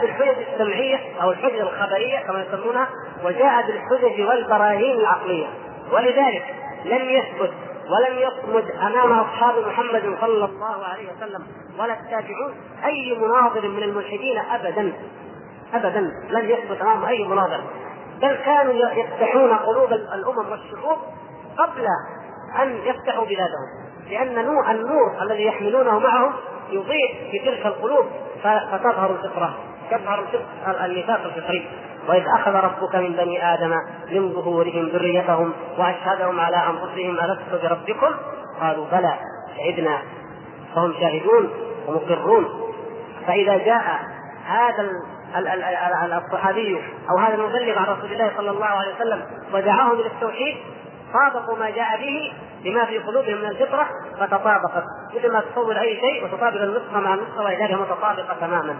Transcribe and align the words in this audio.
بالحجج 0.00 0.36
السمعية 0.52 1.22
أو 1.22 1.30
الحجج 1.30 1.58
الخبرية 1.58 2.18
كما 2.18 2.42
يسمونها 2.42 2.88
وجاء 3.24 3.66
بالحجج 3.66 4.20
والبراهين 4.20 5.00
العقلية. 5.00 5.46
ولذلك 5.92 6.44
لم 6.84 7.10
يثبت 7.10 7.52
ولم 7.90 8.18
يصمد 8.18 8.70
أمام 8.70 9.18
أصحاب 9.18 9.66
محمد 9.66 10.16
صلى 10.20 10.44
الله 10.44 10.84
عليه 10.84 11.08
وسلم 11.16 11.46
ولا 11.78 11.92
التابعون 11.92 12.54
أي 12.84 13.18
مناظر 13.20 13.68
من 13.68 13.82
الملحدين 13.82 14.38
ابدا. 14.38 14.92
ابدا 15.74 16.00
لم 16.30 16.50
يثبت 16.50 16.80
أمام 16.80 17.04
أي 17.04 17.24
مناظر. 17.24 17.60
بل 18.22 18.36
كانوا 18.36 18.74
يفتحون 18.74 19.52
قلوب 19.52 19.92
الأمم 19.92 20.50
والشعوب 20.50 20.98
قبل 21.58 21.86
أن 22.62 22.76
يفتحوا 22.84 23.24
بلادهم. 23.24 23.88
لأن 24.10 24.44
نور 24.44 24.70
النور 24.70 25.22
الذي 25.22 25.46
يحملونه 25.46 25.98
معهم 25.98 26.32
يضيء 26.70 27.30
في 27.30 27.38
تلك 27.38 27.66
القلوب 27.66 28.06
فتظهر 28.42 29.10
الفطرة. 29.10 29.56
تظهر 29.90 30.24
الميثاق 30.84 31.20
الفطري 31.24 31.68
وإذ 32.08 32.24
أخذ 32.40 32.54
ربك 32.54 32.94
من 32.94 33.12
بني 33.12 33.54
آدم 33.54 33.74
من 34.10 34.32
ظهورهم 34.32 34.88
ذريتهم 34.88 35.52
وأشهدهم 35.78 36.40
على 36.40 36.56
أنفسهم 36.56 37.18
ألست 37.18 37.62
بربكم؟ 37.62 38.14
قالوا 38.60 38.86
بلى 38.92 39.14
شهدنا. 39.56 39.98
فهم 40.74 40.94
شاهدون 41.00 41.50
ومقرون. 41.86 42.48
فإذا 43.26 43.56
جاء 43.56 44.00
هذا 44.46 44.90
الصحابي 46.26 46.80
أو 47.10 47.18
هذا 47.18 47.34
المبلغ 47.34 47.78
عن 47.78 47.84
رسول 47.84 48.12
الله 48.12 48.32
صلى 48.36 48.50
الله 48.50 48.66
عليه 48.66 48.94
وسلم 48.94 49.22
ودعاهم 49.54 49.92
إلى 49.92 50.06
التوحيد 50.06 50.56
طابقوا 51.12 51.58
ما 51.58 51.70
جاء 51.70 52.00
به 52.00 52.32
بما 52.64 52.84
في 52.84 52.98
قلوبهم 52.98 53.38
من 53.38 53.44
الفطرة 53.46 53.88
فتطابقت. 54.20 54.84
مثل 55.16 55.32
ما 55.32 55.40
تصور 55.40 55.80
أي 55.80 56.00
شيء 56.00 56.24
وتطابق 56.24 56.62
النسخة 56.62 57.00
مع 57.00 57.14
النسخة 57.14 57.42
ولذلك 57.42 57.72
متطابقة 57.72 58.36
تماما. 58.40 58.76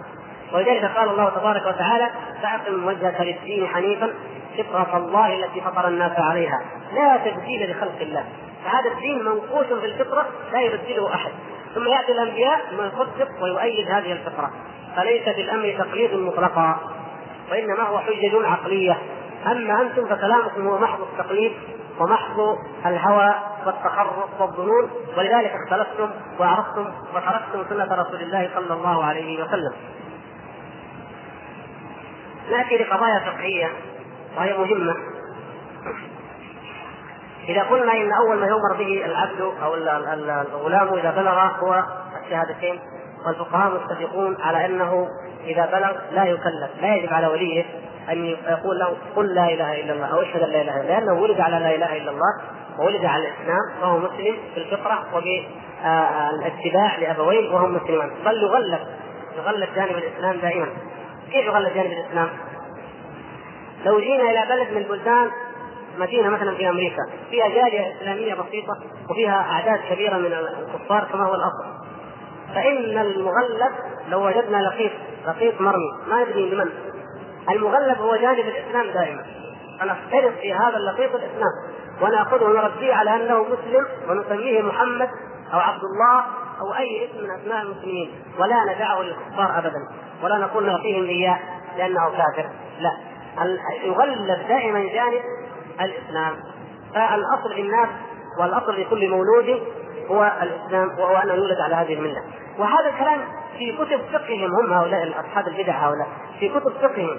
ولذلك 0.52 0.84
قال 0.84 1.08
الله 1.08 1.30
تبارك 1.30 1.66
وتعالى 1.66 2.10
فأقم 2.42 2.86
وجهك 2.86 3.20
للدين 3.20 3.66
حنيفا 3.66 4.14
فطرة 4.58 4.96
الله 4.96 5.34
التي 5.34 5.60
فطر 5.60 5.88
الناس 5.88 6.12
عليها 6.18 6.62
لا 6.94 7.16
تبديل 7.16 7.70
لخلق 7.70 8.00
الله. 8.00 8.24
فهذا 8.64 8.90
الدين 8.90 9.24
منقوش 9.24 9.66
في 9.66 9.86
الفطرة 9.86 10.26
لا 10.52 10.60
يبدله 10.60 11.14
أحد. 11.14 11.30
ثم 11.74 11.88
يأتي 11.88 12.12
الأنبياء 12.12 12.60
ثم 12.70 12.82
يصدق 12.86 13.42
ويؤيد 13.42 13.90
هذه 13.90 14.12
الفطرة. 14.12 14.50
فليس 14.96 15.22
في 15.22 15.40
الأمر 15.40 15.74
تقليد 15.78 16.14
مطلقا 16.14 16.78
وإنما 17.50 17.82
هو 17.82 17.98
حجج 17.98 18.44
عقلية. 18.44 18.98
أما 19.46 19.80
أنتم 19.80 20.06
فكلامكم 20.06 20.66
هو 20.66 20.78
محض 20.78 21.00
التقليد 21.00 21.52
ومحض 22.00 22.56
الهوى 22.86 23.34
والتخرص 23.66 24.40
والظنون 24.40 24.90
ولذلك 25.16 25.52
اختلفتم 25.54 26.10
وعرفتم 26.40 26.92
وتركتم 27.14 27.68
سنة 27.68 28.02
رسول 28.02 28.20
الله 28.20 28.50
صلى 28.54 28.74
الله 28.74 29.04
عليه 29.04 29.44
وسلم. 29.44 29.72
ناتي 32.50 32.76
لقضايا 32.76 33.18
فقهية 33.18 33.70
وهي 34.36 34.58
مهمة. 34.58 34.96
إذا 37.48 37.62
قلنا 37.62 37.92
إن 37.92 38.12
أول 38.12 38.38
ما 38.38 38.46
يؤمر 38.46 38.76
به 38.78 39.04
العبد 39.06 39.40
أو 39.62 39.74
الغلام 39.74 40.94
إذا 40.94 41.10
بلغ 41.10 41.40
هو 41.40 41.82
الشهادتين 42.24 42.80
والفقهاء 43.26 43.72
متفقون 43.74 44.36
على 44.40 44.66
أنه 44.66 45.08
إذا 45.44 45.66
بلغ 45.66 45.96
لا 46.12 46.24
يكلف 46.24 46.70
لا 46.80 46.94
يجب 46.94 47.12
على 47.12 47.26
وليه 47.26 47.64
أن 48.10 48.24
يقول 48.24 48.78
له 48.78 48.96
قل 49.16 49.34
لا 49.34 49.44
إله 49.44 49.80
إلا 49.80 49.92
الله 49.92 50.06
أو 50.06 50.22
اشهد 50.22 50.42
أن 50.42 50.50
لا 50.50 50.62
إله 50.62 50.80
إلا 50.80 50.80
الله 50.80 50.98
لأنه 50.98 51.12
ولد 51.12 51.40
على 51.40 51.58
لا 51.58 51.74
إله 51.74 51.96
إلا 51.96 52.10
الله 52.10 52.40
وولد 52.78 53.04
على 53.04 53.28
الإسلام 53.28 53.80
فهو 53.80 53.98
مسلم 53.98 54.36
في 54.54 54.60
الفطرة 54.60 55.04
وبالاتباع 55.14 56.96
لأبويه 56.98 57.54
وهم 57.54 57.74
مسلمان 57.74 58.10
بل 58.24 58.42
يغلب 58.42 58.80
يغلب 59.36 59.68
جانب 59.76 59.96
الإسلام 59.96 60.36
دائما. 60.36 60.66
كيف 61.32 61.44
يغلب 61.46 61.74
جانب 61.74 61.92
الإسلام؟ 61.92 62.28
لو 63.84 64.00
جينا 64.00 64.30
إلى 64.30 64.46
بلد 64.48 64.70
من 64.70 64.76
البلدان 64.76 65.30
مدينة 65.98 66.28
مثلا 66.28 66.54
في 66.54 66.68
أمريكا 66.68 67.02
فيها 67.30 67.48
جالية 67.48 67.96
إسلامية 67.96 68.34
بسيطة 68.34 68.78
وفيها 69.10 69.52
أعداد 69.52 69.80
كبيرة 69.90 70.16
من 70.16 70.32
الكفار 70.32 71.04
كما 71.12 71.24
هو 71.24 71.34
الأصل. 71.34 71.64
فإن 72.54 72.98
المغلب 72.98 73.72
لو 74.08 74.26
وجدنا 74.26 74.56
لقيط 74.56 74.92
لقيط 75.26 75.60
مرمي 75.60 75.92
ما 76.08 76.22
ندري 76.24 76.50
لمن. 76.50 76.70
المغلب 77.50 77.98
هو 77.98 78.16
جانب 78.16 78.38
الإسلام 78.38 78.86
دائما. 78.86 79.24
فنفترض 79.80 80.32
في 80.32 80.54
هذا 80.54 80.76
اللقيط 80.76 81.14
الإسلام. 81.14 81.52
ونأخذه 82.02 82.44
ونربيه 82.44 82.94
على 82.94 83.16
أنه 83.16 83.42
مسلم 83.42 83.86
ونسميه 84.08 84.62
محمد 84.62 85.08
أو 85.54 85.58
عبد 85.58 85.80
الله 85.84 86.24
أو 86.60 86.74
أي 86.78 87.04
اسم 87.04 87.24
من 87.24 87.30
أسماء 87.30 87.62
المسلمين. 87.62 88.10
ولا 88.38 88.74
ندعه 88.74 89.02
للكفار 89.02 89.58
ابدا. 89.58 90.07
ولا 90.22 90.38
نقول 90.38 90.66
نعطيهم 90.66 91.04
إياه 91.04 91.38
لأنه 91.76 92.10
كافر. 92.10 92.50
لا. 92.78 92.92
يغلب 93.84 94.26
دائما 94.48 94.78
جانب 94.78 95.22
الإسلام. 95.80 96.34
فالأصل 96.94 97.54
في 97.54 97.60
الناس 97.60 97.88
والأصل 98.40 98.74
في 98.74 98.84
كل 98.84 99.08
مولود 99.08 99.62
هو 100.10 100.32
الإسلام 100.42 100.98
وهو 100.98 101.16
أن 101.16 101.28
يولد 101.28 101.60
على 101.60 101.74
هذه 101.74 101.94
الملة. 101.94 102.22
وهذا 102.58 102.88
الكلام 102.88 103.20
في 103.58 103.72
كتب 103.72 104.00
فقههم 104.12 104.54
هم 104.54 104.72
هؤلاء 104.72 105.20
اصحاب 105.20 105.48
البدع 105.48 105.72
هؤلاء. 105.72 106.08
في 106.40 106.48
كتب 106.48 106.72
فقههم. 106.72 107.16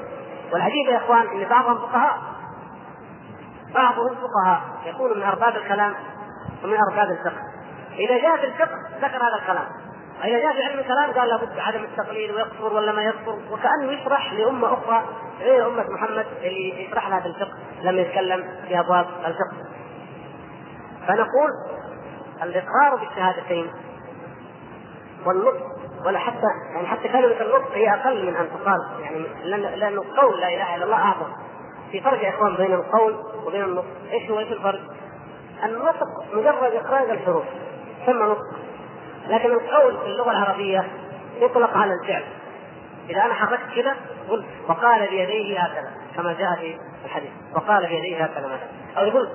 والعجيب 0.54 0.88
يا 0.90 0.98
إخوان 0.98 1.28
إن 1.28 1.50
بعضهم 1.50 1.78
فقهاء. 1.78 2.18
بعضهم 3.76 4.16
فقهاء. 4.16 4.62
يكون 4.86 5.18
من 5.18 5.24
أرباب 5.24 5.56
الكلام 5.56 5.94
ومن 6.64 6.78
أرباب 6.92 7.12
الفقه. 7.12 7.42
إذا 7.98 8.18
جاء 8.22 8.38
في 8.38 8.46
الفقه 8.46 8.76
ذكر 9.02 9.18
هذا 9.18 9.36
الكلام. 9.42 9.66
إذا 10.24 10.40
جاء 10.40 10.54
في 10.54 10.64
علم 10.64 10.80
الكلام 10.80 11.12
قال 11.12 11.30
لابد 11.30 11.60
عدم 11.60 11.84
التقليد 11.84 12.32
ويكفر 12.32 12.74
ولا 12.74 12.92
ما 12.92 13.04
يكفر 13.04 13.40
وكأنه 13.52 13.92
يشرح 13.92 14.34
لأمة 14.34 14.74
أخرى 14.74 15.06
غير 15.40 15.68
أمة 15.68 15.86
محمد 15.90 16.26
اللي 16.44 16.84
يشرح 16.84 17.10
لها 17.10 17.20
بالفقه 17.20 17.58
لما 17.82 18.02
يتكلم 18.02 18.44
في 18.68 18.80
أبواب 18.80 19.06
الفقه. 19.26 19.70
فنقول 21.08 21.50
الإقرار 22.44 22.96
بالشهادتين 22.96 23.72
والنطق 25.26 25.66
ولا 26.06 26.20
حتى 26.20 26.48
يعني 26.74 26.88
حتى 26.88 27.08
كلمة 27.08 27.42
النطق 27.42 27.72
هي 27.74 27.94
أقل 27.94 28.26
من 28.26 28.36
أن 28.36 28.48
تقال 28.50 28.80
يعني 29.02 29.20
لأنه 29.76 30.04
قول 30.18 30.40
لا 30.42 30.48
إله 30.48 30.76
إلا 30.76 30.86
الله 30.86 30.98
أعظم. 30.98 31.32
في 31.92 32.02
فرق 32.02 32.24
يا 32.24 32.30
إخوان 32.30 32.56
بين 32.56 32.74
القول 32.74 33.16
وبين 33.46 33.64
النطق. 33.64 33.86
إيش 34.12 34.32
هو 34.32 34.40
إيش 34.40 34.52
الفرق؟ 34.52 34.82
النطق 35.64 36.08
مجرد 36.34 36.74
إخراج 36.74 37.10
الحروف 37.10 37.46
ثم 38.06 38.24
نطق. 38.24 38.69
لكن 39.30 39.52
القول 39.52 39.98
في 39.98 40.06
اللغة 40.06 40.32
العربية 40.32 40.88
يطلق 41.40 41.78
على 41.78 41.94
الفعل. 41.94 42.24
إذا 43.10 43.22
أنا 43.22 43.34
حركت 43.34 43.76
كذا 43.76 43.96
قلت 44.30 44.46
وقال 44.68 45.08
بيديه 45.10 45.60
هكذا 45.60 45.92
كما 46.16 46.34
جاء 46.34 46.56
في 46.56 46.78
الحديث. 47.06 47.30
وقال 47.56 47.88
بيديه 47.88 48.24
هكذا 48.24 48.48
مثلا. 48.48 48.98
أو 48.98 49.06
يقول 49.06 49.30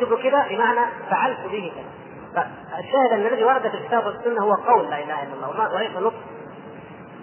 قلت 0.00 0.22
كذا 0.22 0.46
بمعنى 0.50 0.80
فعلت 1.10 1.40
به 1.52 1.72
كذا. 1.74 1.92
فالشاهد 2.34 3.12
أن 3.12 3.26
الذي 3.26 3.44
ورد 3.44 3.68
في 3.68 3.74
الكتاب 3.74 4.06
والسنة 4.06 4.42
هو 4.42 4.54
قول 4.54 4.90
لا 4.90 4.98
إله 4.98 5.22
إلا 5.22 5.34
الله. 5.34 5.74
وليس 5.74 5.96
نطق. 5.96 6.14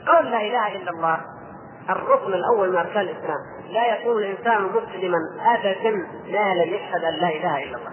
قول 0.07 0.31
لا 0.31 0.41
إله 0.41 0.75
إلا 0.75 0.91
الله 0.91 1.19
الركن 1.89 2.33
الأول 2.33 2.69
من 2.69 2.77
أركان 2.77 3.01
الإسلام. 3.01 3.37
لا 3.69 3.95
يكون 3.95 4.17
الإنسان 4.17 4.63
مسلما 4.63 5.17
أبدا 5.45 5.91
ما 6.27 6.53
لم 6.53 6.73
يشهد 6.73 7.03
أن 7.03 7.13
لا 7.13 7.29
إله 7.29 7.63
إلا 7.63 7.77
الله. 7.77 7.91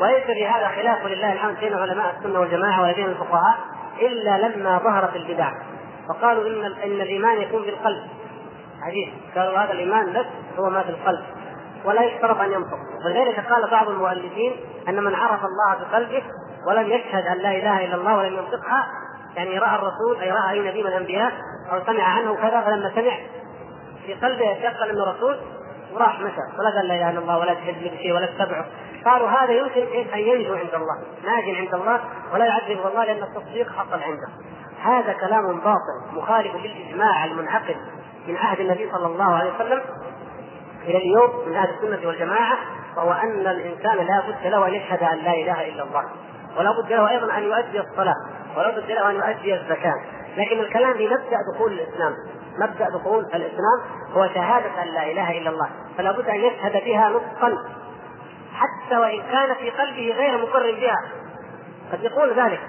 وليس 0.00 0.24
في 0.24 0.46
هذا 0.46 0.68
خلاف 0.68 1.04
ولله 1.04 1.32
الحمد 1.32 1.56
بين 1.60 1.74
علماء 1.74 2.14
السنة 2.18 2.40
والجماعة 2.40 2.82
وبين 2.82 3.06
الفقهاء 3.06 3.58
إلا 4.00 4.48
لما 4.48 4.78
ظهرت 4.78 5.16
البدع. 5.16 5.52
فقالوا 6.08 6.46
إن 6.46 6.64
إن 6.64 7.00
الإيمان 7.00 7.40
يكون 7.40 7.62
في 7.62 7.70
القلب. 7.70 8.02
عجيب. 8.82 9.12
قالوا 9.36 9.58
هذا 9.58 9.72
الإيمان 9.72 10.12
بس 10.12 10.26
هو 10.58 10.70
ما 10.70 10.82
في 10.82 10.90
القلب. 10.90 11.24
ولا 11.84 12.02
يشترط 12.02 12.40
أن 12.40 12.52
ينطق. 12.52 12.78
ولذلك 13.04 13.46
قال 13.50 13.70
بعض 13.70 13.88
المؤلفين 13.88 14.52
أن 14.88 15.04
من 15.04 15.14
عرف 15.14 15.40
الله 15.44 15.84
بقلبه 15.84 16.22
ولم 16.66 16.86
يشهد 16.86 17.26
أن 17.26 17.38
لا 17.38 17.50
إله 17.50 17.84
إلا 17.84 17.94
الله 17.94 18.16
ولم 18.16 18.34
ينطقها 18.34 18.86
يعني 19.36 19.58
رأى 19.58 19.74
الرسول 19.74 20.20
أي 20.22 20.30
رأى 20.30 20.50
أي 20.50 20.70
نبي 20.70 20.82
من 20.82 20.88
الأنبياء 20.88 21.32
أو 21.72 21.80
سمع 21.86 22.04
عنه 22.04 22.34
كذا 22.34 22.60
فلما 22.60 22.92
سمع 22.94 23.18
في 24.06 24.14
قلبه 24.14 24.50
يتيقن 24.50 24.88
انه 24.88 25.04
رسول 25.04 25.36
وراح 25.94 26.20
مشى 26.20 26.40
ولا 26.58 26.70
قال 26.76 26.88
لا 26.88 26.94
إله 26.94 27.10
إلا 27.10 27.18
الله 27.18 27.38
ولا 27.38 27.54
تحج 27.54 27.88
بشيء 27.88 28.12
ولا 28.12 28.26
تتبعه. 28.26 28.66
قالوا 29.04 29.28
هذا 29.28 29.52
يمكن 29.52 29.80
أن 30.14 30.18
ينجو 30.18 30.54
عند 30.54 30.74
الله 30.74 30.98
ناج 31.24 31.56
عند 31.56 31.74
الله 31.74 32.00
ولا 32.34 32.44
يعذب 32.44 32.86
الله 32.86 33.04
لأن 33.04 33.22
التصديق 33.22 33.72
حصل 33.72 34.02
عنده. 34.02 34.28
هذا 34.82 35.12
كلام 35.12 35.60
باطل 35.60 36.16
مخالف 36.16 36.54
للإجماع 36.54 37.24
المنعقد 37.24 37.76
من 38.28 38.36
عهد 38.36 38.60
النبي 38.60 38.90
صلى 38.92 39.06
الله 39.06 39.34
عليه 39.34 39.54
وسلم 39.54 39.80
إلى 40.84 40.98
اليوم 40.98 41.48
من 41.48 41.56
أهل 41.56 41.68
السنة 41.70 42.08
والجماعة 42.08 42.56
وهو 42.96 43.12
أن 43.12 43.46
الإنسان 43.46 43.96
لا 43.96 44.22
بد 44.28 44.46
له 44.46 44.68
أن 44.68 44.74
يشهد 44.74 45.02
أن 45.02 45.18
لا 45.18 45.32
إله 45.32 45.68
إلا 45.68 45.82
الله 45.82 46.04
ولا 46.58 46.70
بد 46.70 46.92
له 46.92 47.10
أيضا 47.10 47.38
أن 47.38 47.42
يؤدي 47.42 47.80
الصلاة 47.80 48.14
ولا 48.56 48.70
بد 48.70 48.90
له 48.90 49.10
أن 49.10 49.14
يؤدي 49.14 49.54
الزكاة. 49.54 49.94
لكن 50.36 50.60
الكلام 50.60 50.94
في 50.94 51.06
مبدا 51.06 51.36
دخول 51.54 51.72
الإسلام. 51.72 52.12
مبدأ 52.58 52.88
دخول 52.88 53.24
الإسلام 53.24 53.80
هو 54.12 54.26
شهادة 54.26 54.82
أن 54.82 54.88
لا 54.88 55.10
إله 55.10 55.38
إلا 55.38 55.50
الله 55.50 55.68
فلا 55.98 56.12
بد 56.12 56.28
أن 56.28 56.40
يشهد 56.40 56.84
بها 56.84 57.08
نطقا 57.08 57.58
حتى 58.54 58.96
وإن 58.96 59.22
كان 59.22 59.54
في 59.54 59.70
قلبه 59.70 60.14
غير 60.16 60.38
مقر 60.38 60.72
بها. 60.72 60.96
قد 61.92 62.04
يقول 62.04 62.34
ذلك 62.34 62.60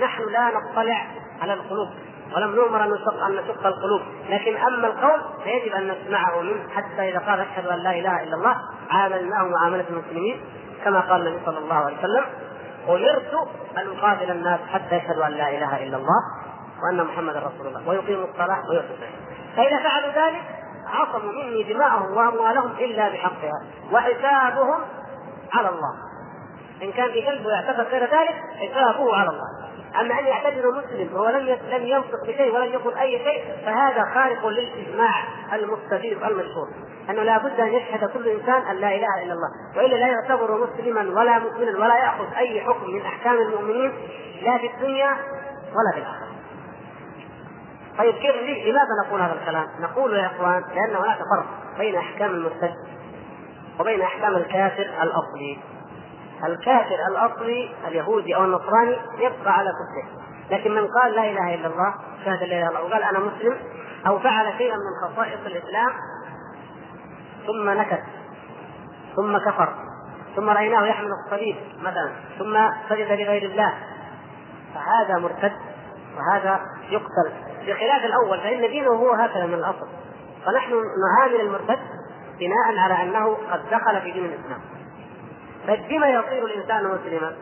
نحن 0.00 0.22
لا 0.22 0.50
نطلع 0.50 1.06
على 1.42 1.52
القلوب 1.52 1.88
ولم 2.36 2.54
نؤمر 2.54 2.84
أن 2.84 2.90
نشق 2.90 3.24
أن 3.24 3.32
نشق 3.32 3.66
القلوب 3.66 4.00
لكن 4.28 4.56
أما 4.56 4.86
القول 4.86 5.20
فيجب 5.44 5.74
أن 5.74 5.88
نسمعه 5.88 6.40
منه 6.40 6.68
حتى 6.74 7.08
إذا 7.08 7.18
قال 7.18 7.40
أشهد 7.40 7.66
أن 7.66 7.78
لا 7.78 7.90
إله 7.90 8.22
إلا 8.22 8.34
الله 8.34 8.56
عاملناه 8.90 9.44
معاملة 9.44 9.84
المسلمين 9.90 10.40
كما 10.84 11.00
قال 11.00 11.26
النبي 11.26 11.44
صلى 11.46 11.58
الله 11.58 11.74
عليه 11.74 11.98
وسلم 11.98 12.24
امرت 12.88 13.48
أن 13.78 13.98
اقاتل 13.98 14.30
الناس 14.30 14.60
حتى 14.72 14.96
يشهدوا 14.96 15.26
أن 15.26 15.32
لا 15.32 15.48
إله 15.48 15.82
إلا 15.82 15.96
الله 15.96 16.22
وأن 16.82 17.04
محمدا 17.04 17.38
رسول 17.38 17.66
الله 17.66 17.88
ويقيموا 17.88 18.24
الصلاة 18.24 18.62
ويؤتوا 18.70 18.96
فإذا 19.56 19.78
فعلوا 19.78 20.26
ذلك 20.26 20.42
عصموا 20.86 21.32
مني 21.32 21.62
دماءهم 21.62 22.16
وأموالهم 22.16 22.70
إلا 22.70 23.08
بحقها 23.08 23.62
وحسابهم 23.92 24.80
على 25.52 25.68
الله. 25.68 25.94
إن 26.82 26.92
كان 26.92 27.12
في 27.12 27.26
قلبه 27.26 27.50
يعتقد 27.50 27.86
غير 27.86 28.02
ذلك 28.02 28.34
حسابه 28.58 29.16
على 29.16 29.28
الله. 29.28 29.68
أما 30.00 30.18
أن 30.18 30.26
يعتبر 30.26 30.70
مسلم 30.70 31.14
وهو 31.14 31.28
لم 31.28 31.58
لم 31.70 31.86
ينطق 31.86 32.26
بشيء 32.26 32.54
ولم 32.54 32.72
يقل 32.72 32.94
أي 32.94 33.18
شيء 33.18 33.44
فهذا 33.66 34.04
خارق 34.14 34.46
للإجماع 34.46 35.14
المستفيض 35.52 36.24
المشهور. 36.24 36.68
أنه 37.10 37.22
لا 37.22 37.38
بد 37.38 37.60
أن 37.60 37.68
يشهد 37.68 38.10
كل 38.10 38.28
إنسان 38.28 38.62
أن 38.62 38.76
لا 38.76 38.88
إله 38.88 39.22
إلا 39.22 39.32
الله. 39.32 39.48
وإلا 39.76 39.96
لا 39.96 40.06
يعتبر 40.06 40.66
مسلما 40.66 41.20
ولا 41.20 41.38
مؤمنا 41.38 41.78
ولا 41.78 41.96
يأخذ 41.96 42.34
أي 42.36 42.60
حكم 42.60 42.90
من 42.90 43.02
أحكام 43.02 43.38
المؤمنين 43.38 43.92
لا 44.42 44.58
في 44.58 44.66
الدنيا 44.66 45.16
ولا 45.74 45.92
في 45.94 45.98
الآخرة. 45.98 46.27
طيب 47.98 48.14
كيف 48.14 48.34
لماذا 48.66 49.06
نقول 49.06 49.20
هذا 49.20 49.32
الكلام؟ 49.32 49.66
نقول 49.80 50.16
يا 50.16 50.26
إخوان 50.26 50.62
لأن 50.74 50.96
هناك 50.96 51.18
فرق 51.18 51.78
بين 51.78 51.96
أحكام 51.96 52.30
المرتد 52.30 52.74
وبين 53.80 54.00
أحكام 54.02 54.36
الكافر 54.36 54.82
الأصلي. 55.02 55.58
الكافر 56.44 56.96
الأصلي 57.10 57.74
اليهودي 57.88 58.36
أو 58.36 58.44
النصراني 58.44 58.96
يبقى 59.18 59.58
على 59.58 59.70
كفره، 59.70 60.22
لكن 60.50 60.70
من 60.70 60.86
قال 60.86 61.12
لا 61.12 61.30
إله 61.30 61.54
إلا 61.54 61.66
الله 61.66 61.94
شهد 62.24 62.42
لا 62.42 62.44
إله 62.44 62.58
إلا 62.58 62.68
الله 62.68 62.82
وقال 62.82 63.02
أنا 63.02 63.18
مسلم 63.18 63.56
أو 64.06 64.18
فعل 64.18 64.52
شيئا 64.58 64.74
من 64.74 65.08
خصائص 65.08 65.40
الإسلام 65.46 65.90
ثم 67.46 67.70
نكت 67.70 68.02
ثم 69.16 69.38
كفر 69.38 69.74
ثم 70.36 70.50
رأيناه 70.50 70.86
يحمل 70.86 71.10
الصليب 71.24 71.56
مثلا 71.82 72.12
ثم 72.38 72.58
سجد 72.88 73.12
لغير 73.12 73.42
الله 73.50 73.74
فهذا 74.74 75.18
مرتد 75.18 75.52
وهذا 76.18 76.60
يقتل. 76.90 77.32
بخلاف 77.66 78.04
الأول 78.04 78.40
فإن 78.40 78.60
دينه 78.60 78.90
هو 78.90 79.12
هكذا 79.12 79.46
من 79.46 79.54
الأصل. 79.54 79.88
فنحن 80.46 80.72
نعامل 80.72 81.40
المرتد 81.40 81.78
بناء 82.38 82.78
على 82.78 83.02
أنه 83.02 83.38
قد 83.50 83.70
دخل 83.70 84.00
في 84.00 84.10
دين 84.10 84.24
الإسلام. 84.24 84.60
فبما 85.66 86.08
يصير 86.08 86.46
الإنسان 86.46 86.84
مسلما؟ 86.84 87.32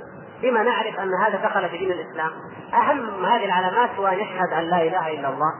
بما 0.43 0.63
نعرف 0.63 1.01
أن 1.01 1.11
هذا 1.15 1.49
دخل 1.49 1.69
في 1.69 1.79
دين 1.79 1.93
الإسلام 1.93 2.31
أهم 2.75 3.25
هذه 3.25 3.45
العلامات 3.45 3.91
هو 3.91 4.07
أن 4.07 4.19
يشهد 4.19 4.53
أن 4.53 4.65
لا 4.65 4.83
إله 4.83 5.09
إلا 5.09 5.29
الله 5.29 5.53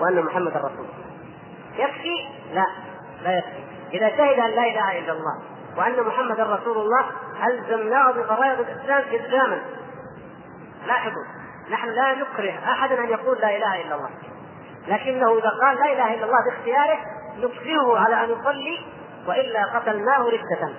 وأن 0.00 0.22
محمدا 0.22 0.56
رسول 0.56 0.86
يكفي؟ 1.78 2.28
لا 2.54 2.66
لا 3.22 3.38
يكفي. 3.38 3.64
إذا 3.92 4.08
شهد 4.08 4.38
أن 4.38 4.50
لا 4.50 4.62
إله 4.62 4.98
إلا 4.98 5.12
الله 5.12 5.42
وأن 5.76 6.06
محمدا 6.06 6.42
رسول 6.42 6.78
الله 6.78 7.04
الزمناه 7.46 8.10
بفرائض 8.10 8.60
الإسلام 8.60 9.04
الزاما 9.12 9.58
لاحظوا. 10.86 11.24
نحن 11.70 11.88
لا 11.88 12.14
نكره 12.14 12.58
احدا 12.72 13.04
أن 13.04 13.08
يقول 13.08 13.38
لا 13.38 13.56
إله 13.56 13.82
إلا 13.82 13.94
الله. 13.94 14.10
لكنه 14.88 15.38
إذا 15.38 15.50
قال 15.62 15.76
لا 15.76 15.92
إله 15.92 16.14
إلا 16.14 16.24
الله 16.24 16.38
باختياره 16.50 16.98
نكرهه 17.38 17.98
على 17.98 18.24
أن 18.24 18.30
يصلي 18.30 18.78
وإلا 19.26 19.64
قتلناه 19.64 20.28
رده 20.28 20.74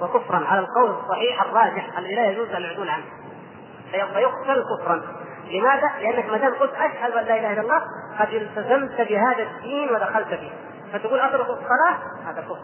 وكفرا 0.00 0.46
على 0.46 0.60
القول 0.60 0.90
الصحيح 0.90 1.42
الراجح 1.42 1.98
الذي 1.98 2.14
لا 2.14 2.30
يجوز 2.30 2.48
العدول 2.48 2.88
عنه. 2.88 3.04
فيقتل 3.90 4.64
كفرا. 4.78 5.02
لماذا؟ 5.50 5.90
لأنك 6.00 6.30
ما 6.30 6.36
دام 6.36 6.54
قلت 6.54 6.74
أشهد 6.74 7.12
أن 7.12 7.24
لا 7.24 7.38
إله 7.38 7.52
إلا 7.52 7.60
الله 7.60 7.82
قد 8.18 8.34
التزمت 8.34 9.08
بهذا 9.08 9.42
الدين 9.42 9.94
ودخلت 9.94 10.28
فيه. 10.28 10.50
فتقول 10.92 11.20
أترك 11.20 11.46
الصلاة؟ 11.46 11.98
هذا 12.26 12.40
كفر. 12.40 12.58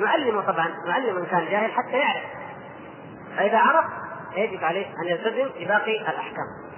نعلمه 0.00 0.40
طبعا 0.40 0.68
نعلم 0.86 1.16
من 1.16 1.26
كان 1.26 1.46
جاهل 1.50 1.72
حتى 1.72 1.96
يعرف. 1.96 2.22
فإذا 3.36 3.58
عرف 3.58 3.84
يجب 4.36 4.64
عليه 4.64 4.86
أن 4.86 5.06
يلتزم 5.06 5.50
بباقي 5.60 6.00
الأحكام. 6.00 6.69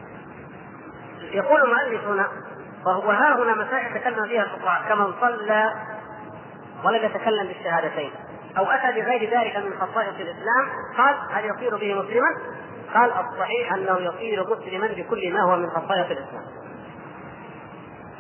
يقول 1.31 1.63
المؤلف 1.63 2.05
هنا 2.05 2.29
وهو 2.87 3.11
ها 3.11 3.43
هنا 3.43 3.55
مسائل 3.55 4.01
تكلم 4.01 4.27
فيها 4.27 4.43
الفقهاء 4.43 4.89
كمن 4.89 5.13
صلى 5.21 5.73
ولم 6.85 7.05
يتكلم 7.05 7.47
بالشهادتين 7.47 8.11
أو 8.59 8.65
أتى 8.65 9.01
بغير 9.01 9.41
ذلك 9.41 9.57
من 9.57 9.73
خصائص 9.81 10.15
الإسلام 10.21 10.69
قال 10.97 11.15
هل 11.31 11.45
يصير 11.45 11.77
به 11.77 11.95
مسلما؟ 11.95 12.29
قال 12.95 13.11
الصحيح 13.11 13.73
أنه 13.73 13.99
يصير 13.99 14.45
مسلما 14.45 14.87
بكل 14.87 15.33
ما 15.33 15.43
هو 15.43 15.57
من 15.57 15.71
خصائص 15.71 16.11
الإسلام. 16.11 16.45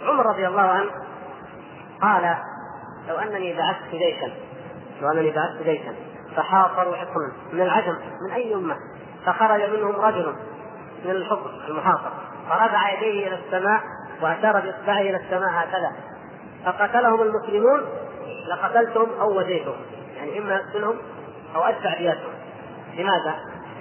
عمر 0.02 0.26
رضي 0.26 0.46
الله 0.46 0.62
عنه 0.62 0.90
قال 2.02 2.36
لو 3.08 3.16
أنني 3.16 3.56
بعثت 3.56 3.90
جيشا 3.90 4.32
لو 5.02 5.10
أنني 5.10 5.30
بعثت 5.30 5.62
جيشا 5.62 5.94
فحاصروا 6.36 6.96
حصنا 6.96 7.32
من 7.52 7.60
العجم 7.60 7.96
من 8.26 8.32
أي 8.32 8.54
أمة 8.54 8.76
فخرج 9.26 9.70
منهم 9.70 9.96
رجل 9.96 10.34
من 11.04 11.10
الحصن 11.10 11.50
المحاصر 11.68 12.10
فرفع 12.48 12.92
يديه 12.92 13.26
إلى 13.28 13.38
السماء 13.46 13.80
واشار 14.22 14.52
باصبعه 14.52 15.00
إلى 15.00 15.16
السماء 15.16 15.50
هكذا. 15.50 15.92
فقتلهم 16.64 17.22
المسلمون 17.22 17.80
لقتلتهم 18.48 19.20
أو 19.20 19.38
وزيتهم. 19.38 19.76
يعني 20.16 20.38
إما 20.38 20.56
أقتلهم 20.56 20.96
أو 21.54 21.62
أدفع 21.62 21.98
دياتهم 21.98 22.32
لماذا؟ 22.96 23.34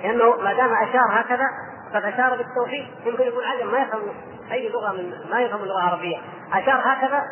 لأنه 0.04 0.36
ما 0.36 0.54
دام 0.54 0.74
أشار 0.74 1.08
هكذا 1.10 1.46
قد 1.94 2.06
أشار 2.06 2.38
بالتوحيد. 2.38 2.86
يمكن 3.06 3.24
يقول 3.24 3.44
عجم 3.46 3.72
ما 3.72 3.80
يفهم 3.80 4.02
أي 4.52 4.70
لغة 4.70 4.92
من 4.92 5.14
ما 5.32 5.42
يفهم 5.42 5.64
اللغة 5.64 5.78
العربية. 5.78 6.18
أشار 6.54 6.82
هكذا 6.86 7.24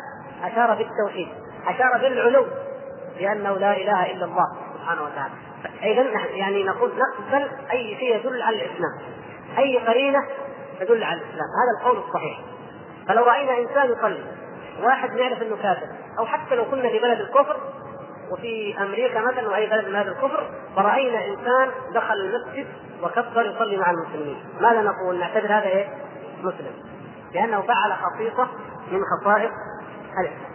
أشار 0.42 0.74
بالتوحيد. 0.74 1.28
أشار 1.66 1.98
بالعلو 2.00 2.46
لأنه 3.20 3.58
لا 3.58 3.76
إله 3.76 4.12
إلا 4.12 4.24
الله 4.24 4.46
سبحانه 4.74 5.02
وتعالى. 5.02 5.34
اذا 5.82 6.02
يعني 6.30 6.64
نقول 6.64 6.90
نقبل 6.90 7.48
أي 7.72 7.96
شيء 7.98 8.16
يدل 8.16 8.42
على 8.42 8.56
الإسلام. 8.56 8.98
أي 9.58 9.78
قرينة 9.78 10.26
تدل 10.80 11.04
على 11.04 11.20
الإسلام. 11.20 11.48
هذا 11.60 11.80
القول 11.80 12.04
الصحيح. 12.08 12.40
فلو 13.08 13.24
رأينا 13.24 13.58
إنسان 13.58 13.92
يصلي 13.92 14.24
واحد 14.82 15.12
نعرف 15.12 15.42
إنه 15.42 15.56
كافر 15.56 15.86
أو 16.18 16.26
حتى 16.26 16.54
لو 16.54 16.64
كنا 16.64 16.88
في 16.88 16.98
بلد 16.98 17.20
الكفر 17.20 17.56
وفي 18.32 18.82
أمريكا 18.82 19.20
مثلا 19.20 19.48
وأي 19.48 19.66
بلد 19.66 19.88
من 19.88 19.94
هذا 19.94 20.10
الكفر 20.10 20.50
فرأينا 20.76 21.26
إنسان 21.26 21.70
دخل 21.94 22.14
المسجد 22.14 22.66
وكبر 23.02 23.46
يصلي 23.46 23.76
مع 23.76 23.90
المسلمين. 23.90 24.44
ماذا 24.60 24.82
نقول؟ 24.82 25.18
نعتبر 25.18 25.46
هذا 25.46 25.66
إيه؟ 25.66 25.88
مسلم. 26.42 26.72
لأنه 27.34 27.60
فعل 27.60 27.92
خصيصة 27.92 28.48
من 28.90 29.00
خصائص 29.04 29.50
الإسلام. 30.20 30.50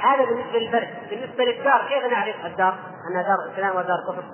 هذا 0.00 0.24
بالنسبة 0.24 0.58
للبلد. 0.58 0.88
بالنسبة 1.10 1.44
للدار 1.44 1.82
كيف 1.88 2.12
نعرف 2.12 2.46
الدار؟ 2.46 2.74
أنها 3.10 3.22
دار 3.22 3.52
اسلام 3.52 3.76
ودار 3.76 3.98
كفر؟ 4.08 4.24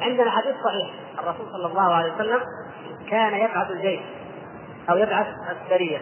عندنا 0.00 0.30
حديث 0.30 0.54
صحيح. 0.64 0.90
الرسول 1.18 1.46
صلى 1.52 1.66
الله 1.66 1.94
عليه 1.94 2.14
وسلم 2.14 2.40
كان 3.10 3.34
يبعث 3.34 3.70
الجيش 3.70 4.00
أو 4.90 4.96
يبعث 4.96 5.26
السرية 5.50 5.98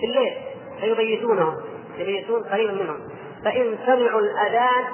في 0.00 0.06
الليل 0.06 0.36
فيبيتونهم 0.80 1.54
يبيتون 1.98 2.42
قريبا 2.42 2.72
منهم. 2.72 2.98
فإن 3.44 3.78
سمعوا 3.86 4.20
الأذان 4.20 4.84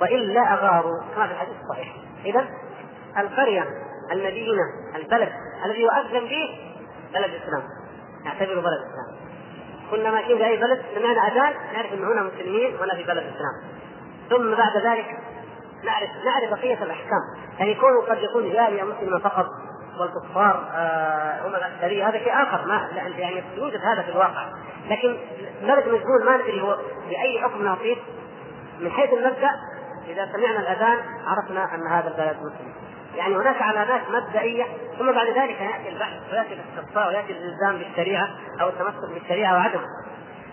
وإلا 0.00 0.54
أغاروا. 0.54 1.00
كما 1.14 1.26
في 1.26 1.32
الحديث 1.32 1.54
الصحيح 1.62 1.94
إذا 2.24 2.48
القرية 3.18 3.64
المدينة 4.12 4.62
البلد 4.96 5.32
الذي 5.64 5.80
يؤذن 5.80 6.28
به 6.28 6.58
بلد 7.14 7.30
الإسلام. 7.30 7.62
نعتبره 8.24 8.60
بلد 8.60 8.80
الإسلام. 8.80 9.30
كنا 9.90 10.10
ماشيين 10.10 10.38
في 10.38 10.46
أي 10.46 10.56
بلد 10.56 10.82
سمعنا 10.94 11.20
أذان؟ 11.20 11.54
نعرف 11.74 11.92
أن 11.92 12.04
هنا 12.04 12.22
مسلمين 12.22 12.74
ولا 12.80 12.94
في 12.94 13.02
بلد 13.02 13.18
الإسلام. 13.18 13.54
ثم 14.30 14.54
بعد 14.54 14.76
ذلك 14.76 15.18
نعرف 15.84 16.10
نعرف 16.24 16.50
بقية 16.50 16.82
الأحكام. 16.82 17.20
يعني 17.58 17.70
يكون 17.70 18.00
قد 18.08 18.18
يكون 18.22 18.52
جارية 18.52 18.82
مسلمة 18.82 19.18
فقط 19.18 19.46
والكفار 19.98 20.68
آه 20.74 21.46
هم 21.46 21.54
الأكثرية 21.54 22.08
هذا 22.08 22.18
شيء 22.18 22.42
آخر 22.42 22.66
ما 22.66 22.88
يعني 22.94 23.42
يوجد 23.56 23.80
هذا 23.84 24.02
في 24.02 24.08
الواقع. 24.08 24.46
لكن 24.90 25.16
بلد 25.62 25.88
مجهول 25.88 26.24
ما 26.26 26.36
ندري 26.36 26.60
هو 26.60 26.76
بأي 27.08 27.40
حكم 27.42 27.64
نعطيه 27.64 27.96
من 28.80 28.90
حيث 28.90 29.12
المبدأ 29.12 29.50
إذا 30.08 30.32
سمعنا 30.32 30.60
الأذان 30.60 30.98
عرفنا 31.26 31.74
أن 31.74 31.86
هذا 31.86 32.08
البلد 32.08 32.36
مسلم. 32.36 32.72
يعني 33.16 33.36
هناك 33.36 33.62
علامات 33.62 34.00
مبدئية 34.10 34.64
ثم 34.98 35.12
بعد 35.12 35.26
ذلك 35.26 35.60
يأتي 35.60 35.88
البحث 35.88 36.32
ويأتي 36.32 36.54
الاستقصاء 36.54 37.08
ويأتي 37.08 37.32
الإلزام 37.32 37.78
بالشريعة 37.78 38.28
أو 38.60 38.68
التمسك 38.68 39.10
بالشريعة 39.14 39.54
وعدمه. 39.54 39.84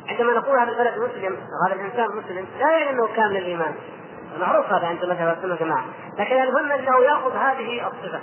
عندما 0.09 0.33
نقول 0.33 0.59
هذا 0.59 0.71
البلد 0.71 0.97
مسلم 0.97 1.37
وهذا 1.61 1.75
الإنسان 1.75 2.05
مسلم 2.05 2.47
لا 2.59 2.71
يعني 2.71 2.89
أنه 2.89 3.07
كامل 3.15 3.37
الإيمان. 3.37 3.75
معروف 4.39 4.65
هذا 4.65 4.87
عند 4.87 5.05
مثلا 5.05 5.33
السنة 5.33 5.55
جماعة 5.55 5.85
لكن 6.17 6.41
المهم 6.41 6.71
أنه 6.71 7.03
يأخذ 7.03 7.35
هذه 7.35 7.87
الصفة. 7.87 8.19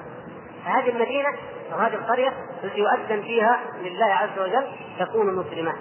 هذه 0.64 0.88
المدينة 0.88 1.28
أو 1.72 1.78
هذه 1.78 1.94
القرية 1.94 2.32
التي 2.64 2.80
يؤذن 2.80 3.22
فيها 3.22 3.60
لله 3.82 4.06
عز 4.06 4.38
وجل 4.38 4.66
تكون 4.98 5.34
مسلمة 5.34 5.72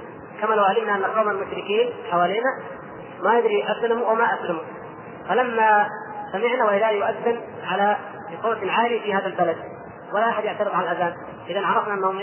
كما 0.42 0.56
لو 0.56 0.64
علمنا 0.64 0.96
أن 0.96 1.04
قوما 1.04 1.34
مشركين 1.34 1.90
حوالينا 2.12 2.60
ما 3.24 3.40
يدري 3.40 3.66
أسلموا 3.72 4.10
أو 4.10 4.16
ما 4.16 4.34
أسلموا. 4.34 4.64
فلما 5.30 5.88
سمعنا 6.32 6.66
وإذا 6.66 6.90
يؤذن 6.90 7.42
على 7.68 7.98
بصوت 8.34 8.58
عالي 8.70 9.00
في 9.00 9.14
هذا 9.14 9.28
البلد 9.28 9.58
ولا 10.14 10.30
أحد 10.30 10.44
يعترض 10.44 10.76
على 10.76 10.92
الأذان. 10.92 11.14
إذا 11.50 11.66
عرفنا 11.66 11.94
أنهم 11.94 12.22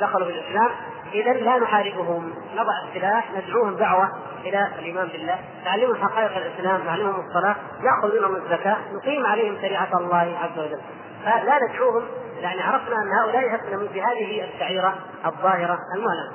دخلوا 0.00 0.26
في 0.26 0.32
الإسلام. 0.32 0.70
اذا 1.14 1.32
لا 1.32 1.58
نحاربهم. 1.58 2.34
نضع 2.54 2.72
السلاح 2.88 3.30
ندعوهم 3.32 3.76
دعوة 3.76 4.08
إلى 4.44 4.68
الإيمان 4.78 5.08
بالله. 5.08 5.38
نعلمهم 5.64 5.96
حقائق 5.96 6.36
الإسلام 6.36 6.84
نعلمهم 6.84 7.26
الصلاة 7.28 7.56
نأخذ 7.82 8.18
منهم 8.18 8.36
الزكاة 8.36 8.76
نقيم 8.92 9.26
عليهم 9.26 9.56
شريعة 9.62 9.98
الله 9.98 10.36
عز 10.42 10.58
وجل. 10.58 10.80
فلا 11.24 11.58
ندعوهم 11.68 12.04
يعني 12.40 12.60
عرفنا 12.60 12.96
أن 12.96 13.12
هؤلاء 13.12 13.54
يسلمون 13.54 13.86
بهذه 13.86 14.44
الشعيره 14.44 14.98
الظاهرة 15.26 15.78
المعلنه 15.96 16.32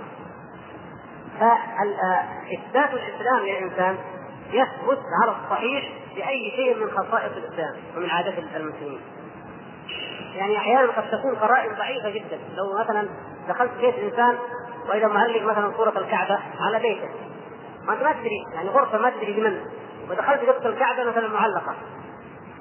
فاثبات 1.39 2.93
الإسلام 2.93 3.39
للانسان 3.45 3.97
يثبت 4.51 4.99
على 5.23 5.35
الصحيح 5.43 5.91
بأي 6.15 6.51
شيء 6.55 6.75
من 6.75 6.91
خصائص 6.91 7.31
الإسلام 7.37 7.75
ومن 7.97 8.09
عادات 8.09 8.33
المسلمين. 8.37 9.01
يعني 10.35 10.57
أحيانا 10.57 10.91
قد 10.91 11.11
تكون 11.11 11.35
قرائن 11.35 11.75
ضعيفة 11.75 12.09
جدا، 12.09 12.39
لو 12.55 12.79
مثلا 12.79 13.09
دخلت 13.47 13.71
بيت 13.81 13.95
إنسان 13.95 14.37
وإذا 14.89 15.07
معلق 15.07 15.41
مثلا 15.41 15.71
صورة 15.77 15.99
الكعبة 15.99 16.39
على 16.59 16.79
بيته. 16.79 17.09
ما 17.83 17.95
تدري 17.95 18.43
يعني 18.53 18.69
غرفة 18.69 18.97
ما 18.97 19.09
تدري 19.09 19.33
لمن 19.33 19.65
ودخلت 20.09 20.41
جبت 20.41 20.65
الكعبة 20.65 21.03
مثلا 21.03 21.27
معلقة. 21.27 21.75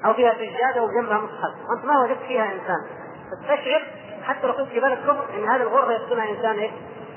أو 0.05 0.13
فيها 0.13 0.33
سجاده 0.33 0.83
وجنبها 0.83 1.17
مصحف. 1.17 1.53
وانت 1.69 1.85
ما 1.85 1.99
وجدت 2.03 2.23
فيها 2.27 2.43
إنسان. 2.43 2.85
تستشعر 3.31 3.81
حتى 4.23 4.47
لو 4.47 4.53
كنت 4.53 4.67
في 4.67 4.79
بلد 4.79 4.99
كفر 4.99 5.25
إن 5.37 5.49
هذه 5.49 5.61
الغرفه 5.61 5.91
يسكنها 5.91 6.29
إنسان 6.29 6.59
إيه؟ 6.59 6.71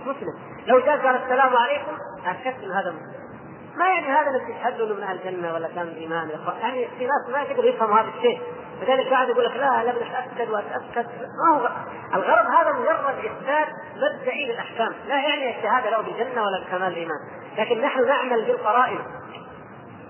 مسلم. 0.06 0.35
لو 0.66 0.80
جاء 0.80 1.06
قال 1.06 1.16
السلام 1.16 1.56
عليكم 1.56 1.92
اكدت 2.26 2.64
إن 2.64 2.70
هذا 2.70 2.90
مسلم. 2.90 3.28
ما 3.76 3.88
يعني 3.88 4.06
هذا 4.06 4.30
اللي 4.30 4.54
تشهد 4.54 4.80
له 4.80 4.94
من 4.94 5.02
أهل 5.02 5.18
الجنة 5.18 5.54
ولا 5.54 5.68
كان 5.68 5.88
ايمان 5.88 6.30
يعني 6.61 6.88
في 6.99 7.06
ناس 7.06 7.32
ما 7.32 7.42
يقدروا 7.42 7.68
يفهموا 7.68 8.00
هذا 8.00 8.08
الشيء. 8.16 8.40
لذلك 8.82 9.11
قاعد 9.11 9.28
يقول 9.28 9.44
لك 9.44 9.56
لا 9.56 9.85
لا 9.85 9.90
أتأكد 9.90 10.50
وأتأكد. 10.50 11.06
ما 11.44 11.58
هو 11.58 11.70
الغرض 12.14 12.47
هذا 12.47 12.73
مجرد 12.73 13.25
اثبات 13.25 13.68
مبدئي 13.97 14.52
للأحكام. 14.52 14.92
لا 15.08 15.14
يعني 15.14 15.58
الشهاده 15.58 15.90
له 15.90 16.00
بالجنة 16.00 16.42
ولا 16.42 16.64
بكمال 16.64 16.88
الإيمان. 16.88 17.18
لكن 17.58 17.80
نحن 17.80 18.06
نعمل 18.06 18.44
بالقرائن. 18.44 18.99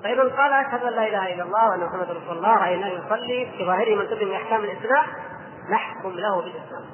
فإذا 0.02 0.22
قال 0.22 0.52
أشهد 0.52 0.82
أن 0.82 0.92
لا 0.92 1.08
إله 1.08 1.34
إلا 1.34 1.42
الله 1.42 1.68
وأن 1.68 1.80
محمدا 1.80 2.12
رسول 2.12 2.36
الله 2.36 2.56
رأيناه 2.56 2.88
يصلي 2.88 3.48
في 3.56 3.64
ظاهره 3.64 3.94
من 4.24 4.32
أحكام 4.32 4.64
الإسلام. 4.64 5.06
نحكم 5.70 6.10
له 6.10 6.36
بالإسلام. 6.36 6.84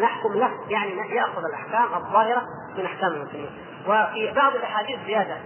نحكم 0.00 0.32
له 0.32 0.50
يعني 0.68 1.14
يأخذ 1.14 1.42
الأحكام 1.44 1.94
الظاهرة 1.94 2.42
من 2.78 2.84
أحكام 2.84 3.12
المسلمين. 3.12 3.50
وفي 3.86 4.32
بعض 4.36 4.54
الأحاديث 4.54 4.98
زيادة 5.06 5.36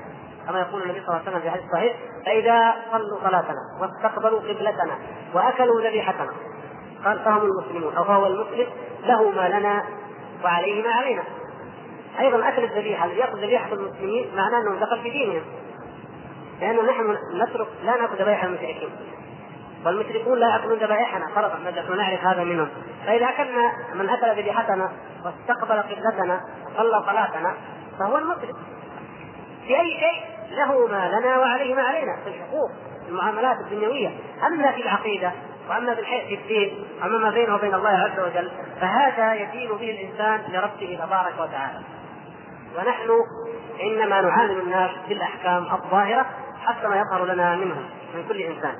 كما 0.46 0.60
يقول 0.60 0.82
النبي 0.82 1.00
صلى 1.00 1.08
الله 1.08 1.20
عليه 1.20 1.30
وسلم 1.30 1.40
في 1.40 1.50
حديث 1.50 1.64
صحيح 1.72 1.96
فإذا 2.26 2.74
صلوا 2.92 3.18
صلاتنا 3.20 3.60
واستقبلوا 3.80 4.40
قبلتنا 4.40 4.98
وأكلوا 5.34 5.80
ذبيحتنا. 5.80 6.32
قال 7.04 7.18
فهم 7.18 7.42
المسلمون 7.42 7.96
أو 7.96 8.04
فهو 8.04 8.26
المسلم 8.26 8.66
له 9.04 9.30
ما 9.30 9.48
لنا 9.48 9.84
وعليه 10.44 10.82
ما 10.82 10.92
علينا. 10.94 11.22
أيضا 12.20 12.48
أكل 12.48 12.64
الذبيحة 12.64 13.04
الذي 13.04 13.18
يأكل 13.18 13.38
ذبيحة 13.38 13.72
المسلمين 13.72 14.36
معناه 14.36 14.60
أنه 14.60 14.80
دخل 14.80 15.02
في 15.02 15.10
دينهم. 15.10 15.42
لأنه 16.60 16.82
نحن 16.82 17.16
نترك 17.34 17.66
لا 17.84 17.96
نأكل 17.96 18.14
ذبائح 18.14 18.44
المشركين. 18.44 18.90
والمشركون 19.86 20.38
لا 20.38 20.48
يأكلون 20.48 20.78
ذبائحنا 20.78 21.28
فرضا 21.34 21.70
نحن 21.70 21.96
نعرف 21.96 22.24
هذا 22.24 22.44
منهم. 22.44 22.68
فإذا 23.06 23.26
أكلنا 23.28 23.72
من 23.94 24.08
أكل 24.08 24.40
ذبيحتنا 24.40 24.92
واستقبل 25.24 25.82
قبلتنا 25.82 26.40
وصلى 26.66 27.02
صلاتنا 27.06 27.54
فهو 27.98 28.18
المسلم 28.18 28.56
في 29.66 29.80
أي 29.80 29.90
شيء 29.90 30.24
له 30.56 30.86
ما 30.86 31.08
لنا 31.08 31.38
وعليه 31.38 31.74
ما 31.74 31.82
علينا. 31.82 32.16
في 32.24 32.30
الحقوق 32.30 32.70
في 33.04 33.08
المعاملات 33.08 33.56
الدنيوية. 33.60 34.10
أما 34.46 34.72
في 34.72 34.82
العقيدة 34.82 35.32
وأما 35.68 35.94
بالحيث 35.94 36.24
في 36.28 36.34
الدين 36.34 36.84
اما 37.04 37.18
ما 37.18 37.30
بينه 37.30 37.54
وبين 37.54 37.74
الله 37.74 37.90
عز 37.90 38.20
وجل 38.20 38.50
فهذا 38.80 39.34
يدين 39.34 39.68
به 39.68 39.90
الإنسان 39.90 40.52
لربه 40.52 40.98
تبارك 41.06 41.34
وتعالى. 41.40 41.80
ونحن 42.78 43.10
إنما 43.82 44.20
نعامل 44.20 44.58
الناس 44.58 44.90
بالأحكام 45.08 45.66
الظاهرة 45.72 46.26
حتى 46.66 46.88
ما 46.88 46.96
يظهر 46.96 47.24
لنا 47.24 47.56
منهم 47.56 47.84
من 48.14 48.28
كل 48.28 48.40
إنسان. 48.40 48.74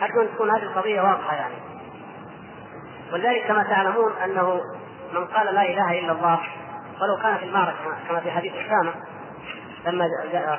حتى 0.00 0.20
ان 0.20 0.28
تكون 0.34 0.50
هذه 0.50 0.62
القضية 0.62 1.00
واضحة 1.00 1.34
يعني. 1.34 1.54
ولذلك 3.12 3.46
كما 3.46 3.62
تعلمون 3.62 4.12
أنه 4.24 4.60
من 5.12 5.24
قال 5.26 5.54
لا 5.54 5.62
إله 5.62 5.98
إلا 5.98 6.12
الله 6.12 6.40
ولو 7.00 7.16
كان 7.22 7.36
في 7.36 7.44
المعركه 7.44 7.96
كما 8.08 8.20
في 8.20 8.30
حديث 8.30 8.52
أسامة 8.52 8.92
لما 9.86 10.04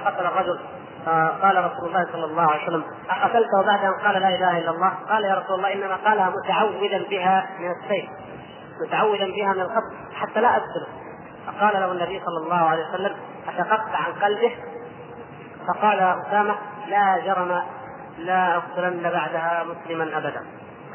قتل 0.06 0.26
الرجل 0.26 0.60
قال 1.42 1.72
رسول 1.72 1.88
الله 1.90 2.06
صلى 2.12 2.26
الله 2.26 2.52
عليه 2.52 2.64
وسلم 2.64 2.84
أقتلته 3.10 3.64
بعد 3.66 3.84
أن 3.86 3.94
قال 3.94 4.22
لا 4.22 4.30
إله 4.30 4.58
إلا 4.58 4.72
الله؟ 4.72 4.94
قال 5.10 5.24
يا 5.24 5.36
رسول 5.36 5.56
الله 5.56 5.74
إنما 5.74 5.96
قالها 5.96 6.30
متعوذا 6.30 7.04
بها 7.10 7.50
من 7.60 7.72
السيف 7.72 8.10
متعوذا 8.88 9.26
بها 9.26 9.54
من 9.54 9.62
الخط 9.62 10.14
حتى 10.14 10.42
لا 10.42 10.50
أقتله 10.50 10.88
فقال 11.48 11.74
له 11.74 11.92
النبي 11.92 12.22
صلى 12.26 12.44
الله 12.44 12.70
عليه 12.70 12.90
وسلم 12.90 13.16
أشققت 13.48 13.96
عن 13.96 14.14
قلبه؟ 14.22 14.52
فقال 15.74 16.00
أسامة 16.00 16.56
لا 16.88 17.20
جرم 17.26 17.62
لا 18.18 18.58
أقتلن 18.58 19.04
بعدها 19.04 19.64
مسلما 19.64 20.18
أبدا. 20.18 20.46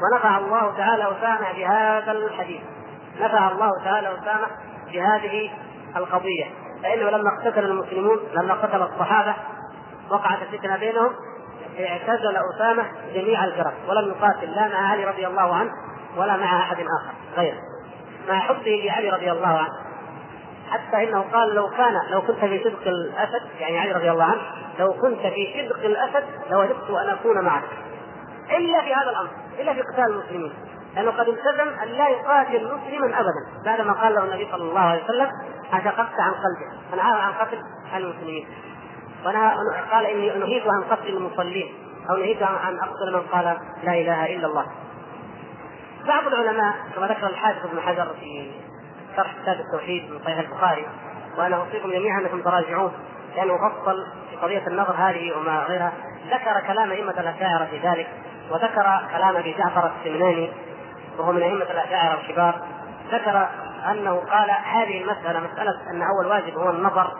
ونفع 0.01 0.37
الله 0.37 0.77
تعالى 0.77 1.03
أسامة 1.03 1.53
بهذا 1.55 2.11
الحديث. 2.11 2.61
نفع 3.19 3.51
الله 3.51 3.69
تعالى 3.83 4.07
أسامة 4.07 4.47
بهذه 4.91 5.51
القضية. 5.95 6.45
فإنه 6.83 7.09
لما 7.09 7.29
اقتتل 7.37 7.65
المسلمون 7.65 8.19
لما 8.33 8.53
قتل 8.53 8.81
الصحابة 8.81 9.35
وقعت 10.09 10.41
الفتنة 10.41 10.77
بينهم 10.77 11.11
اعتزل 11.79 12.37
أسامة 12.55 12.83
جميع 13.13 13.43
الفرق 13.43 13.73
ولم 13.87 14.09
يقاتل 14.09 14.51
لا 14.51 14.67
مع 14.67 14.91
علي 14.91 15.05
رضي 15.05 15.27
الله 15.27 15.55
عنه 15.55 15.71
ولا 16.17 16.37
مع 16.37 16.59
أحد 16.59 16.75
آخر 16.75 17.13
غيره. 17.37 17.57
مع 18.29 18.39
حبه 18.39 18.81
لعلي 18.85 19.09
رضي 19.09 19.31
الله 19.31 19.47
عنه. 19.47 19.86
حتى 20.69 21.03
إنه 21.03 21.21
قال 21.21 21.55
لو 21.55 21.69
كان 21.69 22.01
لو 22.09 22.21
كنت 22.21 22.39
في 22.39 22.63
صدق 22.63 22.87
الأسد 22.87 23.41
يعني 23.59 23.79
علي 23.79 23.91
رضي 23.91 24.11
الله 24.11 24.23
عنه 24.23 24.41
لو 24.79 24.93
كنت 24.93 25.19
في 25.19 25.69
صدق 25.69 25.85
الأسد 25.85 26.23
لوددت 26.49 26.89
أن 26.89 27.09
أكون 27.09 27.45
معك. 27.45 27.63
إلا 28.57 28.81
في 28.81 28.93
هذا 28.93 29.09
الأمر 29.09 29.29
إلا 29.59 29.73
في 29.73 29.81
قتال 29.81 30.05
المسلمين. 30.05 30.53
لأنه 30.95 31.11
قد 31.11 31.27
التزم 31.27 31.79
أن 31.83 31.87
لا 31.87 32.07
يقاتل 32.09 32.63
مسلما 32.63 33.19
ابدا. 33.19 33.63
بعدما 33.65 33.93
قال 33.93 34.15
له 34.15 34.23
النبي 34.23 34.47
صلى 34.51 34.63
الله 34.63 34.79
عليه 34.79 35.03
وسلم 35.03 35.27
اشققت 35.73 36.19
عن 36.19 36.31
قلبه 36.31 36.91
فنهى 36.91 37.21
عن 37.21 37.33
قتل 37.33 37.61
المسلمين. 37.95 38.47
ونهى 39.25 39.55
قال 39.91 40.05
إني 40.05 40.29
نهيت 40.29 40.63
عن 40.67 40.83
قتل 40.83 41.07
المصلين 41.07 41.73
أو 42.09 42.15
نهيت 42.15 42.43
عن 42.43 42.79
أقتل 42.79 43.13
من 43.13 43.21
قال 43.21 43.57
لا 43.83 43.93
إله 43.93 44.35
إلا 44.35 44.47
الله. 44.47 44.65
بعض 46.07 46.27
العلماء 46.27 46.75
كما 46.95 47.07
ذكر 47.07 47.27
الحافظ 47.27 47.65
ابن 47.65 47.81
حجر 47.81 48.07
في 48.19 48.51
شرح 49.17 49.33
كتاب 49.41 49.59
التوحيد 49.59 50.11
من 50.11 50.19
صحيح 50.25 50.39
البخاري 50.39 50.85
وأنا 51.37 51.55
أوصيكم 51.55 51.91
جميعا 51.91 52.19
أنكم 52.19 52.41
تراجعوه 52.41 52.91
لأنه 53.35 53.57
فصل 53.57 54.05
في 54.29 54.35
قضية 54.35 54.67
النظر 54.67 54.93
هذه 54.97 55.37
وما 55.37 55.59
غيرها. 55.59 55.93
ذكر 56.27 56.67
كلام 56.67 56.91
أئمة 56.91 57.11
الأشاعرة 57.11 57.65
في 57.65 57.77
ذلك 57.77 58.07
وذكر 58.51 59.01
كلام 59.11 59.35
أبي 59.35 59.53
جعفر 59.53 59.91
السمناني 59.99 60.51
وهو 61.19 61.31
من 61.31 61.41
أئمة 61.43 61.63
الأشاعرة 61.63 62.19
الكبار. 62.19 62.55
ذكر 63.11 63.47
أنه 63.91 64.15
قال 64.15 64.51
هذه 64.63 65.01
المسألة 65.01 65.39
مسألة 65.39 65.71
أن 65.91 66.01
أول 66.01 66.25
واجب 66.25 66.57
هو 66.57 66.69
النظر 66.69 67.11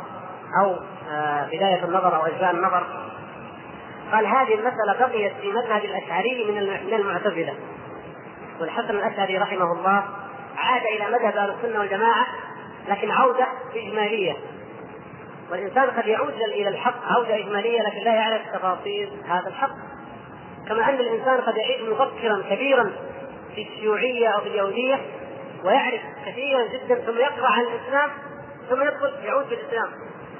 أو 0.61 0.75
آه، 1.11 1.45
بداية 1.45 1.83
النظر 1.83 2.15
أو 2.15 2.25
اجزاء 2.25 2.51
النظر. 2.51 2.83
قال 4.11 4.25
هذه 4.25 4.53
المسألة 4.53 5.07
بقيت 5.07 5.33
في 5.41 5.51
مذهب 5.51 5.85
الأشعري 5.85 6.45
من 6.87 6.93
المعتزلة. 6.93 7.53
والحسن 8.59 8.89
الأشعري 8.89 9.37
رحمه 9.37 9.71
الله 9.71 10.03
عاد 10.57 10.81
إلى 10.81 11.05
مذهب 11.05 11.37
أهل 11.37 11.49
السنة 11.49 11.79
والجماعة 11.79 12.27
لكن 12.87 13.11
عودة 13.11 13.47
إجمالية. 13.75 14.33
والإنسان 15.51 15.89
قد 15.89 16.07
يعود 16.07 16.33
إلى 16.33 16.69
الحق 16.69 17.11
عودة 17.11 17.35
إجمالية 17.35 17.81
لكن 17.81 17.99
لا 17.99 18.13
يعرف 18.13 18.41
تفاصيل 18.53 19.09
هذا 19.27 19.47
الحق. 19.47 19.75
كما 20.67 20.89
أن 20.89 20.95
الإنسان 20.95 21.41
قد 21.41 21.57
يعيش 21.57 21.81
مفكرا 21.81 22.43
كبيرا 22.49 22.91
في 23.55 23.61
الشيوعية 23.61 24.27
أو 24.27 24.41
في 24.41 24.47
اليهودية 24.47 25.01
ويعرف 25.63 26.01
كثيرا 26.25 26.67
جدا 26.67 26.95
ثم 26.95 27.17
يقرأ 27.17 27.47
عن 27.47 27.61
الإسلام 27.61 28.09
ثم 28.69 28.81
يدخل 28.81 29.13
يعود 29.23 29.45
في 29.45 29.53
الإسلام 29.53 29.87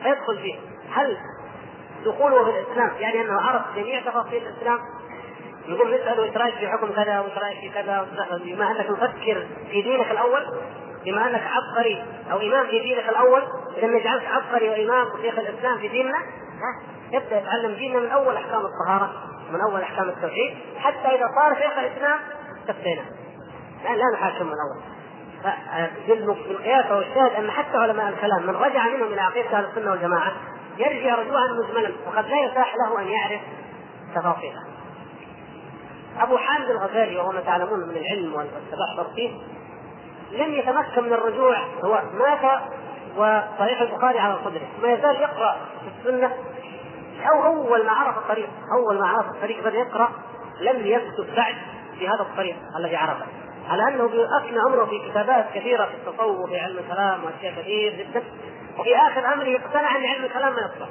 فيدخل 0.04 0.38
فيه. 0.38 0.56
هل 0.92 1.18
دخوله 2.06 2.44
في 2.44 2.60
الإسلام 2.60 2.92
يعني 3.00 3.22
أنه 3.22 3.42
عرف 3.42 3.62
جميع 3.76 4.02
تفاصيل 4.02 4.48
الإسلام؟ 4.48 4.80
يقول 5.68 5.96
نساله 5.96 6.24
إيش 6.24 6.38
رايك 6.38 6.56
في 6.56 6.68
حكم 6.68 6.92
كذا 6.92 7.20
وايش 7.20 7.38
رايك 7.38 7.60
في 7.60 7.70
كذا 7.70 8.08
بما 8.46 8.72
أنك 8.72 8.90
مفكر 8.90 9.48
في 9.72 9.82
دينك 9.82 10.12
الأول 10.12 10.46
بما 11.06 11.28
أنك 11.28 11.44
عبقري 11.44 12.04
أو 12.32 12.38
إمام 12.38 12.68
في 12.68 12.80
دينك 12.80 13.10
الأول 13.10 13.44
إذا 13.78 13.88
نجعلك 13.88 14.26
عبقري 14.26 14.70
وإمام 14.70 15.08
وشيخ 15.08 15.40
الإسلام 15.40 15.78
في 15.78 15.88
ديننا 15.88 16.18
يبدا 17.12 17.38
يتعلم 17.38 17.74
ديننا 17.74 18.00
من 18.00 18.10
أول 18.10 18.36
أحكام 18.36 18.62
الطهارة 18.66 19.14
من 19.52 19.62
أول 19.62 19.82
أحكام 19.82 20.10
التوحيد 20.10 20.56
حتى 20.78 21.08
إذا 21.08 21.26
صار 21.36 21.56
شيخ 21.56 21.78
الإسلام 21.78 22.20
استفتينا 22.62 23.02
لا, 23.84 23.90
لا 23.90 24.04
نحاكم 24.14 24.46
من 24.46 24.54
الأول 24.54 24.98
بالقياس 26.48 26.92
والشاهد 26.92 27.32
أن 27.32 27.52
حتى 27.52 27.78
علماء 27.78 28.10
الكلام 28.10 28.44
من 28.48 28.56
رجع 28.56 28.88
منهم 28.88 29.14
إلى 29.14 29.22
عقيدة 29.22 29.58
أهل 29.58 29.66
السنة 29.66 29.92
والجماعة 29.92 30.32
يرجع 30.78 31.16
رجوعا 31.16 31.48
مجملا 31.48 31.92
وقد 32.08 32.28
لا 32.28 32.46
يتاح 32.46 32.76
له 32.76 33.02
أن 33.02 33.08
يعرف 33.08 33.42
تفاصيلها. 34.16 34.77
أبو 36.20 36.38
حامد 36.38 36.70
الغزالي 36.70 37.18
وهو 37.18 37.32
ما 37.32 37.42
تعلمون 37.42 37.80
من 37.80 37.98
العلم 37.98 38.34
والتبحر 38.34 39.14
فيه 39.16 39.32
لم 40.32 40.54
يتمكن 40.54 41.04
من 41.04 41.14
الرجوع 41.14 41.58
هو 41.84 42.02
مات 42.14 42.62
وصحيح 43.18 43.82
البخاري 43.82 44.20
على 44.20 44.38
صدره 44.46 44.68
ما 44.82 44.94
يزال 44.94 45.16
يقرأ 45.22 45.58
في 45.82 46.10
السنة 46.10 46.32
أو 47.32 47.46
أول 47.46 47.86
ما 47.86 47.92
عرف 47.92 48.18
الطريق 48.18 48.50
أول 48.80 49.00
ما 49.00 49.08
عرف 49.08 49.26
الطريق 49.36 49.60
بدأ 49.60 49.78
يقرأ 49.78 50.12
لم 50.62 50.86
يكتب 50.86 51.36
بعد 51.36 51.56
في 52.00 52.08
هذا 52.08 52.22
الطريق 52.22 52.56
الذي 52.80 52.96
عرفه 52.96 53.26
على 53.70 53.88
أنه 53.88 54.06
افنى 54.38 54.60
عمره 54.60 54.86
في 54.86 55.10
كتابات 55.10 55.46
كثيرة 55.54 55.86
في 55.86 55.94
التصوف 55.94 56.40
وفي 56.40 56.60
علم 56.60 56.78
الكلام 56.78 57.24
وأشياء 57.24 57.54
كثير 57.62 57.94
جدا 57.94 58.24
وفي 58.80 58.96
آخر 58.96 59.34
أمره 59.34 59.58
اقتنع 59.58 59.96
أن 59.98 60.06
علم 60.06 60.26
الكلام 60.26 60.54
ما 60.54 60.60
يصلح 60.60 60.90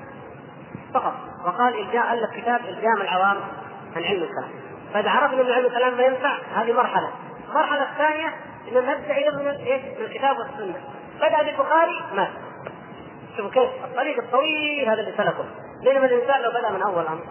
فقط 0.94 1.14
وقال 1.44 1.80
الجاء 1.80 2.12
ألف 2.12 2.30
كتاب 2.36 2.60
الجام 2.68 3.00
العوام 3.00 3.36
عن 3.96 4.04
علم 4.04 4.22
الكلام. 4.22 4.65
فاذا 4.96 5.10
عرفنا 5.10 5.42
أن 5.42 5.52
علم 5.52 5.66
الكلام 5.66 5.96
ما 5.96 6.02
ينفع 6.02 6.38
هذه 6.54 6.72
مرحلة. 6.72 7.10
المرحله 7.48 7.82
الثانية 7.82 8.26
ان 8.68 8.74
نبدأ 8.74 9.12
إلى 9.18 9.30
من 9.30 9.48
إيش؟ 9.48 9.82
من 9.98 10.04
الكتاب 10.04 10.36
والسنة. 10.38 10.80
بدأ 11.16 11.42
بالبخاري 11.42 12.02
مات. 12.14 12.28
شوفوا 13.36 13.50
كيف 13.50 13.84
الطريق 13.84 14.18
الطويل 14.18 14.88
هذا 14.88 15.00
اللي 15.00 15.12
سلكه. 15.16 15.44
بينما 15.84 16.06
الإنسان 16.06 16.42
لو 16.42 16.50
بدأ 16.50 16.70
من 16.70 16.82
أول 16.82 17.02
الامر 17.02 17.22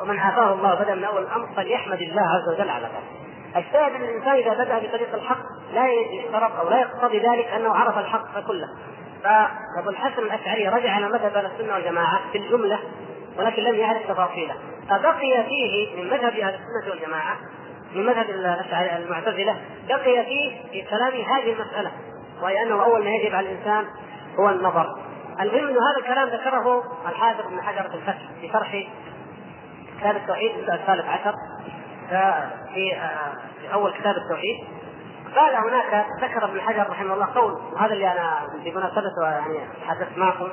ومن 0.00 0.18
عافاه 0.18 0.52
الله 0.52 0.74
بدأ 0.74 0.94
من 0.94 1.04
أول 1.04 1.22
الامر 1.22 1.48
فليحمد 1.56 2.02
الله 2.02 2.22
عز 2.22 2.54
وجل 2.54 2.70
على 2.70 2.84
ذلك. 2.84 3.64
الشاهد 3.66 3.94
إن 3.94 4.02
الإنسان 4.02 4.32
إذا 4.32 4.64
بدأ 4.64 4.78
بطريق 4.78 5.14
الحق 5.14 5.42
لا 5.72 5.86
يشترط 5.88 6.52
أو 6.60 6.68
لا 6.68 6.80
يقتضي 6.80 7.18
ذلك 7.18 7.46
أنه 7.46 7.74
عرف 7.74 7.98
الحق 7.98 8.40
كله. 8.46 8.68
فأبو 9.24 9.90
الحسن 9.90 10.22
الأشعري 10.22 10.68
رجع 10.68 10.98
إلى 10.98 11.08
مذهب 11.08 11.36
أهل 11.36 11.46
السنة 11.46 11.74
والجماعة 11.74 12.20
في 12.32 12.38
الجملة 12.38 12.78
ولكن 13.38 13.62
لم 13.62 13.74
يعرف 13.74 14.02
تفاصيله. 14.08 14.54
فبقي 14.88 15.44
فيه 15.48 15.96
من 15.96 16.10
مذهب 16.10 16.32
أهل 16.32 16.54
السنة 16.54 16.90
والجماعة 16.90 17.36
من 17.94 18.06
مذهب 18.06 18.30
المعتزلة 18.96 19.56
بقي 19.88 20.24
فيه 20.24 20.62
في 20.70 20.82
كلام 20.82 21.12
هذه 21.12 21.52
المسألة 21.52 21.90
وهي 22.42 22.62
أنه 22.62 22.84
أول 22.84 23.04
ما 23.04 23.10
يجب 23.10 23.34
على 23.34 23.48
الإنسان 23.48 23.84
هو 24.38 24.50
النظر. 24.50 24.86
المهم 25.40 25.68
أنه 25.68 25.78
هذا 25.90 25.98
الكلام 25.98 26.28
ذكره 26.28 26.82
الحافظ 27.08 27.46
ابن 27.46 27.62
حجر 27.62 27.88
في 27.88 27.94
الفتح 27.94 28.22
في 28.40 28.48
شرح 28.52 28.84
كتاب 30.00 30.16
التوحيد 30.16 30.50
الثالث 30.58 31.04
عشر 31.08 31.34
في 32.74 32.90
في 33.60 33.72
أول 33.72 33.92
كتاب 33.92 34.14
التوحيد. 34.16 34.56
قال 35.36 35.54
هناك 35.54 36.06
ذكر 36.20 36.44
ابن 36.44 36.60
حجر 36.60 36.90
رحمه 36.90 37.14
الله 37.14 37.26
قول 37.34 37.52
وهذا 37.72 37.92
اللي 37.92 38.12
أنا 38.12 38.40
بمناسبته 38.64 39.22
يعني 39.22 39.60
حدثت 39.86 40.18
معكم 40.18 40.48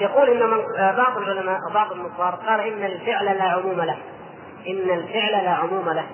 يقول 0.00 0.30
إن 0.30 0.50
من 0.50 0.62
بعض 0.96 1.18
العلماء 1.18 1.58
وبعض 1.70 1.92
النصارى 1.92 2.38
قال 2.46 2.60
إن 2.60 2.84
الفعل 2.84 3.24
لا 3.24 3.44
عموم 3.44 3.80
له. 3.80 3.98
إن 4.68 4.90
الفعل 4.90 5.44
لا 5.44 5.50
عموم 5.50 5.90
له. 5.90 6.06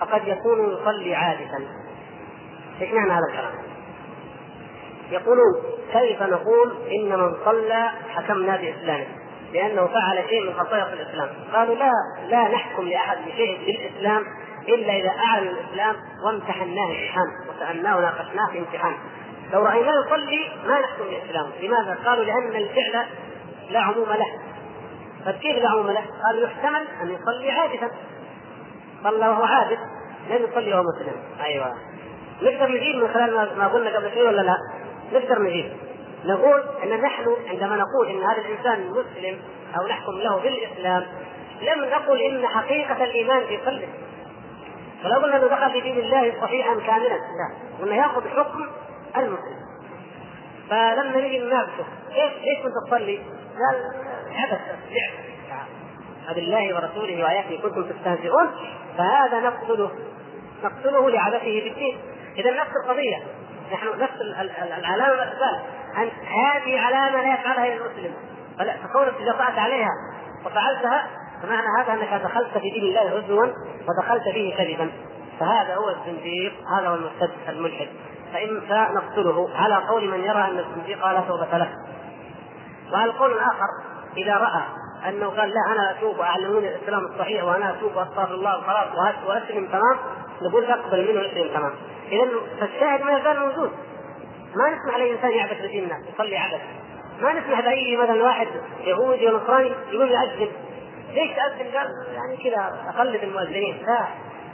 فقد 0.00 0.28
يكون 0.28 0.72
يصلي 0.72 1.14
عادة. 1.14 1.58
إيش 2.80 2.92
معنى 2.92 3.10
هذا 3.10 3.26
الكلام؟ 3.30 3.52
يقولون 5.10 5.62
كيف 5.92 6.22
نقول 6.22 6.72
إن 6.90 7.18
من 7.18 7.36
صلى 7.44 7.90
حكمنا 8.14 8.56
بإسلامه؟ 8.56 9.06
لأنه 9.52 9.86
فعل 9.86 10.24
شيء 10.28 10.46
من 10.46 10.54
خصائص 10.54 10.92
الإسلام. 10.92 11.28
قالوا 11.52 11.74
لا 11.74 11.90
لا 12.28 12.48
نحكم 12.48 12.88
لأحد 12.88 13.18
بشيء 13.26 13.58
في 13.64 13.70
الإسلام 13.70 14.24
إلا 14.68 14.96
إذا 14.96 15.10
أعلن 15.10 15.48
الإسلام 15.48 15.96
وامتحناه 16.24 16.86
امتحان 16.86 17.26
وسألناه 17.48 17.96
وناقشناه 17.96 18.46
في 18.52 18.58
امتحان. 18.58 18.94
لو 19.52 19.64
رأيناه 19.64 19.92
يصلي 20.06 20.48
ما 20.66 20.80
نحكم 20.80 21.04
باسلامه 21.04 21.50
لماذا؟ 21.62 21.98
قالوا 22.04 22.24
لأن 22.24 22.56
الفعل 22.56 23.06
لا 23.70 23.80
عموم 23.80 24.08
له. 24.08 24.26
طيب 25.26 25.34
كيف 25.34 25.56
لا 25.56 25.70
عموم 25.70 25.90
له؟ 25.90 26.04
قالوا 26.26 26.46
يحتمل 26.46 26.88
أن 27.02 27.10
يصلي 27.10 27.50
عابثا 27.50 27.90
صلى 29.02 29.28
وهو 29.28 29.44
عابث 29.44 29.78
لم 30.30 30.44
يصلي 30.50 30.74
وهو 30.74 30.82
مسلم. 30.82 31.12
أيوه. 31.44 31.74
نقدر 32.42 32.68
نجيب 32.68 32.96
من 32.96 33.08
خلال 33.08 33.58
ما 33.58 33.68
قلنا 33.68 33.96
قبل 33.96 34.14
شوي 34.14 34.22
ولا 34.22 34.42
لا؟ 34.42 34.56
نقدر 35.12 35.42
نجيب. 35.42 35.72
نقول 36.24 36.62
إن 36.82 37.00
نحن 37.00 37.36
عندما 37.48 37.76
نقول 37.76 38.08
إن 38.08 38.22
هذا 38.22 38.40
الإنسان 38.40 38.90
مسلم 38.90 39.40
أو 39.78 39.86
نحكم 39.86 40.12
له 40.12 40.36
بالإسلام 40.36 41.06
لم 41.62 41.84
نقل 41.84 42.20
إن 42.20 42.46
حقيقة 42.46 43.04
الإيمان 43.04 43.46
في 43.46 43.56
قلبه. 43.56 43.88
فلو 45.02 45.18
قلنا 45.18 45.36
إنه 45.36 45.46
دخل 45.46 45.70
في 45.72 45.80
دين 45.80 45.98
الله 45.98 46.40
صحيحا 46.40 46.74
كاملا 46.74 47.08
لا. 47.08 47.54
قلنا 47.80 47.96
يأخذ 47.96 48.28
حكم 48.28 48.66
المسلم 49.16 49.60
فلما 50.70 51.16
نجي 51.16 51.38
نناقشه 51.38 51.84
كيف 52.14 52.32
ليش 52.42 52.58
كنت 52.62 52.74
تصلي؟ 52.86 53.16
قال 53.58 53.76
عبث 54.36 54.60
لعب 54.90 55.30
بالله 56.34 56.74
ورسوله 56.74 57.24
وآياته 57.24 57.62
كنتم 57.62 57.82
تستهزئون. 57.82 58.50
فهذا 58.98 59.40
نقتله. 59.40 59.90
نقتله 60.64 61.10
لعبثه 61.10 61.60
بالدين 61.64 61.98
اذا 62.38 62.50
نفس 62.50 62.70
القضية. 62.84 63.16
نحن 63.72 64.00
نفس 64.00 64.14
العلامة 64.78 65.10
والاسباب 65.10 65.60
أن 65.96 66.10
هذه 66.26 66.80
علامة 66.80 67.22
لا 67.22 67.34
يفعلها 67.34 67.66
إلا 67.66 67.86
المسلم. 67.86 68.14
فكونك 68.58 69.14
جرأت 69.20 69.58
عليها 69.58 69.90
وفعلتها 70.46 71.06
فمعنى 71.42 71.66
هذا 71.78 71.92
أنك 71.92 72.22
دخلت 72.22 72.58
في 72.58 72.70
دين 72.70 72.82
الله 72.82 73.00
عزوا 73.00 73.46
ودخلت 73.88 74.28
فيه 74.32 74.56
كذبا. 74.56 74.90
فهذا 75.40 75.74
هو 75.74 75.88
الزنديق 75.88 76.52
هذا 76.78 76.88
هو 76.88 76.94
المرتد 76.94 77.30
الملحد. 77.48 77.88
فإن 78.32 78.60
نقتله. 78.94 79.50
على 79.54 79.74
قول 79.74 80.08
من 80.08 80.20
يرى 80.20 80.44
أن 80.44 80.58
الزنديق 80.58 81.06
لا 81.06 81.20
توبة 81.20 81.58
له. 81.58 81.70
وعلى 82.92 83.10
القول 83.10 83.32
الآخر 83.32 83.66
إذا 84.16 84.36
رأى 84.36 84.62
أنه 85.08 85.26
قال 85.26 85.48
لا 85.48 85.72
أنا 85.72 85.90
أتوب 85.90 86.18
وأعلموني 86.18 86.68
الإسلام 86.68 87.04
الصحيح 87.04 87.44
وأنا 87.44 87.70
أتوب 87.70 87.96
وأستغفر 87.96 88.34
الله 88.34 88.58
وخلاص 88.58 89.14
واسلم 89.26 89.66
تمام؟ 89.66 89.96
نقول 90.42 90.66
تقبل 90.66 91.12
منه 91.12 91.26
اسلم 91.26 91.54
تمام؟ 91.54 91.72
اذا 92.12 92.28
فالشاهد 92.60 93.02
ما 93.02 93.18
يزال 93.18 93.40
موجود. 93.40 93.70
ما 94.56 94.70
نسمح 94.70 94.96
لأي 94.96 95.12
إنسان 95.12 95.30
يعبث 95.30 95.62
بدين 95.62 95.84
الناس 95.84 96.14
يصلي 96.14 96.36
عبث. 96.36 96.60
ما 97.20 97.32
نسمح 97.32 97.60
باي 97.60 97.96
مثلا 97.96 98.22
واحد 98.22 98.48
يهودي 98.80 99.26
ونصراني 99.26 99.72
يقول 99.92 100.10
يأذن 100.10 100.48
ليش 101.12 101.30
تأذن؟ 101.36 101.76
قال 101.76 101.88
يعني 102.14 102.36
كذا 102.36 102.92
أقلد 102.94 103.22
المؤذنين. 103.22 103.82
لا. 103.86 104.04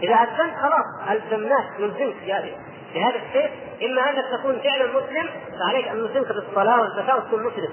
إذا 0.03 0.15
أذنت 0.15 0.57
خلاص 0.57 1.11
ألزمناك 1.11 1.81
نلزمك 1.81 2.17
بهذا 2.97 3.17
الشيء 3.29 3.51
إما 3.83 4.11
انك 4.11 4.25
تكون 4.39 4.61
فعلا 4.61 4.87
مسلم 4.87 5.29
فعليك 5.59 5.89
أن 5.89 5.97
نلزمك 5.97 6.27
بالصلاه 6.27 6.81
والزكاة 6.81 7.17
وتكون 7.17 7.45
مسلم 7.45 7.69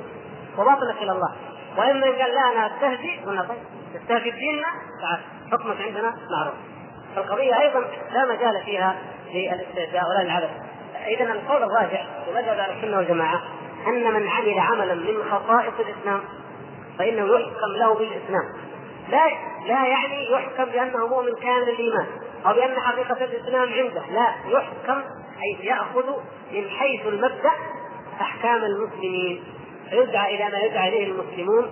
وباطلك 0.57 1.01
إلى 1.01 1.11
الله. 1.11 1.31
وإما 1.77 2.05
إن 2.07 2.15
قال 2.15 2.33
لا 2.33 2.51
أنا 2.51 2.75
استهزئ 2.75 3.25
قلنا 3.25 3.41
طيب 3.41 3.57
تستهزئ 3.93 4.31
بديننا 4.31 4.67
تعال 5.01 5.19
حكمك 5.51 5.81
عندنا 5.81 6.15
معروف. 6.31 6.53
فالقضية 7.15 7.59
أيضا 7.59 7.79
لا 8.13 8.25
مجال 8.25 8.61
فيها 8.65 8.95
للاستهزاء 9.33 10.03
ولا 10.09 10.23
للعبث 10.23 10.49
اذا 11.07 11.23
القول 11.23 11.63
الراجع 11.63 12.03
في 12.25 12.31
مذهب 12.31 12.57
أهل 12.57 12.77
السنة 12.77 12.97
والجماعة 12.97 13.41
أن 13.87 14.13
من 14.13 14.27
عمل 14.27 14.59
عملا 14.59 14.95
من 14.95 15.23
خصائص 15.31 15.73
الإسلام 15.79 16.21
فإنه 16.99 17.39
يحكم 17.39 17.71
له 17.75 17.93
بالإسلام. 17.93 18.53
لا 19.09 19.27
لا 19.67 19.87
يعني 19.87 20.31
يحكم 20.31 20.65
بأنه 20.65 21.07
مؤمن 21.07 21.35
كامل 21.41 21.69
الإيمان. 21.69 22.07
أو 22.45 22.53
بأن 22.53 22.79
حقيقة 22.79 23.25
الإسلام 23.25 23.73
عنده. 23.73 24.01
لا 24.11 24.33
يحكم 24.47 25.01
اي 25.43 25.65
يأخذ 25.65 26.05
من 26.51 26.69
حيث 26.69 27.07
المبدأ 27.07 27.51
أحكام 28.21 28.63
المسلمين 28.63 29.43
فيدعى 29.89 30.35
إلى 30.35 30.57
ما 30.57 30.59
يدعى 30.59 30.89
إليه 30.89 31.11
المسلمون 31.11 31.65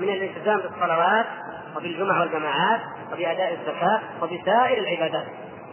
من 0.00 0.08
الإلتزام 0.08 0.60
بالصلوات 0.60 1.26
وبالجمع 1.76 2.20
والجماعات 2.20 2.80
وبأداء 3.12 3.58
الزكاة 3.60 4.00
وبسائر 4.22 4.78
العبادات. 4.78 5.26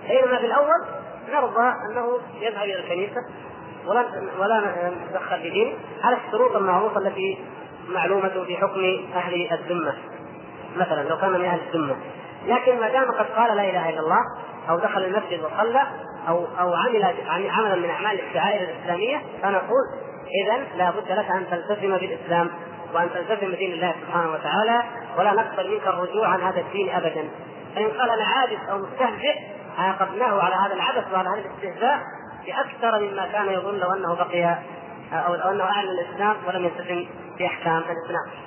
بينما 0.07 0.37
في 0.37 0.45
الأول 0.45 0.85
نرضى 1.31 1.73
أنه 1.91 2.19
يذهب 2.41 2.63
إلى 2.63 2.79
الكنيسة 2.79 3.21
ولا 3.85 4.05
ولا 4.39 4.89
نتدخل 4.89 5.41
في 5.41 5.49
دينه 5.49 5.73
على 6.03 6.17
الشروط 6.27 6.55
المعروفة 6.55 6.97
التي 6.97 7.37
معلومة 7.89 8.43
في 8.47 8.57
حكم 8.57 9.05
أهل 9.15 9.51
الذمة. 9.51 9.93
مثلا 10.77 11.09
لو 11.09 11.17
كان 11.17 11.31
من 11.31 11.45
أهل 11.45 11.59
الذمة 11.67 11.95
لكن 12.45 12.79
ما 12.79 12.89
دام 12.89 13.11
قد 13.11 13.25
قال 13.25 13.57
لا 13.57 13.69
إله 13.69 13.89
إلا 13.89 13.99
الله 13.99 14.21
أو 14.69 14.79
دخل 14.79 15.03
المسجد 15.03 15.43
وصلى 15.43 15.83
أو 16.27 16.45
أو 16.59 16.73
عمل 16.73 17.15
عملا 17.49 17.75
من 17.75 17.89
أعمال 17.89 18.19
الشعائر 18.19 18.69
الإسلامية 18.69 19.21
فنقول 19.41 19.83
اذا 20.43 20.57
لا 20.75 20.89
بد 20.91 21.11
لك 21.11 21.31
أن 21.31 21.45
تلتزم 21.51 21.97
بالإسلام 21.97 22.49
وأن 22.93 23.09
تلتزم 23.13 23.51
بدين 23.51 23.73
الله 23.73 23.95
سبحانه 24.07 24.31
وتعالى 24.31 24.83
ولا 25.17 25.33
نقبل 25.33 25.71
منك 25.71 25.87
الرجوع 25.87 26.27
عن 26.27 26.41
هذا 26.41 26.59
الدين 26.59 26.89
ابدا 26.89 27.29
فإن 27.75 27.87
قال 27.87 28.09
أنا 28.09 28.23
عابس 28.23 28.69
أو 28.69 28.77
مستهزئ 28.77 29.35
عاقبناه 29.77 30.41
على 30.41 30.55
هذا 30.55 30.73
العبث 30.73 31.13
وعلى 31.13 31.29
هذا 31.29 31.39
الاستهزاء 31.39 31.99
بأكثر 32.45 32.99
مما 32.99 33.27
كان 33.27 33.47
يظن 33.47 33.77
لو 33.77 33.93
أنه 33.93 34.13
بقي 34.13 34.57
أو 35.13 35.33
أنه 35.33 35.63
أعلن 35.63 35.89
الإسلام 35.89 36.35
ولم 36.47 36.65
يلتزم 36.65 37.05
بأحكام 37.39 37.77
الإسلام. 37.77 38.44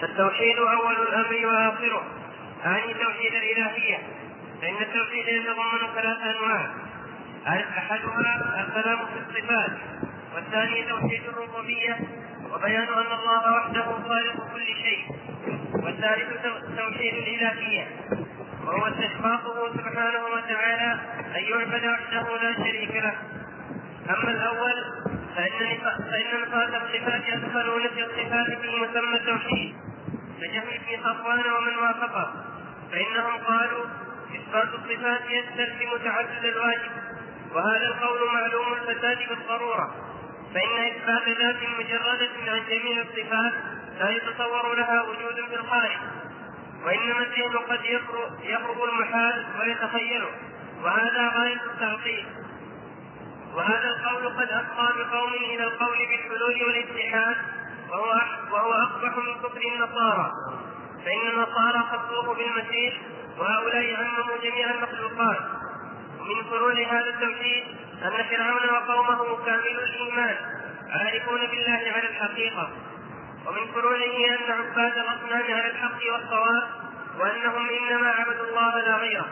فالتوحيد 0.00 0.58
أول 0.58 0.94
الأمر 0.94 1.46
وآخره. 1.46 2.02
ثاني 2.62 2.94
توحيد 2.94 3.34
الإلهية. 3.34 3.98
فإن 4.62 4.76
التوحيد 4.80 5.28
يتضمن 5.28 5.94
ثلاث 5.94 6.18
أنواع. 6.36 6.70
أحدها 7.46 8.60
الكلام 8.60 8.98
في 8.98 9.18
الصفات 9.28 9.70
والثاني 10.34 10.82
توحيد 10.82 11.22
الربوبية 11.28 11.98
وبيان 12.52 12.82
أن 12.82 13.12
الله 13.18 13.56
وحده 13.56 13.82
خالق 13.82 14.52
كل 14.54 14.66
شيء. 14.66 15.04
والثالث 15.72 16.46
توحيد 16.76 17.14
الإلهية. 17.14 17.88
وهو 18.66 18.86
استحقاقه 18.86 19.72
سبحانه 19.72 20.24
وتعالى 20.24 20.98
أن 21.36 21.42
يعبد 21.44 21.86
وحده 21.86 22.36
لا 22.42 22.52
شريك 22.54 22.96
له. 22.96 23.14
أما 24.10 24.30
الأول 24.30 24.84
فإن 25.36 25.78
فإن 26.10 26.42
نفاة 26.42 26.82
الصفات 26.82 27.28
يدخل 27.28 27.84
نفي 27.84 28.04
الصفات 28.04 28.46
في 28.60 28.68
مسمى 28.68 29.16
التوحيد. 29.16 29.74
كجهل 30.40 30.80
في 30.86 30.96
صفوان 30.96 31.52
ومن 31.52 31.76
وافقه 31.76 32.32
فإنهم 32.92 33.44
قالوا 33.44 33.84
إثبات 34.34 34.68
الصفات 34.74 35.20
يستلزم 35.30 36.04
تعدد 36.04 36.44
الواجب 36.44 36.90
وهذا 37.54 37.86
القول 37.86 38.34
معلوم 38.34 38.72
الفساد 38.72 39.18
بالضرورة 39.28 39.94
فإن 40.54 40.86
إثبات 40.86 41.28
ذات 41.28 41.56
مجردة 41.78 42.52
عن 42.52 42.60
جميع 42.68 43.02
الصفات 43.02 43.52
لا 44.00 44.10
يتصور 44.10 44.74
لها 44.74 45.02
وجود 45.02 45.46
في 45.48 45.54
الخارج 45.54 45.98
وإنما 46.84 47.18
الذهن 47.18 47.56
قد 47.56 47.84
يقرب 48.42 48.82
المحال 48.84 49.46
ويتخيله 49.60 50.28
وهذا 50.82 51.28
غاية 51.28 51.60
التعطيل 51.74 52.26
وهذا 53.54 53.88
القول 53.88 54.28
قد 54.28 54.48
أفضى 54.50 55.02
بقوم 55.02 55.32
إلى 55.32 55.64
القول 55.64 55.98
بالحلول 55.98 56.64
والاتحاد 56.64 57.36
وهو 57.90 58.20
وهو 58.52 58.72
أقبح 58.72 59.16
من 59.16 59.34
كفر 59.34 59.60
النصارى. 59.74 60.30
فإن 61.04 61.28
النصارى 61.32 61.84
خصوه 61.92 62.34
بالمسيح 62.34 62.94
وهؤلاء 63.38 63.96
عمموا 63.96 64.36
جميع 64.42 64.70
المخلوقات. 64.70 65.40
ومن 66.20 66.42
فروع 66.50 66.72
هذا 66.72 67.08
التوحيد 67.08 67.64
أن 68.02 68.24
فرعون 68.30 68.70
وقومه 68.70 69.44
كاملو 69.46 69.80
الإيمان 69.80 70.36
عارفون 70.90 71.40
بالله 71.46 71.92
على 71.96 72.08
الحقيقة. 72.08 72.70
ومن 73.46 73.72
فروعه 73.74 74.16
أن 74.28 74.52
عباد 74.52 74.98
الأصنام 74.98 75.44
على 75.54 75.70
الحق 75.70 76.12
والصواب 76.12 76.68
وأنهم 77.20 77.68
إنما 77.68 78.08
عبدوا 78.08 78.46
الله 78.48 78.80
لا 78.80 78.96
غيره. 78.96 79.28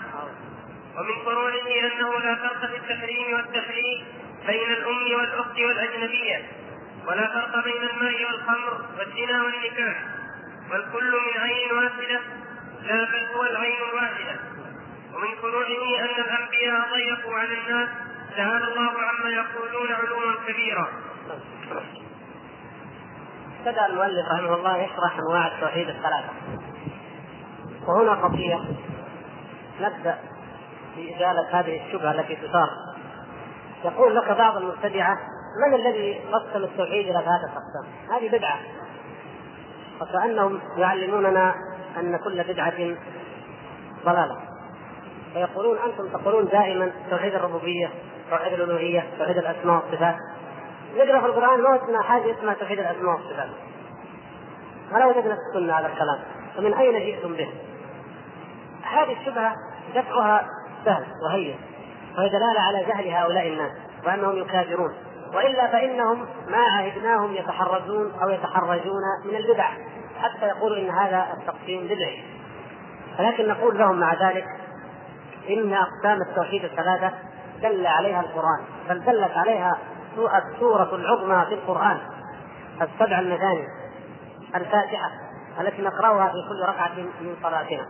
ومن 0.96 1.24
فروعه 1.24 1.68
أنه 1.92 2.18
لا 2.18 2.34
فرق 2.34 2.66
في 2.66 2.76
التحريم 2.76 3.32
والتحريم 3.32 4.04
بين 4.46 4.72
الأم 4.72 5.20
والأخت 5.20 5.58
والأجنبية. 5.58 6.67
ولا 7.08 7.26
فرق 7.26 7.64
بين 7.64 7.82
الماء 7.82 8.24
والخمر 8.24 8.84
والزنا 8.98 9.42
والنكاح 9.42 10.04
والكل 10.70 11.10
من 11.10 11.40
عين 11.40 11.72
واحدة 11.72 12.20
لا 12.82 13.04
بل 13.04 13.36
هو 13.36 13.42
العين 13.42 13.76
الواحدة. 13.90 14.40
ومن 15.14 15.34
فروعه 15.42 16.00
أن 16.00 16.22
الأنبياء 16.24 16.94
ضيقوا 16.94 17.38
على 17.38 17.58
الناس 17.58 17.88
تعالى 18.36 18.64
الله 18.64 18.92
عما 19.02 19.30
يقولون 19.30 19.92
علوا 19.92 20.32
كبيرا. 20.48 20.88
بدأ 23.66 23.86
المؤلف 23.86 24.26
رحمه 24.32 24.54
الله 24.54 24.76
يشرح 24.76 25.18
أنواع 25.18 25.46
التوحيد 25.46 25.88
الثلاثة. 25.88 26.32
وهنا 27.86 28.14
قضية 28.14 28.60
نبدأ 29.80 30.18
في 30.94 31.16
إزالة 31.16 31.60
هذه 31.60 31.86
الشبهة 31.86 32.10
التي 32.10 32.36
تثار. 32.36 32.68
يقول 33.84 34.16
لك 34.16 34.30
بعض 34.30 34.56
المبتدعة 34.56 35.18
من 35.66 35.74
الذي 35.74 36.20
قسم 36.32 36.64
التوحيد 36.64 37.06
إلى 37.08 37.12
ثلاثة 37.12 37.52
أقسام؟ 37.52 37.86
هذه 38.10 38.38
بدعة. 38.38 38.58
وكأنهم 40.00 40.60
يعلموننا 40.76 41.54
أن 41.96 42.16
كل 42.16 42.42
بدعة 42.42 42.96
ضلالة. 44.04 44.36
فيقولون 45.32 45.78
أنتم 45.78 46.08
تقولون 46.08 46.44
دائما 46.44 46.92
توحيد 47.10 47.34
الربوبية 47.34 47.90
توحيد 48.30 48.52
الألوهية 48.52 49.06
توحيد 49.18 49.38
الأسماء 49.38 49.76
والصفات. 49.76 50.16
نقرأ 50.96 51.20
في 51.20 51.26
القرآن 51.26 51.62
ما 51.62 51.70
وجدنا 51.70 52.02
حاجة 52.02 52.38
اسمها 52.38 52.54
توحيد 52.54 52.78
الأسماء 52.78 53.16
والصفات. 53.16 53.48
ولا 54.92 55.06
وجدنا 55.06 55.34
في 55.34 55.40
السنة 55.50 55.78
هذا 55.78 55.86
الكلام. 55.86 56.18
فمن 56.56 56.74
أين 56.74 56.92
جئتم 56.92 57.32
به؟ 57.32 57.48
هذه 58.82 59.20
الشبهة 59.20 59.54
دفعها 59.94 60.46
سهل 60.84 61.04
وهين. 61.24 61.56
وهي 62.18 62.28
دلالة 62.28 62.60
على 62.60 62.84
جهل 62.84 63.08
هؤلاء 63.08 63.48
الناس 63.48 63.72
وأنهم 64.06 64.38
يكابرون. 64.38 64.94
وإلا 65.34 65.66
فإنهم 65.66 66.26
ما 66.48 66.58
عهدناهم 66.58 67.34
يتحرزون 67.34 68.12
أو 68.22 68.28
يتحرجون 68.28 69.02
من 69.24 69.36
البدع 69.36 69.68
حتى 70.22 70.46
يقولوا 70.46 70.78
إن 70.78 70.90
هذا 70.90 71.26
التقسيم 71.38 71.84
بدعي 71.84 72.24
ولكن 73.18 73.48
نقول 73.48 73.78
لهم 73.78 74.00
مع 74.00 74.14
ذلك 74.14 74.46
إن 75.50 75.74
أقسام 75.74 76.22
التوحيد 76.22 76.64
الثلاثة 76.64 77.12
دل 77.62 77.86
عليها 77.86 78.20
القرآن 78.20 78.60
بل 78.88 79.04
دلت 79.04 79.36
عليها 79.36 79.78
السوره 80.16 80.94
العظمى 80.94 81.46
في 81.48 81.54
القرآن 81.54 81.98
السبع 82.82 83.18
المثاني 83.18 83.66
الفاتحة 84.54 85.10
التي 85.60 85.82
نقرأها 85.82 86.28
في 86.28 86.48
كل 86.48 86.68
ركعة 86.68 86.96
من 86.96 87.36
صلاتنا. 87.42 87.86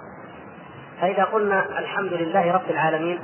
فإذا 1.01 1.25
قلنا 1.25 1.79
الحمد 1.79 2.13
لله 2.13 2.53
رب 2.53 2.71
العالمين 2.71 3.21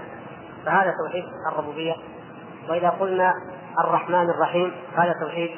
فهذا 0.66 0.94
توحيد 1.07 1.24
الربوبية. 1.53 1.94
وإذا 2.68 2.88
قلنا 2.88 3.33
الرحمن 3.78 4.30
الرحيم. 4.30 4.72
هذا 4.96 5.12
توحيد 5.20 5.50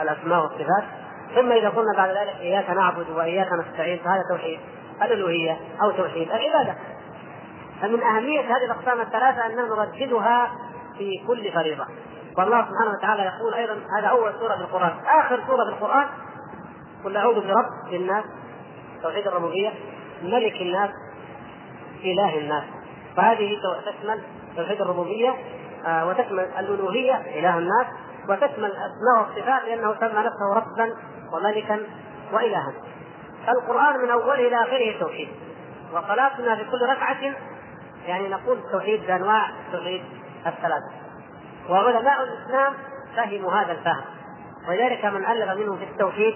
الأسماء 0.00 0.42
والصفات. 0.42 0.84
ثم 1.34 1.52
إذا 1.52 1.68
قلنا 1.68 1.96
بعد 1.96 2.10
ذلك 2.10 2.36
إياك 2.40 2.70
نعبد 2.70 3.10
وإياك 3.10 3.48
نستعين 3.52 3.98
فهذا 3.98 4.22
توحيد. 4.30 4.60
الألوهية 5.02 5.58
أو 5.82 5.90
توحيد؟ 5.90 6.30
العبادة. 6.30 6.74
فمن 7.82 8.02
أهمية 8.02 8.40
هذه 8.40 8.64
الأقسام 8.64 9.00
الثلاثة 9.00 9.46
اننا 9.46 9.62
نرددها 9.62 10.50
في 10.98 11.24
كل 11.26 11.52
فريضة. 11.52 11.86
والله 12.38 12.60
سبحانه 12.60 12.90
وتعالى 12.98 13.22
يقول 13.22 13.54
أيضا 13.54 13.80
هذا 13.98 14.06
أول 14.06 14.32
سورة 14.40 14.54
في 14.54 14.60
القرآن. 14.60 14.92
آخر 15.20 15.40
سورة 15.46 15.64
في 15.64 15.70
القرآن 15.70 16.06
قل 17.04 17.16
أعوذ 17.16 17.34
برب 17.34 17.92
الناس 17.92 18.24
توحيد 19.02 19.26
الربوبية 19.26 19.72
ملك 20.22 20.62
الناس 20.62 20.90
إله 22.04 22.38
الناس. 22.38 22.64
فهذه 23.16 23.56
تشمل 23.86 24.22
توحيد 24.56 24.80
الربوبية 24.80 25.34
وتشمل 25.86 26.40
الألوهية 26.58 27.14
إله 27.14 27.58
الناس 27.58 27.86
وتشمل 28.28 28.64
الاسماء 28.64 29.18
والصفات 29.18 29.62
لأنه 29.64 29.94
سمى 30.00 30.22
نفسه 30.22 30.54
ربا 30.54 30.94
وملكا 31.32 31.80
والها. 32.32 32.72
القران 33.48 33.98
من 34.02 34.10
أوله 34.10 34.34
إلى 34.34 34.62
آخره 34.62 35.00
توحيد. 35.00 35.28
وصلاتنا 35.92 36.56
في 36.56 36.64
كل 36.64 36.82
ركعة 36.88 37.34
يعني 38.06 38.28
نقول 38.28 38.58
التوحيد 38.58 39.06
بانواع 39.06 39.50
التوحيد 39.66 40.04
الثلاثة. 40.46 40.90
وعلماء 41.70 42.22
الإسلام 42.22 42.74
فهموا 43.16 43.52
هذا 43.52 43.72
الفهم. 43.72 44.04
ولذلك 44.68 45.04
من 45.04 45.26
ألف 45.26 45.50
منهم 45.50 45.76
في 45.76 45.84
التوحيد 45.84 46.34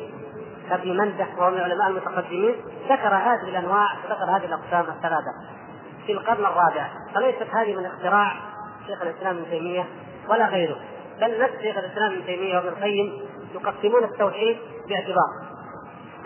كابن 0.69 0.97
منده 0.97 1.27
وهو 1.39 1.51
من 1.51 1.57
العلماء 1.57 1.89
المتقدمين 1.89 2.55
ذكر 2.89 3.15
هذه 3.15 3.49
الأنواع 3.49 3.89
وذكر 4.05 4.37
هذه 4.37 4.45
الأقسام 4.45 4.95
الثلاثة 4.97 5.33
في 6.07 6.13
القرن 6.13 6.45
الرابع. 6.45 6.89
فليست 7.15 7.47
هذه 7.55 7.77
من 7.77 7.87
اختراع 7.87 8.52
شيخ 8.87 9.03
الإسلام 9.03 9.37
ابن 9.37 9.51
تيمية 9.51 9.87
ولا 10.29 10.47
غيره. 10.47 10.77
بل 11.21 11.41
نفس 11.41 11.53
شيخ 11.63 11.79
الإسلام 11.79 12.13
ابن 12.13 12.27
تيمية 12.27 12.57
وابن 12.57 12.69
القيم 12.69 13.21
يقسمون 13.55 14.05
التوحيد 14.05 14.59
باعتبار. 14.89 15.29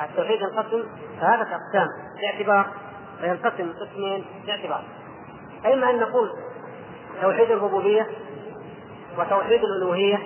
التوحيد 0.02 0.40
ينقسم 0.40 0.84
ثلاثة 1.20 1.56
أقسام 1.56 1.88
باعتبار 2.20 2.66
وينقسم 3.22 3.72
قسمين 3.72 4.24
باعتبار. 4.46 4.84
إما 5.66 5.90
أن 5.90 6.00
نقول 6.00 6.30
توحيد 7.22 7.50
الربوبية 7.50 8.06
وتوحيد 9.18 9.64
الألوهية 9.64 10.18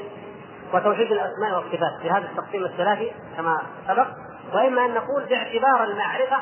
وتوحيد 0.74 1.12
الأسماء 1.12 1.54
والصفات 1.54 2.00
في 2.02 2.10
هذا 2.10 2.28
التقسيم 2.30 2.64
الثلاثي 2.64 3.12
كما 3.36 3.62
سبق 3.88 4.06
وإما 4.54 4.84
أن 4.84 4.94
نقول 4.94 5.24
باعتبار 5.24 5.84
المعرفة 5.84 6.36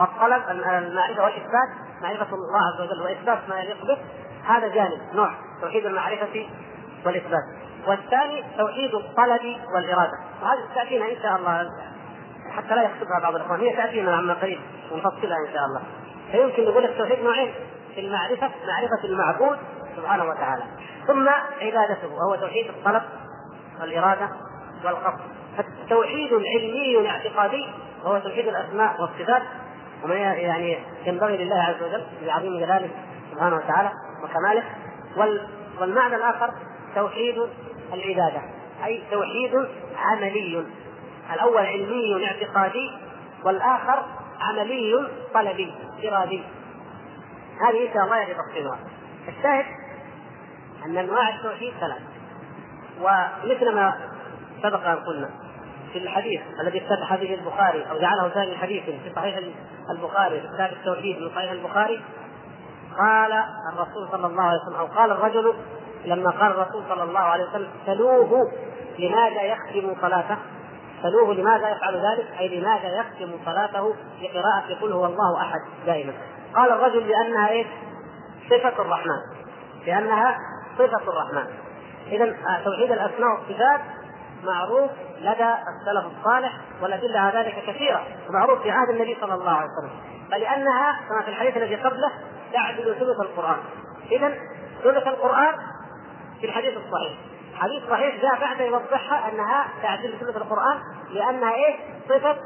الطلب 0.00 0.42
المعرفة 0.50 1.24
والإثبات 1.24 1.68
معرفة 2.02 2.34
الله 2.34 2.60
عز 2.74 2.80
وجل 2.80 3.02
وإثبات 3.02 3.38
ما 3.48 3.60
يليق 3.60 3.84
به 3.84 3.98
هذا 4.44 4.68
جانب 4.68 5.00
نوع 5.14 5.30
توحيد 5.60 5.86
المعرفة 5.86 6.46
والإثبات. 7.06 7.42
والثاني 7.86 8.44
توحيد 8.58 8.94
الطلب 8.94 9.56
والإرادة. 9.74 10.18
وهذه 10.42 10.60
تأتينا 10.74 11.04
إن 11.04 11.16
شاء 11.22 11.36
الله. 11.36 11.66
حتى 12.56 12.74
لا 12.74 12.82
يخطبها 12.82 13.20
بعض 13.22 13.34
الإخوان. 13.34 13.60
هي 13.60 13.76
تأتينا 13.76 14.16
عما 14.16 14.34
قريب 14.34 14.60
ونفصلها 14.92 15.36
إن 15.48 15.52
شاء 15.52 15.64
الله. 15.64 15.82
فيمكن 16.32 16.64
نقول 16.64 16.84
التوحيد 16.84 17.24
نوعين 17.24 17.54
في 17.94 18.00
المعرفة 18.00 18.50
معرفة 18.66 19.04
المعبود 19.04 19.58
سبحانه 19.96 20.24
وتعالى. 20.24 20.62
ثم 21.06 21.28
عبادته 21.62 22.08
وهو 22.14 22.34
توحيد 22.34 22.66
الطلب 22.68 23.02
والإرادة 23.80 24.28
والقصد. 24.84 25.20
توحيد 25.88 26.32
علمي 26.32 27.10
اعتقادي 27.10 27.68
وهو 28.04 28.18
توحيد 28.18 28.48
الأسماء 28.48 29.00
والصفات. 29.00 29.42
وما 30.04 30.14
يعني 30.14 30.78
ينبغي 31.06 31.36
لله 31.36 31.56
عز 31.56 31.82
وجل 31.82 32.04
بعظيم 32.26 32.58
جلاله 32.58 32.90
سبحانه 33.32 33.56
وتعالى. 33.56 33.90
وكماله 34.22 34.64
والمعنى 35.80 36.16
الآخر 36.16 36.50
توحيد 36.94 37.36
العبادة 37.92 38.42
أي 38.84 39.02
توحيد 39.10 39.68
عملي 39.96 40.64
الأول 41.34 41.66
علمي 41.66 42.26
اعتقادي 42.26 42.90
والآخر 43.44 44.02
عملي 44.40 45.08
طلبي 45.34 45.74
إرادي. 46.04 46.42
هذه 47.68 47.88
إن 47.88 47.94
شاء 47.94 48.04
الله 48.04 48.32
تفصيلها. 48.32 48.78
الشاهد 49.28 49.64
أن 50.86 50.96
أنواع 50.96 51.28
التوحيد 51.28 51.72
ثلاث 51.80 52.02
ومثل 53.00 53.74
ما 53.74 53.94
سبق 54.62 54.86
أن 54.86 54.96
قلنا 54.96 55.30
في 55.92 55.98
الحديث 55.98 56.40
الذي 56.60 56.78
افتتح 56.78 57.16
به 57.16 57.34
البخاري 57.34 57.90
أو 57.90 57.98
جعله 57.98 58.28
ثاني 58.28 58.56
حديث 58.56 58.84
في 58.84 59.12
صحيح 59.16 59.40
البخاري 59.90 60.40
في 60.40 60.46
كتاب 60.54 60.72
التوحيد 60.72 61.18
من 61.20 61.30
صحيح 61.34 61.50
البخاري 61.50 62.00
قال 62.98 63.44
الرسول 63.72 64.08
صلى 64.12 64.26
الله 64.26 64.42
عليه 64.42 64.60
وسلم 64.62 64.76
أو 64.76 64.86
قال 64.86 65.10
الرجل 65.10 65.54
لما 66.04 66.30
قال 66.30 66.50
الرسول 66.50 66.82
صلى 66.88 67.02
الله 67.02 67.20
عليه 67.20 67.44
وسلم 67.44 67.68
سلوه 67.86 68.52
لماذا 68.98 69.42
يختم 69.42 69.94
صلاته؟ 70.00 70.36
سلوه 71.02 71.34
لماذا 71.34 71.68
يفعل 71.70 71.94
ذلك؟ 71.94 72.26
أي 72.40 72.60
لماذا 72.60 72.88
يختم 72.88 73.30
صلاته 73.44 73.94
بقراءة 74.20 74.80
قل 74.82 74.92
هو 74.92 75.06
الله 75.06 75.40
أحد 75.40 75.60
دائما. 75.86 76.12
قال 76.56 76.72
الرجل 76.72 77.08
لأنها 77.08 77.48
إيش؟ 77.48 77.66
صفة 78.50 78.82
الرحمن. 78.82 79.20
لأنها 79.86 80.38
صفة 80.78 81.10
الرحمن. 81.12 81.46
اذا 82.06 82.36
توحيد 82.64 82.92
الأسماء 82.92 83.30
والصفات 83.30 83.80
معروف 84.44 84.90
لدى 85.20 85.50
السلف 85.72 86.04
الصالح 86.18 86.52
والأدلة 86.82 87.20
على 87.20 87.38
ذلك 87.38 87.54
كثيرة 87.66 88.02
ومعروف 88.28 88.62
في 88.62 88.70
عهد 88.70 88.88
النبي 88.88 89.16
صلى 89.20 89.34
الله 89.34 89.50
عليه 89.50 89.68
وسلم. 89.78 90.00
فلأنها 90.30 91.00
كما 91.08 91.22
في 91.22 91.28
الحديث 91.28 91.56
الذي 91.56 91.74
قبله 91.76 92.10
تعدل 92.52 92.94
ثلث 92.94 93.20
القرآن. 93.20 93.58
اذا 94.10 94.34
ثلث 94.82 95.06
القرآن 95.06 95.54
في 96.40 96.46
الحديث 96.46 96.76
الصحيح. 96.76 97.18
حديث 97.54 97.82
صحيح 97.90 98.22
جاء 98.22 98.40
بعد 98.40 98.60
يوضحها 98.60 99.32
أنها 99.32 99.68
تعدل 99.82 100.14
ثلث 100.20 100.36
القرآن 100.36 100.78
لأنها 101.10 101.54
إيه؟ 101.54 101.76
صفة 102.08 102.36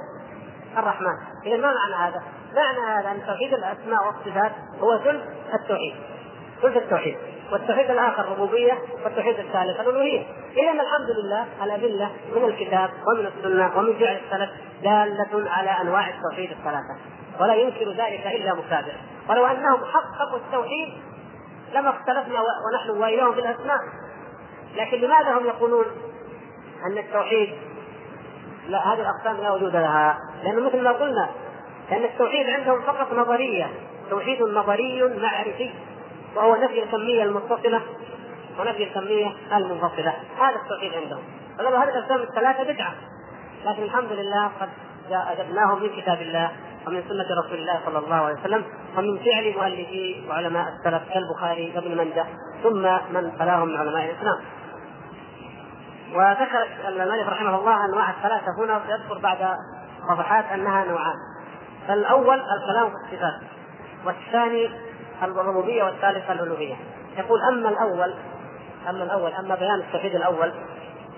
الرحمن. 0.79 1.17
اذا 1.47 1.57
ما 1.57 1.75
معنى 1.75 1.95
هذا؟ 1.95 2.23
معنى 2.55 2.79
هذا 2.79 3.11
أن 3.11 3.27
توحيد 3.27 3.55
الأسماء 3.55 4.07
والصفات 4.07 4.53
هو 4.81 4.99
ثلث 4.99 5.23
التوحيد. 5.55 5.95
ثلث 6.63 6.77
التوحيد. 6.77 7.17
والتوحيد 7.53 7.91
الآخر 7.91 8.23
الربوبيه 8.23 8.79
والتوحيد 9.05 9.39
الثالث 9.39 9.81
الألوهية. 9.81 10.27
اذا 10.53 10.73
الحمد 10.73 11.11
لله 11.11 11.47
الأدلة 11.63 12.11
من 12.37 12.45
الكتاب 12.45 12.91
ومن 13.07 13.27
السنة 13.27 13.79
ومن 13.79 13.99
فعل 13.99 14.21
السلف 14.25 14.51
دالة 14.83 15.51
على 15.51 15.71
أنواع 15.71 16.09
التوحيد 16.09 16.51
الثلاثة. 16.51 16.97
ولا 17.41 17.55
ينكر 17.55 17.91
ذلك 17.91 18.27
إلا 18.27 18.55
مكابر. 18.55 18.95
ولو 19.29 19.47
أنهم 19.47 19.81
حققوا 19.85 20.39
التوحيد 20.39 21.03
لما 21.75 21.91
اختلفنا 21.91 22.41
ونحن 22.41 22.91
وإياهم 22.91 23.33
في 23.33 23.41
الأسماء. 23.41 23.79
لكن 24.77 24.97
لماذا 24.97 25.39
هم 25.39 25.47
يقولون 25.47 25.85
أن 26.87 26.99
التوحيد 26.99 27.55
لا 28.69 28.79
هذه 28.79 29.01
الأقسام 29.01 29.37
لا 29.43 29.53
وجود 29.53 29.77
لها؟ 29.77 30.19
لأنه 30.45 30.67
مثل 30.67 30.83
ما 30.83 30.93
قلنا 30.93 31.29
لأن 31.91 32.05
التوحيد 32.05 32.51
عندهم 32.51 32.83
فقط 32.83 33.13
نظرية. 33.13 33.71
توحيد 34.11 34.43
نظري 34.43 35.03
معرفي 35.03 35.71
وهو 36.37 36.57
نفي 36.57 36.83
الكمية 36.83 37.23
المتصلة 37.23 37.83
ونفي 38.61 38.83
الكمية 38.83 39.33
المنفصلة. 39.53 40.15
هذا 40.39 40.57
التوحيد 40.57 40.95
عندهم. 40.95 41.23
فقالوا 41.59 41.79
هذه 41.79 41.89
الأقسام 41.89 42.23
الثلاثة 42.23 42.63
بدعة. 42.63 42.95
لكن 43.65 43.83
الحمد 43.83 44.13
لله 44.13 44.51
قد 44.61 44.69
أجبناهم 45.11 45.83
من 45.83 45.89
كتاب 46.01 46.23
الله. 46.23 46.51
ومن 46.87 47.03
سنة 47.09 47.27
رسول 47.45 47.59
الله 47.59 47.81
صلى 47.87 47.99
الله 47.99 48.17
عليه 48.17 48.41
وسلم 48.41 48.65
ومن 48.97 49.19
فعل 49.19 49.55
مؤلفي 49.57 50.27
وعلماء 50.29 50.69
السلف 50.69 51.03
كالبخاري 51.15 51.73
وابن 51.77 51.97
منده 51.97 52.27
ثم 52.63 52.83
من 53.15 53.39
تلاهم 53.39 53.69
من 53.69 53.77
علماء 53.77 54.05
الإسلام. 54.05 54.39
وذكر 56.15 56.89
المؤلف 56.89 57.29
رحمه 57.29 57.59
الله 57.59 57.85
أنواع 57.85 58.11
الثلاثة 58.11 58.47
هنا 58.59 58.81
يذكر 58.89 59.19
بعد 59.19 59.57
صفحات 60.09 60.45
أنها 60.45 60.85
نوعان. 60.85 61.15
فالأول 61.89 62.41
الكلام 62.41 62.91
في 62.91 63.15
الصفات 63.15 63.41
والثاني 64.05 64.71
الربوبية 65.23 65.85
والثالث 65.85 66.31
الألوهية. 66.31 66.77
يقول 67.19 67.41
أما 67.53 67.69
الأول 67.69 68.15
أما 68.89 69.05
الأول 69.05 69.33
أما 69.33 69.55
بيان 69.55 69.81
التوحيد 69.81 70.15
الأول 70.15 70.53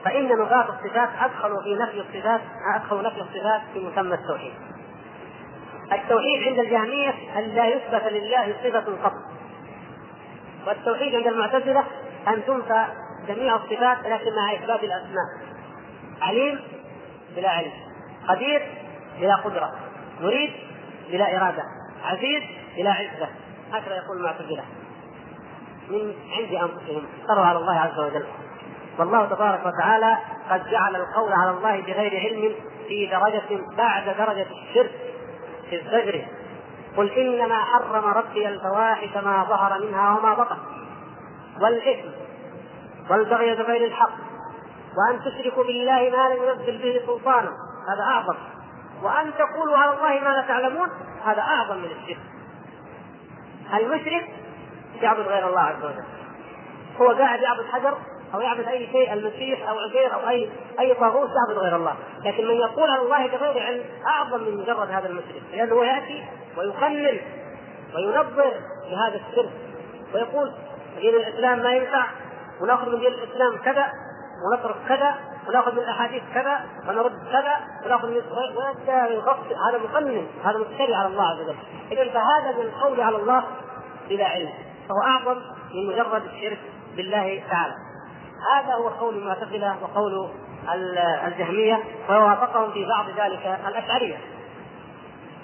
فإن 0.05 0.29
نفاة 0.29 0.69
الصفات 0.69 1.09
أدخلوا 1.21 1.63
في 1.63 1.75
نفي 1.75 2.01
الصفات 2.01 2.41
أدخلوا 2.75 3.03
نفي 3.03 3.21
الصفات 3.21 3.61
في 3.73 3.87
مسمى 3.87 4.15
التوحيد. 4.15 4.53
التوحيد 5.93 6.49
عند 6.49 6.59
الجهمية 6.59 7.15
أن 7.37 7.43
لا 7.43 7.67
يثبت 7.67 8.13
لله 8.13 8.55
صفة 8.65 9.05
قط 9.05 9.13
والتوحيد 10.67 11.15
عند 11.15 11.27
المعتزلة 11.27 11.85
أن 12.29 12.45
تنفى 12.47 12.85
جميع 13.29 13.57
الصفات 13.57 13.99
لكن 14.07 14.37
مع 14.37 14.55
إثبات 14.55 14.85
الأسماء. 14.85 15.27
عليم 16.23 16.61
بلا 17.37 17.51
علم. 17.51 17.73
قدير 18.29 18.63
بلا 19.21 19.37
قدرة. 19.37 19.73
مريد 20.21 20.51
بلا 21.11 21.37
إرادة. 21.37 21.63
عزيز 22.05 22.43
بلا 22.77 22.91
عزة. 22.93 23.29
هكذا 23.73 23.97
يقول 23.97 24.17
المعتزلة. 24.17 24.65
من 25.91 26.15
عند 26.39 26.55
أنفسهم. 26.55 27.07
افتروا 27.21 27.45
على 27.45 27.59
الله 27.59 27.81
عز 27.81 27.99
وجل. 27.99 28.25
والله 28.99 29.27
تبارك 29.27 29.67
وتعالى 29.67 30.19
قد 30.51 30.71
جعل 30.71 30.97
القول 30.97 31.33
على 31.33 31.51
الله 31.51 31.81
بغير 31.81 32.21
علم 32.21 32.55
في 32.89 33.07
درجة 33.07 33.63
بعد 33.77 34.05
درجة 34.05 34.47
الشرك. 34.69 35.08
في 35.71 35.77
الزجر. 35.77 36.27
قل 36.97 37.11
إنما 37.11 37.59
حرم 37.65 38.05
ربي 38.05 38.49
الفواحش 38.49 39.17
ما 39.17 39.45
ظهر 39.45 39.87
منها 39.87 40.19
وما 40.19 40.35
بطن. 40.35 40.57
والإثم 41.63 42.09
والبغي 43.11 43.55
بغير 43.55 43.85
الحق. 43.85 44.13
وأن 44.97 45.21
تشركوا 45.21 45.65
بالله 45.65 46.11
ما 46.17 46.35
لم 46.35 46.43
ينزل 46.43 46.79
به 46.83 47.07
سلطانا 47.07 47.53
هذا 47.89 48.03
أعظم. 48.03 48.37
وأن 49.03 49.33
تقولوا 49.35 49.77
على 49.77 49.91
الله 49.91 50.29
ما 50.29 50.37
لا 50.37 50.45
تعلمون. 50.49 50.89
هذا 51.25 51.41
أعظم 51.43 51.77
من 51.77 51.85
الشرك. 51.85 52.19
المشرك 53.75 54.29
يعبد 55.03 55.29
غير 55.29 55.49
الله 55.49 55.61
عز 55.61 55.85
وجل. 55.85 56.05
هو 57.01 57.09
قاعد 57.09 57.41
يعبد 57.41 57.67
حجر 57.73 57.99
أو 58.35 58.41
يعبد 58.41 58.69
أي 58.69 58.87
شيء 58.93 59.13
المسيح 59.13 59.69
أو 59.69 59.79
عزير 59.79 60.15
أو 60.15 60.29
اي 60.29 60.51
أي 60.81 60.95
طاغوت 60.95 61.29
يعبد 61.29 61.59
غير 61.59 61.77
الله، 61.77 61.95
لكن 62.25 62.47
من 62.47 62.55
يقول 62.55 62.91
على 62.91 63.03
الله 63.03 63.27
بغير 63.27 63.67
علم 63.67 63.85
أعظم 64.07 64.41
من 64.41 64.57
مجرد 64.57 64.91
هذا 64.91 65.09
المشرك، 65.09 65.43
لأنه 65.53 65.85
يأتي 65.85 66.25
ويقنن 66.57 67.21
وينظر 67.95 68.53
لهذا 68.91 69.21
الشرك. 69.31 69.51
ويقول 70.15 70.53
دين 71.01 71.15
الإسلام 71.15 71.59
ما 71.59 71.73
ينفع 71.73 72.07
ونأخذ 72.61 72.93
من 72.93 72.99
دين 72.99 73.13
الإسلام 73.13 73.57
كذا 73.57 73.87
ونترك 74.53 74.77
كذا 74.89 75.15
ونأخذ 75.49 75.73
من 75.73 75.79
الأحاديث 75.79 76.23
كذا 76.35 76.61
ونرد 76.89 77.13
كذا 77.33 77.57
ونأخذ 77.87 78.09
من 78.09 78.15
ويبدأ 78.57 79.15
يغطي. 79.15 79.55
هذا 79.71 79.79
مقنن 79.85 80.27
هذا 80.45 80.59
مفتري 80.59 80.95
على 80.95 81.09
الله 81.09 81.25
عز 81.25 81.41
وجل. 81.41 81.57
اذا 81.93 82.05
فهذا 82.05 82.57
من 82.59 82.63
القول 82.63 83.01
على 83.01 83.17
الله 83.17 83.45
بلا 84.09 84.25
علم. 84.25 84.53
فهو 84.89 85.03
أعظم 85.03 85.41
من 85.75 85.87
مجرد 85.87 86.23
الشرك 86.25 86.59
بالله 86.97 87.43
تعالى. 87.51 87.75
هذا 88.55 88.75
هو 88.75 88.89
قول 88.89 89.15
المعتزلة 89.15 89.77
وقول 89.83 90.31
الجهمية 91.27 91.85
ووافقهم 92.11 92.73
في 92.73 92.85
بعض 92.85 93.07
ذلك 93.11 93.59
الأشعرية. 93.69 94.17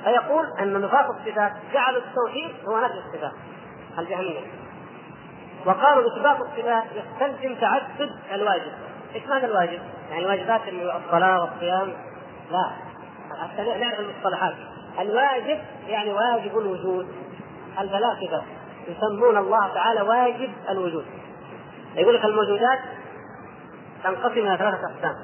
فيقول 0.04 0.46
أن 0.60 0.80
نفاق 0.80 1.06
الصفات 1.10 1.52
جعلوا 1.72 2.00
التوحيد 2.00 2.50
هو 2.68 2.78
نفي 2.78 2.94
الصفات 2.94 3.32
الجهمية. 3.98 4.40
وقالوا 5.66 6.16
إثبات 6.16 6.40
الصفات 6.40 6.84
يستلزم 6.94 7.60
تعدد 7.60 8.10
الواجب. 8.32 8.72
إيش 9.14 9.26
معنى 9.26 9.44
الواجب؟ 9.44 9.80
يعني 10.10 10.22
الواجبات 10.22 10.60
الصلاة 10.68 11.40
والصيام؟ 11.40 11.92
لا. 12.50 12.70
حتى 13.42 13.78
نعرف 13.78 14.00
المصطلحات. 14.00 14.54
الواجب 15.00 15.58
يعني 15.86 16.12
واجب 16.12 16.58
الوجود. 16.58 17.08
الفلاسفة 17.80 18.42
يسمون 18.88 19.36
الله 19.36 19.74
تعالى 19.74 20.02
واجب 20.02 20.50
الوجود. 20.68 21.04
يقول 21.96 22.14
لك 22.14 22.24
الموجودات 22.24 22.78
تنقسم 24.04 24.38
إلى 24.38 24.56
ثلاثة 24.56 24.94
أقسام. 24.94 25.14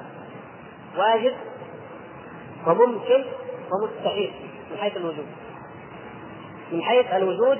واجب 0.97 1.33
وممكن 2.67 3.25
ومستحيل 3.71 4.33
من 4.71 4.77
حيث 4.77 4.97
الوجود. 4.97 5.25
من 6.71 6.81
حيث 6.81 7.05
الوجود 7.13 7.57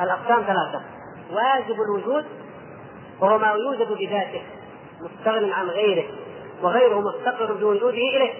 الأقسام 0.00 0.42
ثلاثة. 0.42 0.80
واجب 1.30 1.76
الوجود 1.88 2.24
وهو 3.20 3.38
ما 3.38 3.46
يوجد 3.46 3.92
بذاته 3.92 4.42
مستغن 5.00 5.52
عن 5.52 5.66
غيره 5.66 6.04
وغيره 6.62 7.00
مفتقر 7.00 7.52
بوجوده 7.52 7.88
إليه. 7.88 8.34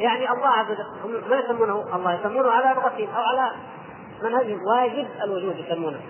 يعني 0.00 0.30
الله 0.30 0.48
عز 0.48 0.66
وجل 1.04 1.30
ما 1.30 1.38
يسمونه 1.38 1.96
الله 1.96 2.14
يسمونه 2.14 2.50
على 2.50 2.80
لغتهم 2.80 3.08
أو 3.14 3.22
على 3.22 3.50
منهجهم 4.22 4.60
واجب 4.66 5.06
الوجود 5.24 5.58
يسمونه. 5.58 6.00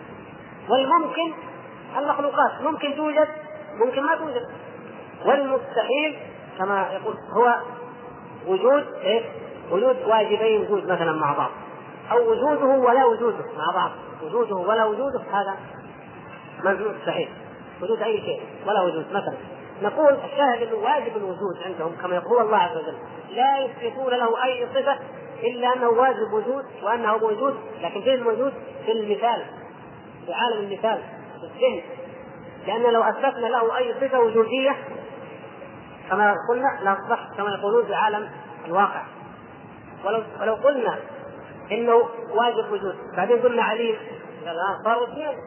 والممكن 0.68 1.32
المخلوقات 1.96 2.60
ممكن 2.60 2.96
توجد 2.96 3.28
ممكن 3.74 4.02
ما 4.02 4.16
توجد. 4.16 4.48
والمستحيل 5.24 6.16
كما 6.58 6.88
يقول 6.92 7.14
هو 7.32 7.54
وجود 8.46 8.84
إيه؟ 9.02 9.22
وجود 9.70 9.96
واجبي 10.06 10.58
وجود 10.58 10.84
مثلا 10.84 11.12
مع 11.12 11.32
بعض. 11.32 11.50
أو 12.12 12.30
وجوده 12.30 12.66
ولا 12.66 13.04
وجوده 13.04 13.44
مع 13.56 13.74
بعض. 13.74 13.90
وجوده 14.22 14.56
ولا 14.56 14.84
وجوده 14.84 15.22
هذا 15.32 15.56
مستحيل. 16.64 17.28
وجود 17.82 18.02
أي 18.02 18.20
شيء 18.20 18.42
ولا 18.66 18.82
وجود. 18.82 19.06
مثلا 19.10 19.34
نقول 19.82 20.14
الشاهد 20.14 20.62
أنه 20.62 20.76
واجب 20.76 21.16
الوجود 21.16 21.56
عندهم 21.64 21.92
كما 22.02 22.14
يقول 22.14 22.42
الله 22.42 22.56
عز 22.56 22.76
وجل. 22.76 22.98
لا 23.30 23.58
يثبتون 23.58 24.14
له 24.14 24.44
أي 24.44 24.66
صفة 24.74 24.98
إلا 25.42 25.76
أنه 25.76 25.88
واجب 25.88 26.32
وجود 26.32 26.64
وأنه 26.82 27.16
موجود. 27.18 27.54
لكن 27.80 28.00
فين 28.00 28.14
الموجود؟ 28.14 28.52
في 28.86 28.92
المثال 28.92 29.42
في 30.26 30.32
عالم 30.32 30.58
المثال. 30.58 31.02
الذهن. 31.44 31.82
لأن 32.66 32.92
لو 32.92 33.02
أثبتنا 33.02 33.46
له 33.46 33.76
أي 33.76 33.94
صفة 34.00 34.20
وجودية 34.20 34.76
كما 36.10 36.34
قلنا 36.50 36.78
لاصبح 36.82 37.28
كما 37.36 37.50
يقولون 37.50 37.86
في 37.86 37.94
عالم 37.94 38.30
الواقع. 38.66 39.02
ولو 40.04 40.22
ولو 40.40 40.54
قلنا 40.54 40.98
إنه 41.72 41.94
واجب 42.30 42.72
وجود 42.72 42.96
بعدين 43.16 43.38
قلنا 43.38 43.62
عليم 43.62 43.96
قال 44.46 44.56
آه 44.58 44.84
صاروا 44.84 45.08
اثنين. 45.08 45.38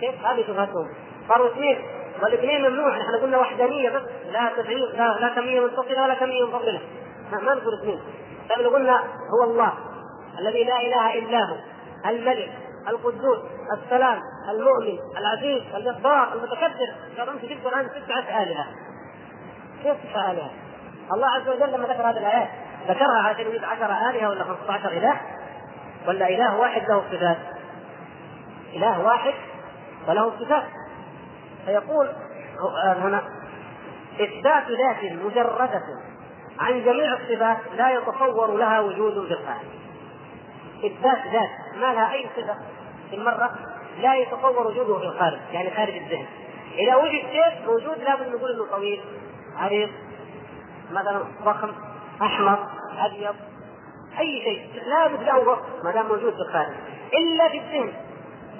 كيف 0.00 0.26
هذه 0.26 0.46
شبهتهم 0.46 0.88
صاروا 1.28 1.48
اثنين. 1.48 1.78
والاثنين 2.22 2.70
ممنوع. 2.70 3.00
إحنا 3.00 3.18
قلنا 3.22 3.38
وحدانية 3.38 3.90
بس. 3.90 4.02
لا 4.32 4.50
تدعيم 4.56 4.78
لا, 4.78 5.18
لا 5.20 5.34
كمية 5.34 5.60
منفصله 5.60 6.02
ولا 6.02 6.14
كمية 6.14 6.44
منفصله 6.44 6.80
ما 7.32 7.54
نقول 7.54 7.80
اثنين. 7.80 8.00
طيب 8.50 8.64
لو 8.64 8.70
قلنا 8.70 9.04
هو 9.34 9.50
الله 9.50 9.72
الذي 10.38 10.64
لا 10.64 10.80
إله 10.80 11.18
إلا 11.18 11.38
هو 11.38 11.56
الملك 12.06 12.50
القدوس 12.88 13.38
السلام 13.72 14.20
المؤمن 14.50 14.98
العزيز 15.18 15.62
الجبار 15.74 16.32
المتكبر 16.32 16.94
قال 17.18 17.28
انت 17.28 17.44
في 17.44 17.52
القرآن 17.52 17.88
تسعة 17.88 18.42
آلهة. 18.42 18.66
كيف 19.82 19.96
تسعة 20.10 20.30
آلهة؟ 20.30 20.50
الله 21.12 21.26
عز 21.28 21.48
وجل 21.48 21.72
لما 21.72 21.84
ذكر 21.84 22.10
هذه 22.10 22.18
الآيات 22.18 22.48
ذكرها 22.88 23.22
عشان 23.22 23.46
يريد 23.46 23.64
عشر 23.64 23.86
آلهة 23.86 24.28
ولا 24.28 24.44
15 24.44 24.88
إله؟ 24.88 25.20
ولا 26.08 26.28
إله 26.28 26.56
واحد 26.56 26.82
له 26.88 27.02
صفات؟ 27.12 27.36
إله 28.74 29.00
واحد 29.00 29.34
وله 30.08 30.32
صفات. 30.40 30.64
فيقول 31.66 32.08
هنا 32.84 33.22
إثبات 34.14 34.64
ذات 34.70 35.12
مجردة 35.12 35.82
عن 36.58 36.84
جميع 36.84 37.12
الصفات 37.12 37.58
لا 37.76 37.90
يتصور 37.90 38.56
لها 38.56 38.80
وجود 38.80 39.26
في 39.26 39.32
الخارج 39.32 39.66
إثبات 40.84 41.18
ذات 41.32 41.76
ما 41.76 41.92
لها 41.92 42.12
أي 42.12 42.26
صفة 42.36 42.56
في 43.10 43.16
المرة؟ 43.16 43.50
لا 44.00 44.16
يتصور 44.16 44.66
وجوده 44.66 44.98
في 44.98 45.04
الخارج 45.04 45.38
يعني 45.52 45.70
خارج 45.70 45.96
الذهن. 45.96 46.26
إذا 46.78 46.96
وجد 46.96 47.22
شيء 47.32 47.66
موجود 47.66 47.98
لابد 47.98 48.28
نقول 48.28 48.50
إنه 48.50 48.66
طويل 48.70 49.00
عريض 49.56 49.88
مثلا 50.92 51.24
ضخم 51.44 51.72
أحمر 52.22 52.68
أبيض 52.98 53.34
أي 54.18 54.42
شيء. 54.42 54.82
لابد 54.86 55.22
له 55.22 55.38
وصف 55.38 55.84
ما 55.84 55.92
دام 55.92 56.06
موجود 56.06 56.32
في 56.32 56.40
الخارج. 56.48 56.72
إلا 57.14 57.48
في 57.48 57.58
الذهن 57.58 57.92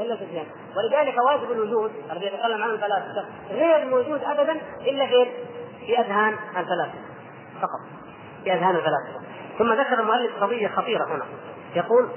إلا 0.00 0.16
في 0.16 0.24
الذهن. 0.24 0.46
ولذلك 0.76 1.14
واجب 1.18 1.53
الوجود 1.53 1.92
الذي 2.12 2.26
يتكلم 2.26 2.62
عنه 2.62 2.72
الفلاسفة 2.72 3.24
غير 3.50 3.87
موجود 3.87 4.24
ابدا 4.24 4.61
إلا 4.81 5.07
في 5.07 5.26
في 5.87 6.00
أذهان 6.00 6.37
الفلاسفة. 6.57 6.98
فقط. 7.61 7.81
في 8.44 8.53
أذهان 8.53 8.76
الفلاسفة. 8.76 9.20
ثم 9.59 9.72
ذكر 9.72 10.00
المؤلف 10.00 10.42
قضية 10.42 10.68
خطيرة 10.68 11.05
هنا. 11.05 11.24
يقول 11.74 12.09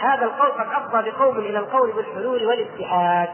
هذا 0.00 0.24
القول 0.24 0.50
قد 0.50 0.66
أفضى 0.66 1.10
بقوم 1.10 1.38
إلى 1.38 1.58
القول 1.58 1.92
بالحلول 1.92 2.46
والاتحاد. 2.46 3.28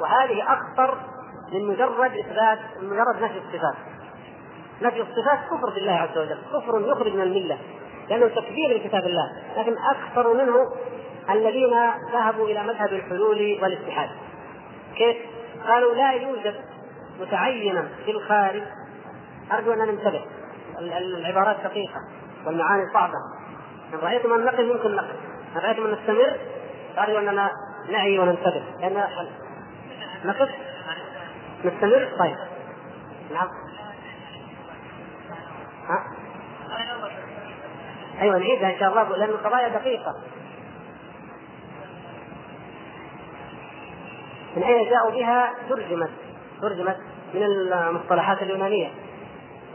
وهذه 0.00 0.42
أخطر 0.42 0.98
من 1.52 1.66
مجرد 1.66 2.12
اثبات 2.12 2.58
من 2.80 2.88
مجرد 2.88 3.22
نفي 3.22 3.38
الصفات. 3.38 3.76
نفي 4.82 5.00
الصفات 5.00 5.38
كفر 5.46 5.70
بالله 5.74 5.92
عز 5.92 6.18
وجل. 6.18 6.38
كفر 6.52 6.90
يخرج 6.90 7.14
من 7.14 7.20
الملة 7.20 7.58
لأنه 8.08 8.28
تكبير 8.28 8.76
لكتاب 8.76 9.04
الله. 9.04 9.32
لكن 9.56 9.76
أكثر 9.78 10.34
منه 10.34 10.72
الذين 11.30 11.74
ذهبوا 12.12 12.48
إلى 12.48 12.62
مذهب 12.62 12.92
الحلول 12.92 13.58
والاتحاد. 13.62 14.10
كيف؟ 14.96 15.16
قالوا 15.66 15.94
لا 15.94 16.12
يوجد 16.12 16.54
متعينا 17.20 17.88
في 18.04 18.10
الخارج. 18.10 18.62
أرجو 19.52 19.72
أن 19.72 19.78
ننتبه 19.78 20.24
العبارات 21.18 21.56
دقيقة 21.64 22.00
والمعاني 22.46 22.82
صعبة. 22.92 23.43
ان 23.94 24.00
رأيتم 24.00 24.32
أن 24.32 24.44
نقل 24.44 24.72
ممكن 24.72 24.96
نقل 24.96 25.14
ان 25.56 25.60
رأيتم 25.60 25.86
أن 25.86 25.92
نستمر؟ 25.92 26.36
ارجو 26.98 27.18
أننا 27.18 27.50
نعي 27.90 28.18
وننتبه. 28.18 28.62
لأن 28.80 29.04
نقف؟ 30.24 30.48
نستمر؟ 31.64 32.08
طيب. 32.18 32.36
نعم. 33.32 33.48
ها؟ 35.88 36.04
أيوه 38.20 38.38
نعيدها 38.38 38.74
إن 38.74 38.78
شاء 38.78 38.88
الله 38.90 39.16
لأن 39.16 39.30
القضايا 39.30 39.68
دقيقة. 39.68 40.14
من 44.56 44.62
أين 44.62 44.90
جاءوا 44.90 45.10
بها؟ 45.10 45.54
ترجمت. 45.68 46.10
ترجمت 46.62 46.96
من 47.34 47.42
المصطلحات 47.42 48.42
اليونانية. 48.42 48.90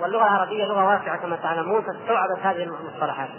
واللغة 0.02 0.24
العربية 0.24 0.66
لغة 0.66 0.86
واسعة 0.86 1.18
كما 1.18 1.36
تعلمون 1.36 1.82
فاستوعبت 1.82 2.40
هذه 2.44 2.64
المصطلحات. 2.64 3.30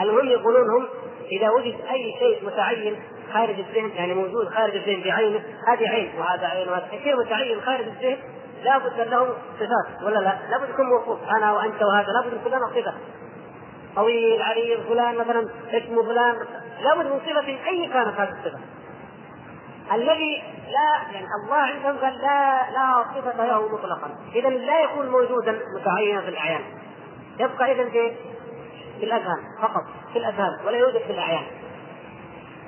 المهم 0.00 0.26
يقولون 0.26 0.70
هم 0.70 0.88
إذا 1.32 1.50
وجد 1.50 1.76
أي 1.90 2.14
شيء 2.18 2.46
متعين 2.46 2.96
خارج 3.32 3.58
الذهن 3.58 3.90
يعني 3.96 4.14
موجود 4.14 4.48
خارج 4.48 4.74
الذهن 4.74 5.02
بعينه 5.02 5.42
هذه 5.68 5.88
عين 5.88 6.12
وهذا 6.18 6.46
عين 6.46 6.68
وهذا 6.68 6.88
شيء 7.04 7.16
متعين 7.16 7.60
خارج 7.60 7.84
الذهن 7.86 8.18
لابد 8.64 9.00
له 9.00 9.34
صفات 9.54 10.02
ولا 10.02 10.18
لا؟ 10.18 10.38
لابد 10.50 10.68
يكون 10.68 10.86
موصوف 10.86 11.18
أنا 11.36 11.52
وأنت 11.52 11.82
وهذا 11.82 12.12
لابد 12.12 12.32
يكون 12.32 12.52
لنا 12.52 12.66
صفة. 12.66 12.94
طويل 13.96 14.42
عريض 14.42 14.80
فلان 14.88 15.14
مثلا 15.14 15.48
اسمه 15.72 16.02
فلان 16.02 16.36
لابد 16.82 17.06
من 17.06 17.20
صفة 17.20 17.68
أي 17.68 17.86
كانت 17.86 18.20
هذه 18.20 18.30
الصفة. 18.30 18.58
الذي 19.92 20.42
لا 20.66 21.12
يعني 21.12 21.26
الله 21.44 21.56
عندهم 21.56 21.96
قال 21.96 22.18
لا 22.18 22.70
لا 22.70 23.04
صفة 23.14 23.46
له 23.46 23.68
مطلقا، 23.68 24.10
إذا 24.34 24.48
لا 24.48 24.80
يكون 24.80 25.08
موجودا 25.08 25.58
متعينا 25.80 26.20
في 26.20 26.28
الأعيان. 26.28 26.62
يبقى 27.40 27.72
إذا 27.72 27.90
في 28.98 29.04
الأذهان 29.04 29.38
فقط 29.62 29.84
في 30.12 30.18
الأذهان 30.18 30.66
ولا 30.66 30.78
يوجد 30.78 30.98
في 30.98 31.12
الأعيان. 31.12 31.46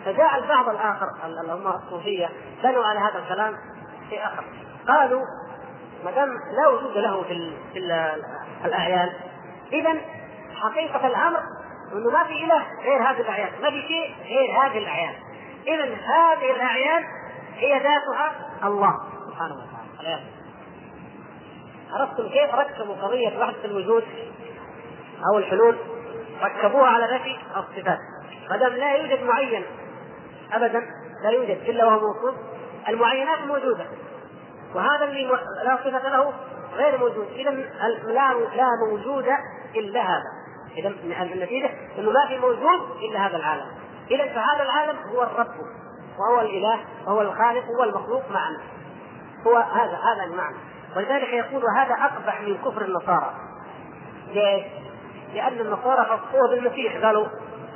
فجاء 0.04 0.38
البعض 0.38 0.68
الآخر 0.68 1.06
اللي 1.24 1.52
هم 1.52 1.66
الصوفية 1.66 2.28
بنوا 2.62 2.84
على 2.84 2.98
هذا 2.98 3.18
الكلام 3.18 3.54
في 4.10 4.24
آخر. 4.24 4.44
قالوا 4.88 5.22
ما 6.04 6.10
دام 6.10 6.28
لا 6.28 6.68
وجود 6.68 6.98
له 6.98 7.22
في, 7.22 7.52
في 7.72 7.78
الأعيان 8.64 9.10
إذا 9.72 9.94
حقيقة 10.54 11.06
الأمر 11.06 11.40
أنه 11.92 12.10
ما 12.10 12.24
في 12.24 12.44
إله 12.44 12.62
غير 12.82 13.02
هذه 13.02 13.20
الأعيان، 13.20 13.62
ما 13.62 13.70
في 13.70 13.82
شيء 13.88 14.14
غير 14.24 14.50
هذه 14.50 14.78
الأعيان. 14.78 15.14
إذا 15.66 15.84
هذه 15.84 16.50
الأعيان 16.56 17.04
هي 17.56 17.72
ذاتها 17.72 18.32
الله 18.64 18.94
سبحانه 19.28 19.54
وتعالى. 19.54 20.20
عرفتم 21.92 22.28
كيف 22.28 22.54
ركبوا 22.54 22.94
قضية 22.94 23.38
وحدة 23.38 23.64
الوجود 23.64 24.04
أو 25.32 25.38
الحلول؟ 25.38 25.76
ركبوها 26.42 26.88
على 26.88 27.14
نفي 27.14 27.36
الصفات. 27.56 27.98
ما 28.50 28.56
دام 28.56 28.72
لا 28.72 28.96
يوجد 28.96 29.22
معين 29.22 29.64
أبدا 30.52 30.82
لا 31.22 31.30
يوجد 31.30 31.58
إلا 31.68 31.84
وهو 31.84 32.00
موصوف 32.00 32.34
المعينات 32.88 33.38
موجودة. 33.38 33.86
وهذا 34.74 35.04
اللي 35.04 35.26
لا 35.64 35.76
صفة 35.76 36.08
له 36.08 36.32
غير 36.74 36.98
موجود. 36.98 37.26
إذا 37.34 37.50
لا 38.06 38.32
لا 38.56 38.68
موجود 38.88 39.26
إلا 39.76 40.00
هذا. 40.00 40.30
إذا 40.76 40.88
النتيجة 41.22 41.70
أنه 41.98 42.10
ما 42.10 42.26
في 42.28 42.38
موجود 42.38 42.80
إلا 43.02 43.26
هذا 43.26 43.36
العالم. 43.36 43.66
إذا 44.10 44.24
فهذا 44.24 44.62
العالم 44.62 44.98
هو 45.14 45.22
الرب 45.22 45.54
وهو 46.18 46.40
الإله 46.40 46.80
وهو 47.06 47.20
الخالق 47.20 47.64
وهو 47.70 47.84
المخلوق 47.84 48.30
معنا. 48.30 48.60
هو 49.46 49.56
هذا 49.56 49.98
هذا 50.04 50.24
المعنى. 50.24 50.56
ولذلك 50.96 51.28
يقول 51.28 51.62
هذا 51.76 51.94
أقبح 51.94 52.40
من 52.40 52.56
كفر 52.56 52.82
النصارى. 52.82 53.34
ليش؟ 54.34 54.64
لأن 55.34 55.60
النصارى 55.60 56.04
خصوه 56.04 56.48
بالمسيح 56.50 57.04
قالوا 57.04 57.26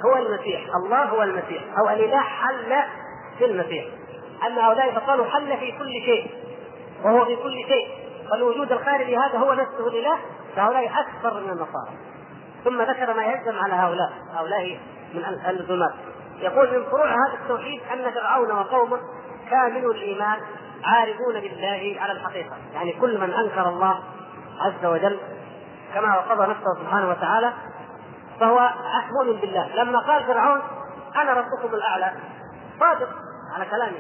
هو 0.04 0.16
المسيح 0.16 0.60
الله 0.84 1.04
هو 1.04 1.22
المسيح 1.22 1.62
أو 1.78 1.90
الإله 1.90 2.20
حل 2.20 2.74
في 3.38 3.44
المسيح. 3.44 3.84
أما 4.46 4.68
هؤلاء 4.68 4.92
فقالوا 4.92 5.24
حل 5.24 5.56
في 5.56 5.72
كل 5.72 5.92
شيء 5.92 6.30
وهو 7.04 7.24
في 7.24 7.36
كل 7.36 7.64
شيء. 7.68 7.88
فالوجود 8.30 8.72
الخارجي 8.72 9.16
هذا 9.16 9.38
هو 9.38 9.52
نفسه 9.52 9.88
الإله 9.88 10.18
فهؤلاء 10.56 10.84
أكثر 10.84 11.40
من 11.40 11.50
النصارى. 11.50 11.90
ثم 12.64 12.82
ذكر 12.82 13.14
ما 13.14 13.24
يلزم 13.24 13.58
على 13.58 13.72
هؤلاء. 13.72 14.12
هؤلاء 14.34 14.78
من 15.14 15.24
الظلمات 15.60 15.94
يقول 16.40 16.78
من 16.78 16.84
فروع 16.90 17.06
هذا 17.06 17.38
التوحيد 17.42 17.80
أن 17.92 18.10
فرعون 18.10 18.50
وقومه 18.50 19.00
كاملوا 19.50 19.94
الإيمان 19.94 20.38
عارفون 20.84 21.40
بالله 21.40 21.96
على 22.00 22.12
الحقيقة، 22.12 22.56
يعني 22.74 22.92
كل 22.92 23.20
من 23.20 23.34
أنكر 23.34 23.68
الله 23.68 23.98
عز 24.60 24.84
وجل 24.84 25.18
كما 25.94 26.16
وقضى 26.16 26.50
نفسه 26.50 26.74
سبحانه 26.80 27.10
وتعالى 27.10 27.52
فهو 28.40 28.70
مؤمن 29.10 29.40
بالله، 29.40 29.74
لما 29.74 29.98
قال 29.98 30.24
فرعون 30.24 30.62
أنا 31.16 31.32
ربكم 31.32 31.74
الأعلى. 31.74 32.12
صادق 32.80 33.08
على 33.54 33.64
كلامه. 33.70 33.98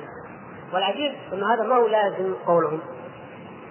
والعجيب 0.72 1.14
انه 1.32 1.54
هذا 1.54 1.62
ما 1.62 1.74
هو 1.76 1.86
لازم 1.86 2.34
قولهم. 2.46 2.80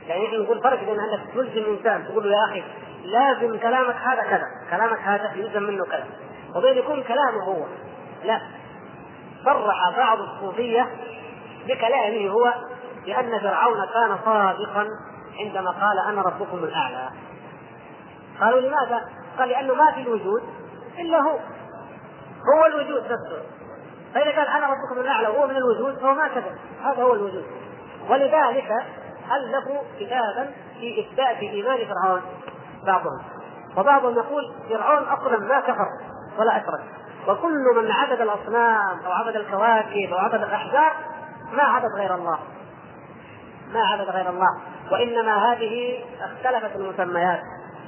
يعني 0.07 0.25
إحنا 0.25 0.37
نقول 0.37 0.61
فرق 0.61 0.79
بين 0.79 0.99
أنك 0.99 1.33
تلزم 1.33 1.69
إنسان 1.69 2.07
تقول 2.07 2.31
له 2.31 2.37
يا 2.37 2.45
أخي 2.45 2.63
لازم 3.03 3.57
كلامك 3.57 3.95
هذا 3.95 4.21
كذا، 4.21 4.45
كلامك 4.69 4.99
هذا 4.99 5.31
يلزم 5.35 5.63
منه 5.63 5.85
كذا، 5.85 6.07
وبين 6.55 6.77
يكون 6.77 7.03
كلامه 7.03 7.43
هو. 7.43 7.65
لا. 8.23 8.41
صرح 9.45 9.97
بعض 9.97 10.19
الصوفية 10.19 10.87
بكلامه 11.67 12.29
هو 12.29 12.53
بأن 13.05 13.39
فرعون 13.39 13.85
كان 13.93 14.17
صادقا 14.25 14.87
عندما 15.39 15.71
قال 15.71 15.99
أنا 16.09 16.21
ربكم 16.21 16.57
الأعلى. 16.57 17.09
قالوا 18.39 18.61
لماذا؟ 18.61 19.09
قال 19.37 19.49
لأنه 19.49 19.73
ما 19.73 19.91
في 19.91 20.01
الوجود 20.01 20.43
إلا 20.99 21.17
هو. 21.17 21.39
هو 22.55 22.65
الوجود 22.65 23.03
نفسه. 23.03 23.43
فإذا 24.13 24.31
قال 24.31 24.47
أنا 24.47 24.67
ربكم 24.67 25.01
الأعلى 25.01 25.27
وهو 25.27 25.47
من 25.47 25.55
الوجود 25.55 25.99
فهو 25.99 26.13
ما 26.13 26.27
كذب. 26.27 26.57
هذا 26.83 27.03
هو 27.03 27.13
الوجود. 27.13 27.45
ولذلك 28.09 28.71
ألفوا 29.31 29.81
كتابا 29.99 30.51
في 30.79 31.01
إثبات 31.01 31.37
إيمان 31.37 31.77
فرعون 31.77 32.21
بعضهم. 32.85 33.21
وبعضهم 33.77 34.15
يقول 34.15 34.53
فرعون 34.69 35.03
أصلا 35.03 35.37
ما 35.37 35.59
كفر 35.59 35.87
ولا 36.39 36.57
أشرك. 36.57 36.83
وكل 37.27 37.63
من 37.75 37.91
عبد 37.91 38.21
الأصنام 38.21 38.99
أو 39.05 39.11
عبد 39.11 39.35
الكواكب 39.35 40.13
أو 40.13 40.17
عبد 40.17 40.43
الأحجار 40.43 40.93
ما 41.53 41.63
عبد 41.63 41.89
غير 41.97 42.15
الله. 42.15 42.39
ما 43.73 43.79
عبد 43.85 44.09
غير 44.09 44.29
الله. 44.29 44.61
وإنما 44.91 45.53
هذه 45.53 46.03
اختلفت 46.21 46.75
المسميات. 46.75 47.41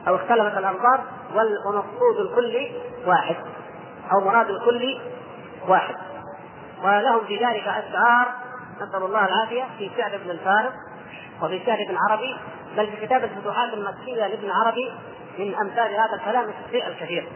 أو 0.08 0.16
اختلفت 0.16 0.58
الانظار 0.58 1.04
والمقصود 1.36 2.20
الكلي 2.20 2.72
واحد 3.06 3.36
أو 4.12 4.20
مراد 4.20 4.50
الكل 4.50 5.00
واحد. 5.68 5.96
ولهم 6.84 7.26
في 7.26 7.36
ذلك 7.36 7.68
أشعار 7.68 8.28
نسأل 8.76 9.04
الله 9.04 9.26
العافية 9.26 9.64
في 9.78 9.92
شعر 9.98 10.16
ابن 10.16 10.30
الفارس 10.30 10.74
وفي 11.42 11.66
شعر 11.66 11.78
ابن 11.82 11.98
عربي 11.98 12.36
بل 12.78 12.88
في 12.88 13.06
كتاب 13.06 13.24
الفتوحات 13.24 13.74
المكية 13.74 14.28
لابن 14.28 14.50
عربي 14.52 14.92
من 15.40 15.56
أمثال 15.56 15.96
هذا 15.96 16.14
الكلام 16.14 16.50
الشيء 16.66 16.88
الكثير. 16.88 17.30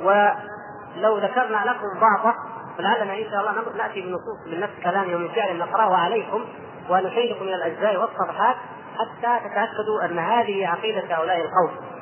ولو 0.00 1.18
ذكرنا 1.18 1.64
لكم 1.64 2.00
بعضه 2.00 2.34
فلعلنا 2.78 3.14
إن 3.14 3.30
شاء 3.30 3.40
الله 3.40 3.52
نأتي 3.76 4.00
بنصوص 4.00 4.46
من 4.46 4.60
نفس 4.60 4.72
كلامه 4.84 5.14
ومن 5.16 5.34
شعر 5.34 5.52
نقرأه 5.52 5.96
عليكم 5.96 6.44
ونحيلكم 6.90 7.44
من 7.44 7.54
الأجزاء 7.54 8.00
والصفحات 8.00 8.56
حتى 8.98 9.48
تتأكدوا 9.48 10.04
أن 10.04 10.18
هذه 10.18 10.66
عقيدة 10.66 11.16
هؤلاء 11.16 11.40
القوم. 11.40 11.95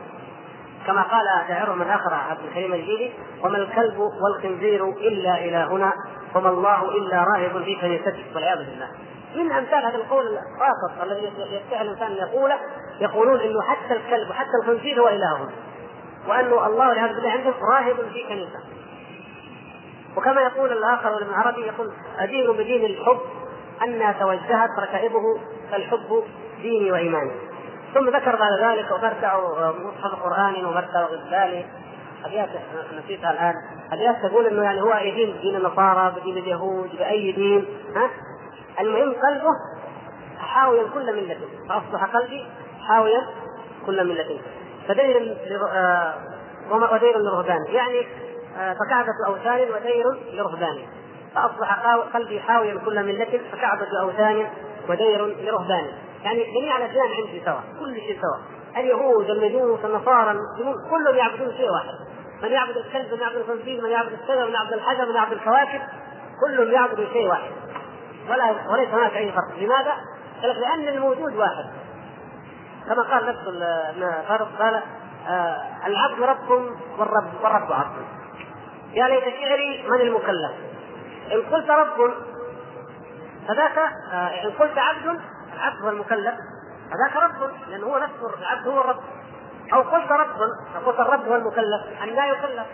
كما 0.86 1.02
قال 1.02 1.24
شاعرهم 1.48 1.82
الآخر 1.82 2.14
عبد 2.14 2.40
الكريم 2.44 2.74
الجيلي 2.74 3.12
وما 3.42 3.58
الكلب 3.58 3.98
والخنزير 3.98 4.88
إلا 4.88 5.44
إلهنا 5.44 5.92
وما 6.34 6.48
الله 6.48 6.88
إلا 6.88 7.24
راهب 7.24 7.64
في 7.64 7.74
كنيسته 7.74 8.24
والعياذ 8.34 8.58
بالله. 8.58 8.88
من 9.34 9.52
أمثال 9.52 9.84
هذا 9.84 9.96
القول 9.96 10.26
الرافض 10.26 11.02
الذي 11.02 11.32
يستحي 11.38 11.82
الإنسان 11.82 12.12
أن 12.12 12.16
يقوله 12.16 12.58
يقولون 13.00 13.40
إنه 13.40 13.62
حتى 13.62 13.94
الكلب 13.94 14.30
وحتى 14.30 14.50
الخنزير 14.62 15.00
هو 15.00 15.08
إلههم 15.08 15.48
وانه 16.28 16.66
الله 16.66 16.88
والعياذ 16.88 17.14
بالله 17.14 17.30
عندهم 17.30 17.54
راهب 17.72 17.96
في 18.12 18.24
كنيسه 18.28 18.60
وكما 20.16 20.40
يقول 20.40 20.72
الآخر 20.72 21.22
ابن 21.22 21.34
عربي 21.34 21.60
يقول 21.60 21.92
أدين 22.18 22.52
بدين 22.52 22.84
الحب 22.84 23.20
أن 23.82 24.14
توجهت 24.20 24.70
ركائبه 24.82 25.40
فالحب 25.70 26.24
ديني 26.62 26.92
وإيماني. 26.92 27.32
ثم 27.94 28.08
ذكر 28.08 28.36
بعد 28.36 28.52
ذلك 28.60 28.90
ومرتع 28.90 29.38
مصحف 29.70 30.22
قراني 30.22 30.64
ومرتع 30.64 31.02
غزالي 31.02 31.64
ابيات 32.24 32.48
نسيتها 33.04 33.30
الآن 33.30 33.54
ابيات 33.92 34.16
تقول 34.22 34.46
إنه 34.46 34.62
يعني 34.62 34.80
هو 34.82 34.94
يدين 34.94 35.40
دين 35.40 35.56
النصارى 35.56 36.14
بدين 36.20 36.36
اليهود 36.36 36.96
بأي 36.96 37.32
دين؟ 37.32 37.66
ها؟ 37.96 38.10
المهم 38.80 39.12
قلبه 39.12 39.52
حاويا 40.38 40.88
كل 40.94 41.16
ملة 41.16 41.38
فأصبح 41.68 42.04
قلبي 42.04 42.46
حاويا 42.88 43.26
كل 43.86 44.08
ملة. 44.08 44.40
فدير 44.88 45.36
آه، 45.72 46.14
ودير 46.70 47.18
لرهبان 47.18 47.64
يعني 47.68 48.06
آه، 48.58 48.74
فكعبة 48.74 49.12
أوثان 49.26 49.68
ودير 49.74 50.04
لرهبان. 50.32 50.78
فأصبح 51.34 51.86
قلبي 52.14 52.40
حاويا 52.40 52.80
كل 52.84 53.04
ملة 53.04 53.40
فكعبة 53.52 54.00
أوثان 54.00 54.46
ودير 54.88 55.26
لرهبان. 55.26 55.86
يعني 56.24 56.44
جميع 56.60 56.76
الأديان 56.76 57.06
عندي 57.06 57.42
سواء 57.44 57.62
كل 57.80 57.94
شيء 57.94 58.20
سواء. 58.20 58.40
اليهود 58.76 59.30
المجوس 59.30 59.84
النصارى 59.84 60.38
كلهم 60.90 61.16
يعبدون 61.16 61.52
شيء 61.56 61.70
واحد. 61.70 61.94
من 62.42 62.50
يعبد 62.50 62.76
الكلب 62.76 63.14
من 63.14 63.20
يعبد 63.20 63.36
الخنزير 63.36 63.82
من 63.82 63.90
يعبد 63.90 64.12
الشجر 64.12 64.46
من 64.46 64.52
يعبد 64.52 64.72
الحجر 64.72 65.06
من 65.06 65.14
يعبد 65.14 65.32
الكواكب 65.32 65.80
كلهم 66.40 66.72
يعبدوا 66.72 67.04
شيء 67.12 67.28
واحد. 67.28 67.50
ولا 68.30 68.72
وليس 68.72 68.88
هناك 68.88 69.16
أي 69.16 69.32
فرق. 69.32 69.58
لماذا؟ 69.58 69.92
قال 70.42 70.60
لأن 70.60 70.88
الموجود 70.88 71.36
واحد. 71.36 71.64
كما 72.88 73.02
قال 73.02 73.26
نفس 73.26 73.40
ابن 73.46 74.02
قال 74.58 74.82
آه 75.28 75.62
العبد 75.86 76.22
رب 76.22 76.50
والرب 76.98 77.30
والرب 77.42 77.72
عبد. 77.72 78.04
يا 78.92 79.08
ليت 79.08 79.24
شعري 79.24 79.84
من 79.88 80.00
المكلف. 80.00 80.52
إن 81.32 81.42
قلت 81.54 81.70
رب 81.70 82.14
فذاك 83.48 83.78
آه 84.12 84.16
إن 84.16 84.50
قلت 84.50 84.78
عبد 84.78 85.20
العبد 85.54 85.82
هو 85.82 85.88
المكلف 85.88 86.34
فذاك 86.90 87.16
رب 87.16 87.50
لأنه 87.68 87.86
هو 87.86 87.98
نفسه 87.98 88.38
العبد 88.38 88.68
هو 88.68 88.80
الرب. 88.80 89.00
أو 89.72 89.82
قلت 89.82 90.12
رب 90.12 90.28
فقلت 90.74 91.00
الرب 91.00 91.28
هو 91.28 91.34
المكلف 91.34 92.02
أن 92.02 92.08
لا 92.08 92.26
يكلف 92.26 92.66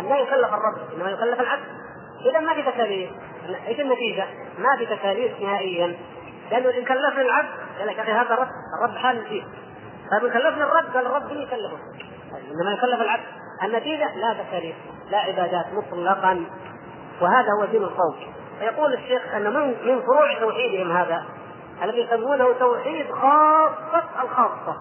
أن 0.00 0.08
لا 0.08 0.16
يكلف 0.18 0.54
الرب 0.54 0.78
إنما 0.96 1.10
يكلف 1.10 1.40
العبد. 1.40 1.64
إذا 2.30 2.40
ما 2.40 2.54
في 2.54 2.62
تكاليف 2.62 3.10
إيش 3.66 3.80
النتيجة؟ 3.80 4.26
ما 4.58 4.76
في 4.78 4.86
تكاليف 4.86 5.40
نهائيا. 5.40 5.96
لأنه 6.50 6.68
إن 6.68 6.84
كلفني 6.84 7.22
العبد 7.22 7.48
قال 7.78 7.86
لك 7.86 8.00
هذا 8.00 8.34
الرب 8.34 8.48
الرب 8.78 8.96
حال 8.96 9.24
فيه 9.24 9.42
طيب 10.10 10.24
إن 10.24 10.32
كلفني 10.32 10.62
الرب 10.62 10.84
قال 10.94 11.06
الرب 11.06 11.32
من 11.32 11.38
يكلفه 11.38 11.78
إنما 12.32 12.72
يكلف 12.72 13.00
العبد. 13.00 13.24
النتيجة 13.64 14.14
لا 14.14 14.34
تكاليف 14.34 14.76
لا 15.10 15.18
عبادات 15.18 15.66
مطلقا. 15.72 16.44
وهذا 17.20 17.48
هو 17.60 17.64
دين 17.64 17.82
القوم. 17.82 18.16
يقول 18.60 18.94
الشيخ 18.94 19.34
أن 19.34 19.52
من 19.54 19.68
من 19.68 20.02
فروع 20.02 20.38
توحيدهم 20.40 20.92
هذا 20.92 21.24
الذي 21.82 22.00
يسمونه 22.00 22.52
توحيد 22.52 23.12
خاصة 23.12 24.04
الخاصة. 24.22 24.76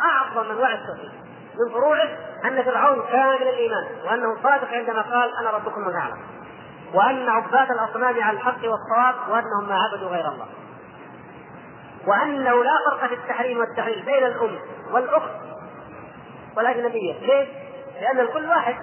أعظم 0.00 0.50
أنواع 0.50 0.72
التوحيد 0.74 1.12
من 1.60 1.72
فروعه 1.72 2.08
أن 2.44 2.62
فرعون 2.62 3.02
كامل 3.02 3.42
الإيمان 3.42 3.86
وأنه 4.04 4.42
صادق 4.42 4.68
عندما 4.68 5.02
قال 5.02 5.36
أنا 5.36 5.50
ربكم 5.50 5.88
الأعلى 5.88 6.14
وأن 6.94 7.28
عباد 7.28 7.70
الأصنام 7.70 8.22
على 8.22 8.36
الحق 8.36 8.58
والصواب 8.64 9.14
وأنهم 9.28 9.68
ما 9.68 9.74
عبدوا 9.74 10.08
غير 10.08 10.28
الله. 10.28 10.46
وأنه 12.06 12.64
لا 12.64 12.78
فرق 12.90 13.06
في 13.08 13.14
التحريم 13.14 13.58
والتحليل 13.58 14.04
بين 14.04 14.26
الأم 14.26 14.58
والأخت 14.92 15.30
والأجنبية. 16.56 17.12
ليش؟ 17.20 17.48
لأن 18.00 18.20
الكل 18.20 18.46
واحد. 18.48 18.76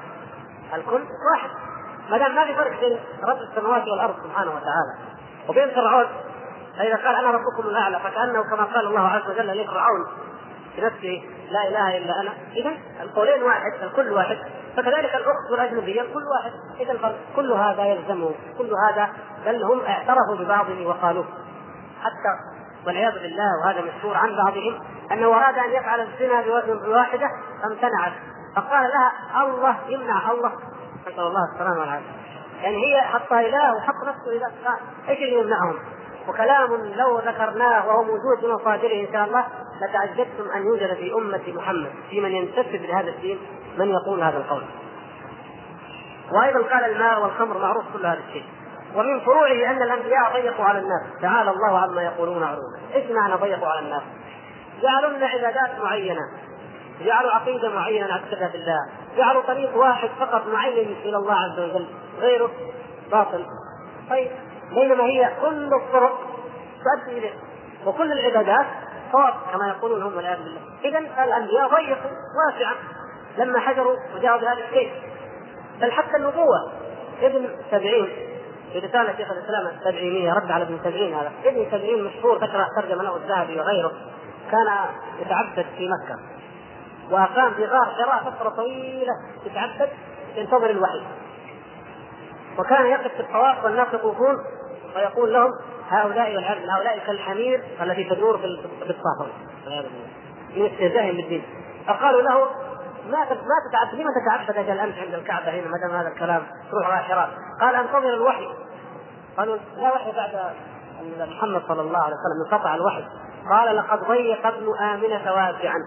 الكل 0.74 1.04
واحد. 1.34 1.50
ما 2.10 2.18
دام 2.18 2.36
ما 2.36 2.46
في 2.46 2.56
فرق 2.56 2.80
بين 2.80 3.00
رب 3.24 3.38
السماوات 3.38 3.88
والأرض 3.88 4.16
سبحانه 4.24 4.52
وتعالى 4.52 4.96
وبين 5.50 5.70
فرعون 5.76 6.06
فإذا 6.80 6.96
قال 6.96 7.16
أنا 7.16 7.32
ربكم 7.32 7.70
الأعلى 7.70 8.00
فكأنه 8.00 8.44
كما 8.44 8.64
قال 8.64 8.88
الله 8.88 9.08
عز 9.08 9.30
وجل 9.30 9.62
لفرعون 9.62 10.06
بنفسه 10.78 11.24
لا 11.52 11.68
إله 11.68 11.98
إلا 11.98 12.22
أنا. 12.22 12.34
اذا 12.56 12.72
القولين 13.02 13.44
واحد 13.44 13.72
الكل 13.84 14.12
واحد. 14.12 14.38
فكذلك 14.78 15.16
الأخت 15.16 15.52
والأجنبية 15.52 16.02
كل 16.02 16.24
واحد. 16.24 16.52
اذا 16.80 17.16
كل 17.36 17.52
هذا 17.52 17.86
يلزمه 17.86 18.32
كل 18.58 18.72
هذا 18.90 19.10
بل 19.46 19.64
هم 19.64 19.82
اعترفوا 19.82 20.36
ببعضه 20.40 20.88
وقالوه 20.88 21.26
حتى 22.02 22.60
والعياذ 22.86 23.14
بالله 23.14 23.52
وهذا 23.64 23.82
مشهور 23.82 24.18
عن 24.18 24.36
بعضهم 24.36 24.80
أنه 25.12 25.28
أراد 25.28 25.58
أن 25.58 25.72
يفعل 25.72 26.00
الزنا 26.00 26.42
بواحده 26.86 27.30
فامتنعت. 27.62 28.14
فقال 28.56 28.90
لها 28.90 29.44
الله 29.44 29.76
يمنع 29.88 30.32
الله. 30.32 30.52
نسأل 31.02 31.20
الله 31.20 31.42
السلامة 31.54 31.80
والعافية. 31.80 32.20
يعني 32.62 32.78
هي 32.78 33.02
حطها 33.02 33.42
إله 33.42 33.76
وحط 33.76 34.08
نفسه 34.08 34.32
اله 34.32 34.78
إيش 35.10 35.20
اللي 35.20 35.40
يمنعهم؟ 35.40 35.80
وكلام 36.28 36.86
لو 36.96 37.20
ذكرناه 37.20 37.88
وهو 37.88 38.04
موجود 38.04 38.40
في 38.40 38.48
مصادره 38.48 39.08
إن 39.08 39.14
شاء 39.14 39.26
الله 39.26 39.46
لتعجبتم 39.82 40.52
أن 40.56 40.66
يوجد 40.66 40.94
في 40.94 41.14
أمة 41.14 41.42
محمد 41.48 41.92
في 42.10 42.22
من 42.22 42.32
ينتسب 42.32 42.82
لهذا 42.86 43.10
الدين 43.10 43.40
من 43.78 43.90
يقول 43.90 44.24
هذا 44.24 44.38
القول. 44.38 44.64
وأيضا 46.32 46.60
قال 46.60 46.92
الماء 46.92 47.22
والخمر 47.22 47.58
معروف 47.58 47.84
كل 47.94 48.06
هذا 48.06 48.20
الشيء. 48.28 48.46
ومن 48.96 49.20
فروعه 49.20 49.72
أن 49.72 49.82
الأنبياء 49.82 50.34
ضيقوا 50.34 50.66
على 50.66 50.80
الناس، 50.80 51.22
تعالى 51.22 51.52
الله 51.52 51.80
عما 51.80 52.04
يقولون 52.04 52.44
علوا. 52.44 52.78
إيش 52.94 53.12
معنى 53.12 53.34
ضيقوا 53.34 53.68
على 53.68 53.80
الناس؟ 53.80 54.02
جعلوا 54.82 55.10
لنا 55.10 55.28
عبادات 55.28 55.84
معينة، 55.84 56.22
جعلوا 57.02 57.32
عقيدة 57.32 57.70
معينة 57.70 58.08
نعتقدها 58.08 58.48
بالله، 58.48 58.90
جعلوا 59.18 59.42
طريق 59.42 59.78
واحد 59.78 60.10
فقط 60.20 60.48
معين 60.48 60.96
إلى 61.04 61.18
الله 61.18 61.34
عز 61.34 61.60
وجل، 61.60 61.88
غيره 62.20 62.52
باطل. 63.12 63.46
طيب 64.10 64.32
بينما 64.74 65.04
هي 65.04 65.32
كل 65.42 65.74
الطرق 65.74 66.20
تؤدي 66.84 67.18
اليه 67.18 67.34
وكل 67.86 68.12
العبادات 68.12 68.66
صواب 69.12 69.34
كما 69.54 69.68
يقولون 69.68 70.04
هم 70.04 70.16
والعياذ 70.16 70.38
بالله. 70.38 70.62
اذا 70.84 71.24
الأنبياء 71.24 71.68
ضيقوا 71.68 72.12
واسعا 72.46 72.76
لما 73.38 73.60
حجروا 73.60 73.96
وجاءوا 74.16 74.42
بهذا 74.42 74.64
الشيء 74.70 74.92
بل 75.82 75.92
حتى 75.92 76.18
النبوة 76.18 76.72
ابن 77.22 77.50
سبعين 77.72 78.10
في 78.74 78.80
رسالة 78.80 79.18
شيخ 79.18 79.32
الإسلام 79.32 79.68
السبعينية 79.68 80.34
رد 80.34 80.52
على 80.52 80.64
ابن 80.64 80.80
سبعين 80.84 81.14
هذا، 81.14 81.32
ابن 81.46 81.66
سبعين 81.72 82.04
مشهور 82.04 82.38
تقرأ 82.38 82.68
ترجم 82.76 83.02
له 83.02 83.16
الذهبي 83.16 83.60
وغيره. 83.60 83.92
كان 84.52 84.68
يتعبد 85.20 85.66
في 85.78 85.90
مكة. 85.90 86.20
وأقام 87.12 87.54
في 87.54 87.66
غار 87.66 87.86
حراء 87.86 88.32
فترة 88.32 88.50
طويلة 88.50 89.14
يتعبد 89.46 89.90
ينتظر 90.36 90.70
الوحي 90.70 91.02
وكان 92.58 92.86
يقف 92.86 93.14
في 93.14 93.20
الطواف 93.20 93.66
والناس 93.66 93.88
يطوفون. 93.94 94.36
ويقول 94.96 95.34
لهم 95.34 95.52
هؤلاء 95.90 96.40
هؤلاء 96.70 97.00
كالحمير 97.08 97.64
التي 97.82 98.04
تدور 98.04 98.38
في 98.38 98.46
والعياذ 99.66 99.84
بالله 99.84 100.08
من 100.56 100.66
استهزائهم 100.66 101.18
بالدين. 101.18 101.44
فقالوا 101.88 102.22
له 102.22 102.40
ما 103.12 103.20
ما 103.30 103.56
تتعبد 103.70 103.94
لما 104.00 104.12
تتعبد 104.22 104.58
أجل 104.58 104.80
امس 104.80 104.96
عند 104.98 105.14
الكعبة 105.14 105.50
هنا؟ 105.50 105.68
ما 105.68 105.78
دام 105.88 105.96
هذا 106.00 106.08
الكلام 106.08 106.44
تروح 106.72 106.90
رايح 106.90 107.12
حراء 107.12 107.30
قال 107.62 107.76
أنتظر 107.76 108.14
الوحي. 108.14 108.48
قالوا 109.38 109.58
لا 109.78 109.94
وحي 109.94 110.12
بعد 110.12 110.54
محمد 111.30 111.62
صلى 111.68 111.82
الله 111.82 112.00
عليه 112.00 112.16
وسلم 112.16 112.54
انقطع 112.54 112.76
الوحي. 112.76 113.04
قال 113.50 113.76
لقد 113.76 114.00
ضيق 114.00 114.48
ابن 114.48 114.78
آمنة 114.78 115.34
واسعا. 115.34 115.78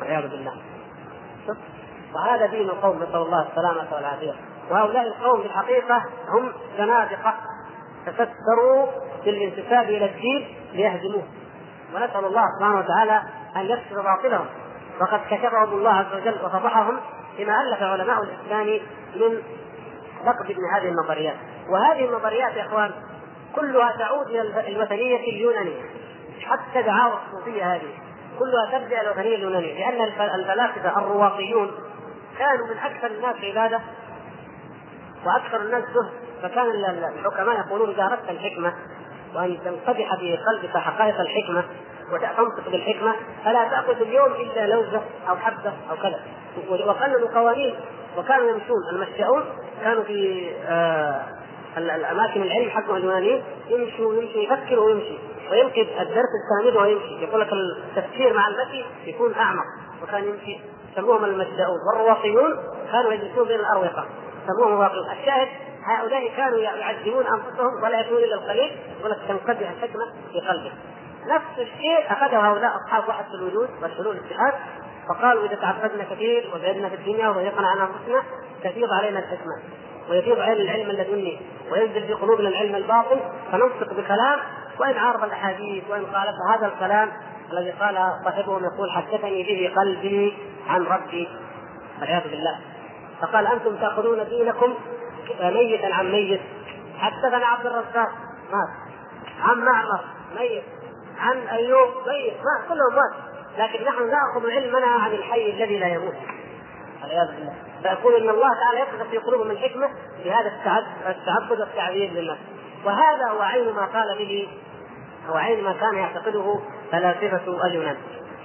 والعياذ 0.00 0.28
بالله. 0.28 0.52
وهذا 2.14 2.46
دين 2.46 2.68
القوم 2.68 2.96
نسأل 2.96 3.16
الله 3.16 3.48
السلامة 3.48 3.94
والعافية. 3.94 4.34
وهؤلاء 4.70 5.06
القوم 5.06 5.40
في 5.40 5.46
الحقيقة 5.46 6.02
هم 6.28 6.52
زنادقة 8.08 8.24
تستروا 8.24 8.86
بالانتساب 9.24 9.84
إلى 9.84 10.04
الدين 10.04 10.56
ليهزموه. 10.72 11.22
ونسأل 11.94 12.24
الله 12.24 12.42
سبحانه 12.58 12.78
وتعالى 12.78 13.22
أن 13.56 13.66
يكشف 13.66 13.94
باطلهم. 13.94 14.46
وقد 15.00 15.20
كشفهم 15.30 15.72
الله 15.72 15.90
عز 15.90 16.14
وجل 16.14 16.34
وفضحهم 16.44 17.00
بما 17.38 17.60
ألف 17.62 17.82
علماء 17.82 18.22
الإسلام 18.22 18.80
من 19.16 19.42
نقد 20.24 20.50
ابن 20.50 20.62
هذه 20.74 20.88
النظريات. 20.88 21.36
وهذه 21.70 22.04
النظريات 22.04 22.56
يا 22.56 22.66
إخوان 22.66 22.90
كلها 23.56 23.96
تعود 23.98 24.26
إلى 24.26 24.68
الوثنية 24.68 25.16
اليونانية. 25.16 25.82
حتى 26.40 26.82
دعاوى 26.82 27.18
الصوفية 27.26 27.74
هذه 27.74 27.92
كلها 28.38 28.78
ترجع 28.78 29.00
إلى 29.00 29.10
الوثنية 29.10 29.36
اليونانية. 29.36 29.90
لأن 29.90 30.02
الفلاسفة 30.34 30.98
الرواقيون 30.98 31.70
كانوا 32.38 32.66
من 32.66 32.78
أكثر 32.78 33.06
الناس 33.06 33.36
عبادة 33.42 33.80
وأكثر 35.26 35.60
الناس 35.60 35.84
زهد. 35.84 36.27
فكان 36.42 36.66
الحكماء 36.70 37.66
يقولون 37.66 37.90
إذا 37.90 38.04
أردت 38.04 38.30
الحكمة 38.30 38.74
وأن 39.34 39.58
تنفتح 39.64 40.16
في 40.16 40.36
قلبك 40.36 40.76
حقائق 40.76 41.20
الحكمة 41.20 41.64
وتنطق 42.12 42.70
بالحكمة 42.70 43.14
فلا 43.44 43.68
تأخذ 43.68 44.00
اليوم 44.00 44.32
إلا 44.32 44.66
لوزة 44.66 45.02
أو 45.28 45.36
حبة 45.36 45.72
أو 45.90 45.96
كذا. 45.96 46.20
وقننوا 46.86 47.28
قوانين 47.34 47.74
وكانوا 48.18 48.50
يمشون 48.50 48.76
المشاؤون 48.92 49.44
كانوا 49.82 50.02
في 50.02 50.50
آه 50.66 51.22
الأماكن 51.76 52.42
العلم 52.42 52.70
حقهم 52.70 52.96
اليونانيين 52.96 53.42
يمشوا 53.68 54.14
يمشي 54.14 54.44
يفكر 54.44 54.80
ويمشي. 54.80 55.18
ويمكن 55.50 55.86
الدرس 56.00 56.28
الساند 56.38 56.76
ويمشي 56.76 57.24
يقول 57.24 57.40
لك 57.40 57.48
التفكير 57.52 58.34
مع 58.34 58.48
المشي 58.48 58.84
يكون 59.06 59.34
أعمق. 59.34 59.64
وكان 60.02 60.24
يمشي. 60.24 60.60
يسموهم 60.92 61.24
المشاؤون 61.24 61.78
والرواقيون 61.92 62.56
كانوا 62.92 63.12
يجلسون 63.12 63.48
بين 63.48 63.60
الأروقة. 63.60 64.06
يسموهم 64.44 64.72
الرواقيون. 64.72 65.06
الشاهد 65.20 65.48
هؤلاء 65.88 66.36
كانوا 66.36 66.58
يعذبون 66.58 67.26
أنفسهم 67.26 67.82
ولا 67.82 68.00
يكون 68.00 68.18
إلا 68.18 68.34
القليل 68.34 68.70
ولك 69.04 69.18
تنقدح 69.28 69.70
الحكمه 69.70 70.04
في 70.32 70.40
قلبه. 70.40 70.72
نفس 71.26 71.58
الشيء 71.58 72.12
أخذه 72.12 72.48
هؤلاء 72.48 72.72
أصحاب 72.76 73.08
وحده 73.08 73.34
الوجود 73.34 73.68
والحلول 73.82 74.16
الاتحاد 74.16 74.54
فقالوا 75.08 75.46
إذا 75.46 75.54
تعبدنا 75.54 76.04
كثير 76.04 76.50
وزهدنا 76.54 76.88
في 76.88 76.94
الدنيا 76.94 77.28
وضيقنا 77.28 77.68
عن 77.68 77.78
أنفسنا 77.78 78.22
تفيض 78.64 78.92
علينا 78.92 79.18
الحكمة 79.18 79.62
ويفيض 80.10 80.40
علينا 80.40 80.62
العلم 80.62 80.90
اللدني 80.90 81.40
وينزل 81.72 82.06
في 82.06 82.12
قلوبنا 82.12 82.48
العلم 82.48 82.74
الباطن 82.74 83.20
فننطق 83.52 83.92
بكلام 83.94 84.38
وإن 84.80 84.96
عارض 84.96 85.24
الأحاديث 85.24 85.84
وإن 85.90 86.06
خالف 86.12 86.34
هذا 86.50 86.66
الكلام 86.66 87.12
الذي 87.52 87.70
قال 87.70 88.12
صاحبهم 88.24 88.64
يقول 88.64 88.90
حدثني 88.90 89.42
به 89.42 89.72
قلبي 89.76 90.36
عن 90.68 90.82
ربي 90.84 91.28
والعياذ 92.00 92.30
بالله. 92.30 92.58
فقال 93.20 93.46
أنتم 93.46 93.76
تأخذون 93.76 94.24
دينكم 94.28 94.74
ميتا 95.40 95.94
عن 95.94 96.12
ميت. 96.12 96.40
حدثنا 96.98 97.46
عبد 97.46 97.66
الرزاق. 97.66 98.10
مات. 98.52 98.68
عن 99.40 99.58
معمر. 99.58 100.00
ميت. 100.38 100.64
عن 101.18 101.36
أيوب. 101.36 101.88
ميت. 102.06 102.34
مات. 102.34 102.68
كلهم 102.68 102.94
مات. 102.94 103.14
لكن 103.58 103.84
نحن 103.84 104.10
نأخذ 104.10 104.50
علمنا 104.50 104.86
عن 104.86 105.10
الحي 105.10 105.50
الذي 105.50 105.78
لا 105.78 105.86
يموت. 105.86 106.14
والعياذ 107.02 107.28
بالله. 107.36 107.54
فيقول 107.82 108.14
إن 108.14 108.28
الله 108.28 108.48
تعالى 108.54 108.78
يقذف 108.78 109.10
في 109.10 109.18
قلوبهم 109.18 109.50
الحكمه 109.50 109.88
بهذا 110.24 110.52
التعبد 111.06 111.60
والتعبير 111.60 112.10
لله. 112.10 112.36
وهذا 112.84 113.28
هو 113.28 113.42
عين 113.42 113.74
ما 113.74 113.84
قال 113.84 114.18
به 114.18 114.48
هو 115.28 115.36
عين 115.36 115.64
ما 115.64 115.72
كان 115.72 115.94
يعتقده 115.94 116.60
فلاسفة 116.92 117.66
اليونان. 117.66 117.96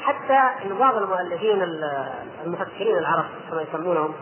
حتى 0.04 0.66
إن 0.66 0.78
بعض 0.80 0.98
المؤلفين 0.98 1.62
المفكرين 2.46 2.98
العرب 2.98 3.26
كما 3.50 3.62
يسمونهم 3.62 4.14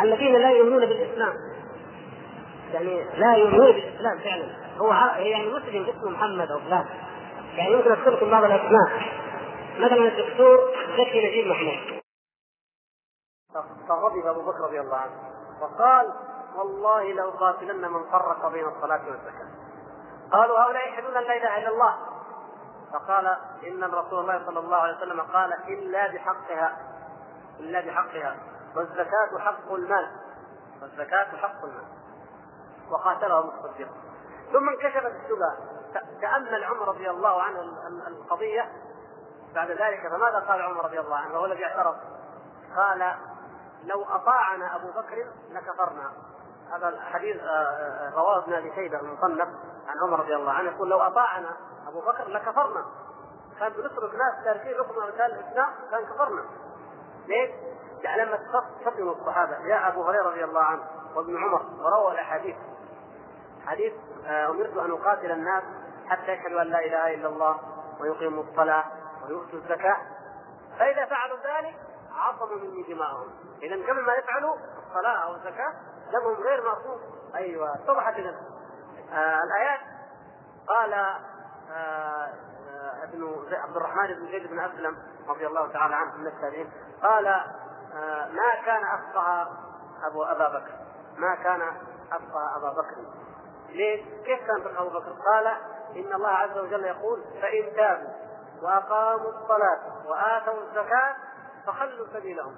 الذين 0.00 0.36
لا 0.36 0.50
يؤمنون 0.50 0.86
بالإسلام 0.86 1.32
يعني 2.76 3.04
لا 3.04 3.36
يؤمنون 3.36 3.72
بالاسلام 3.72 4.18
فعلا. 4.18 4.76
هو 4.78 4.92
يعني 5.16 5.52
مسلم 5.52 5.88
اسمه 5.88 6.10
محمد 6.10 6.50
أو 6.50 6.58
فلان. 6.58 6.86
يعني 7.54 7.72
يمكن 7.72 7.92
أذكر 7.92 8.10
لكم 8.10 8.30
بعض 8.30 8.44
الأسماء. 8.44 8.88
مثلا 9.78 10.08
الدكتور 10.08 10.58
زكي 10.98 11.28
نجيب 11.28 11.46
محمود. 11.46 12.00
فغضب 13.88 14.26
أبو 14.26 14.42
بكر 14.42 14.60
رضي 14.60 14.80
الله 14.80 14.96
عنه 14.96 15.12
وقال 15.60 16.12
والله 16.56 17.12
لاقاتلن 17.12 17.90
من 17.90 18.10
فرق 18.12 18.48
بين 18.48 18.64
الصلاة 18.64 19.06
والزكاة. 19.06 19.48
قالوا 20.32 20.58
هؤلاء 20.58 20.92
يشهدون 20.92 21.16
أن 21.16 21.22
لا 21.22 21.36
إله 21.36 21.58
إلا 21.58 21.68
الله. 21.68 21.96
فقال 22.92 23.26
إن 23.66 23.84
رسول 23.84 24.18
الله 24.18 24.46
صلى 24.46 24.58
الله 24.58 24.76
عليه 24.76 24.96
وسلم 24.96 25.20
قال 25.20 25.52
إلا 25.68 26.12
بحقها 26.12 26.78
إلا 27.60 27.80
بحقها. 27.80 28.36
والزكاة 28.76 29.38
حق 29.38 29.72
المال. 29.72 30.06
والزكاة 30.82 31.36
حق 31.36 31.64
المال. 31.64 32.05
وقاتلهم 32.90 33.50
الصديق. 33.50 33.88
ثم 34.52 34.68
انكشفت 34.68 35.12
الشبهه 35.24 35.56
تأمل 36.20 36.64
عمر 36.64 36.88
رضي 36.88 37.10
الله 37.10 37.42
عنه 37.42 37.60
القضية 38.06 38.72
بعد 39.54 39.70
ذلك 39.70 40.08
فماذا 40.08 40.38
قال 40.48 40.62
عمر 40.62 40.84
رضي 40.84 41.00
الله 41.00 41.16
عنه؟ 41.16 41.34
وهو 41.34 41.44
الذي 41.44 41.64
اعترف 41.64 41.96
قال 42.76 43.14
لو 43.84 44.04
أطاعنا 44.04 44.76
أبو 44.76 44.90
بكر 44.90 45.26
لكفرنا. 45.50 46.12
هذا 46.72 46.88
الحديث 46.88 47.36
آه، 47.36 47.46
آه، 47.46 48.12
رواه 48.14 48.44
ابن 48.44 48.52
أبي 48.52 48.72
شيبة 48.74 49.00
المصنف 49.00 49.48
عن 49.88 49.98
عمر 50.02 50.20
رضي 50.20 50.34
الله 50.34 50.52
عنه 50.52 50.70
يقول 50.70 50.90
لو 50.90 51.00
أطاعنا 51.00 51.56
أبو 51.88 52.00
بكر 52.00 52.28
لكفرنا. 52.28 52.84
كان 53.58 53.72
بنترك 53.72 54.14
ناس 54.14 54.44
تاركين 54.44 54.76
ركن 54.76 54.94
من 54.94 55.08
الإسلام 55.08 55.74
كان 55.90 56.04
كفرنا. 56.04 56.44
ليش؟ 57.26 57.50
يعني 58.02 58.24
لما 58.24 58.38
فطنوا 58.84 59.14
الصحابة 59.14 59.66
جاء 59.66 59.88
أبو 59.88 60.02
هريرة 60.02 60.30
رضي 60.30 60.44
الله 60.44 60.62
عنه 60.62 60.82
وابن 61.14 61.36
عمر 61.44 61.62
وروى 61.80 62.12
الأحاديث 62.12 62.56
حديث 63.66 63.92
آه، 64.26 64.50
أمرت 64.50 64.76
أن 64.76 64.90
أقاتل 64.90 65.30
الناس 65.30 65.62
حتى 66.08 66.32
يشهدوا 66.32 66.62
أن 66.62 66.66
لا 66.66 66.78
إله 66.78 67.14
إلا 67.14 67.28
الله 67.28 67.60
ويقيموا 68.00 68.44
الصلاة 68.44 68.84
ويؤتوا 69.26 69.58
الزكاة. 69.58 69.96
فإذا 70.78 71.06
فعلوا 71.06 71.36
ذلك 71.36 71.76
عصموا 72.16 72.56
مني 72.56 72.82
دماءهم 72.82 73.30
اذا 73.62 73.74
قبل 73.74 74.00
ما 74.06 74.14
يفعلوا 74.14 74.56
الصلاة 74.88 75.24
أو 75.24 75.34
الزكاة 75.34 75.74
دمهم 76.12 76.34
غير 76.34 76.64
معصوم 76.64 77.00
أيوه 77.34 77.74
اتضحت 77.74 78.14
آه 79.12 79.42
الآيات 79.44 79.80
قال 80.68 80.92
آه 80.92 81.18
آه 81.70 82.32
ابن 83.02 83.38
عبد 83.52 83.76
الرحمن 83.76 84.06
بن 84.06 84.26
زيد 84.26 84.50
بن 84.50 84.58
أسلم 84.58 84.96
رضي 85.28 85.46
الله 85.46 85.72
تعالى 85.72 85.94
عنه 85.94 86.16
من 86.16 86.26
التابعين. 86.26 86.70
قال 87.02 87.26
آه 87.26 88.28
ما 88.28 88.54
كان 88.64 88.84
أفقه 88.84 89.48
أبو 90.06 90.24
أبا 90.24 90.48
بكر. 90.48 90.72
ما 91.16 91.34
كان 91.34 91.62
أفقه 92.12 92.56
أبا 92.56 92.70
بكر. 92.72 92.96
ليش؟ 93.76 94.00
كيف 94.24 94.46
كان 94.46 94.76
أبو 94.76 94.88
بكر؟ 94.88 95.12
قال 95.26 95.46
إن 95.96 96.12
الله 96.14 96.28
عز 96.28 96.58
وجل 96.58 96.84
يقول 96.84 97.24
فإن 97.42 97.72
تابوا 97.76 98.08
وأقاموا 98.62 99.30
الصلاة 99.30 99.80
وآتوا 100.06 100.62
الزكاة 100.62 101.16
فخلوا 101.66 102.06
سبيلهم. 102.12 102.56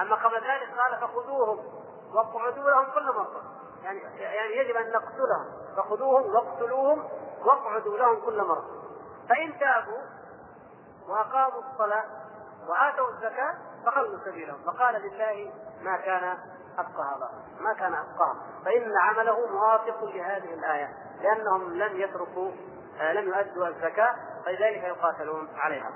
أما 0.00 0.16
قبل 0.16 0.34
ذلك 0.34 0.78
قال 0.78 1.00
فخذوهم 1.00 1.64
واقعدوا 2.14 2.70
لهم 2.70 2.84
كل 2.94 3.06
مرة 3.06 3.42
يعني 3.82 4.00
يعني 4.18 4.56
يجب 4.56 4.76
أن 4.76 4.92
نقتلهم. 4.92 5.46
فخذوهم 5.76 6.34
واقتلوهم 6.34 7.08
واقعدوا 7.44 7.98
لهم 7.98 8.20
كل 8.20 8.42
مرة 8.42 8.64
فإن 9.28 9.58
تابوا 9.58 10.02
وأقاموا 11.08 11.62
الصلاة 11.72 12.04
وآتوا 12.68 13.10
الزكاة 13.10 13.54
فخلوا 13.86 14.18
سبيلهم. 14.24 14.58
فقال 14.66 15.02
لله 15.02 15.52
ما 15.82 15.96
كان 15.96 16.38
أفقه 16.78 17.16
هذا 17.16 17.30
ما 17.60 17.74
كان 17.74 17.94
أفقه 17.94 18.36
فإن 18.64 18.92
عمله 19.02 19.46
موافق 19.46 20.04
لهذه 20.04 20.54
الآية 20.54 20.88
لأنهم 21.22 21.74
لم 21.74 22.00
يتركوا 22.00 22.50
آه، 23.00 23.12
لم 23.12 23.28
يؤدوا 23.28 23.68
الزكاة 23.68 24.14
فلذلك 24.44 24.82
يقاتلون 24.84 25.48
عليها 25.56 25.90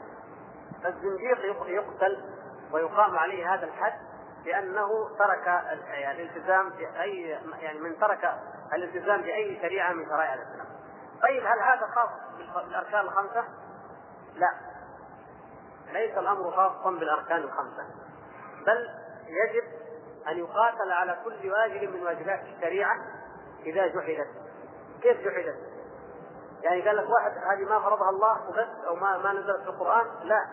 فالزنديق 0.82 1.38
يقتل 1.66 2.24
ويقام 2.72 3.18
عليه 3.18 3.54
هذا 3.54 3.64
الحد 3.66 3.94
لأنه 4.44 5.16
ترك 5.18 5.46
يعني 5.86 6.22
الالتزام 6.22 6.68
بأي 6.70 7.38
يعني 7.58 7.80
من 7.80 7.98
ترك 7.98 8.34
الالتزام 8.72 9.20
بأي 9.22 9.58
شريعة 9.62 9.92
من 9.92 10.04
شرائع 10.06 10.34
الإسلام. 10.34 10.66
طيب 11.22 11.42
هل 11.46 11.58
هذا 11.58 11.86
خاص 11.94 12.10
بالأركان 12.54 13.00
الخمسة؟ 13.00 13.44
لا. 14.34 14.50
ليس 15.92 16.18
الأمر 16.18 16.50
خاصا 16.50 16.90
بالأركان 16.90 17.42
الخمسة. 17.42 17.86
بل 18.66 18.90
يجب 19.26 19.83
أن 20.28 20.38
يقاتل 20.38 20.92
على 20.92 21.18
كل 21.24 21.50
واجب 21.50 21.94
من 21.94 22.02
واجبات 22.02 22.40
الشريعة 22.56 22.96
إذا 23.66 23.86
جحدت. 23.86 24.28
كيف 25.02 25.20
جحدت؟ 25.20 25.58
يعني 26.62 26.88
قال 26.88 26.96
لك 26.96 27.10
واحد 27.10 27.32
هذه 27.32 27.68
ما 27.68 27.80
فرضها 27.80 28.10
الله 28.10 28.48
وبس 28.48 28.86
أو 28.88 28.96
ما 28.96 29.18
ما 29.18 29.32
نزلت 29.32 29.62
في 29.62 29.68
القرآن، 29.68 30.06
لا. 30.22 30.46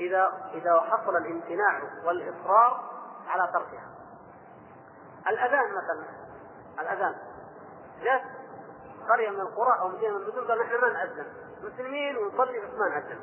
إذا 0.00 0.50
إذا 0.54 0.80
حصل 0.80 1.16
الامتناع 1.16 1.80
والإصرار 2.04 2.90
على 3.28 3.52
تركها. 3.52 3.94
الأذان 5.28 5.70
مثلا 5.72 6.04
الأذان 6.80 7.14
جاء 8.02 8.24
قرية 9.08 9.30
من 9.30 9.40
القرى 9.40 9.80
أو 9.80 9.88
مدينة 9.88 10.18
من 10.18 10.22
المدن 10.22 10.48
قال 10.48 10.58
نحن 10.58 10.80
ما 10.80 10.88
نأذن 10.88 11.26
مسلمين 11.62 12.16
ونصلي 12.16 12.60
بس 12.60 12.74
ما 12.78 12.88
نأذن 12.88 13.18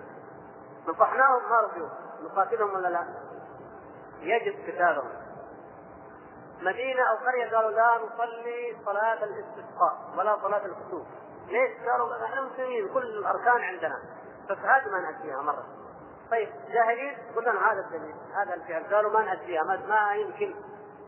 نصحناهم 0.88 1.50
ما 1.50 1.58
رضيوا 1.58 1.90
نقاتلهم 2.24 2.74
ولا 2.74 2.88
لا؟ 2.88 3.08
يجب 4.20 4.54
قتالهم 4.68 5.21
مدينة 6.62 7.02
أو 7.10 7.16
قرية 7.16 7.56
قالوا 7.56 7.72
لا 7.72 8.00
نصلي 8.06 8.78
صلاة 8.86 9.24
الاستسقاء 9.24 10.14
ولا 10.18 10.38
صلاة 10.42 10.66
الكسوف 10.66 11.08
ليش؟ 11.48 11.90
قالوا 11.90 12.26
إحنا 12.26 12.42
مسلمين 12.42 12.94
كل 12.94 13.04
الأركان 13.04 13.62
عندنا. 13.62 14.00
بس 14.50 14.58
هذه 14.58 14.90
ما 14.92 15.00
نأتيها 15.00 15.42
مرة. 15.42 15.66
طيب 16.32 16.50
جاهلين؟ 16.68 17.18
قلنا 17.36 17.72
هذا 17.72 17.80
الدليل 17.80 18.16
هذا 18.36 18.54
الفعل. 18.54 18.96
قالوا 18.96 19.12
ما 19.12 19.22
نأتيها 19.26 19.64
ما, 19.64 19.78
ما 19.88 20.16
يمكن 20.16 20.56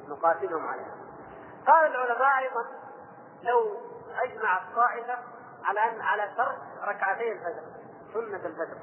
نقاتلهم 0.08 0.68
عليها. 0.68 0.96
قال 1.68 1.96
العلماء 1.96 2.40
أيضا 2.40 2.66
لو 3.44 3.78
أجمع 4.24 4.58
الطائفة 4.58 5.18
على 5.64 5.80
أن 5.80 6.02
على 6.02 6.32
ترك 6.38 6.58
ركعتي 6.84 7.32
الفجر 7.32 7.64
سنة 8.14 8.46
الفجر 8.46 8.78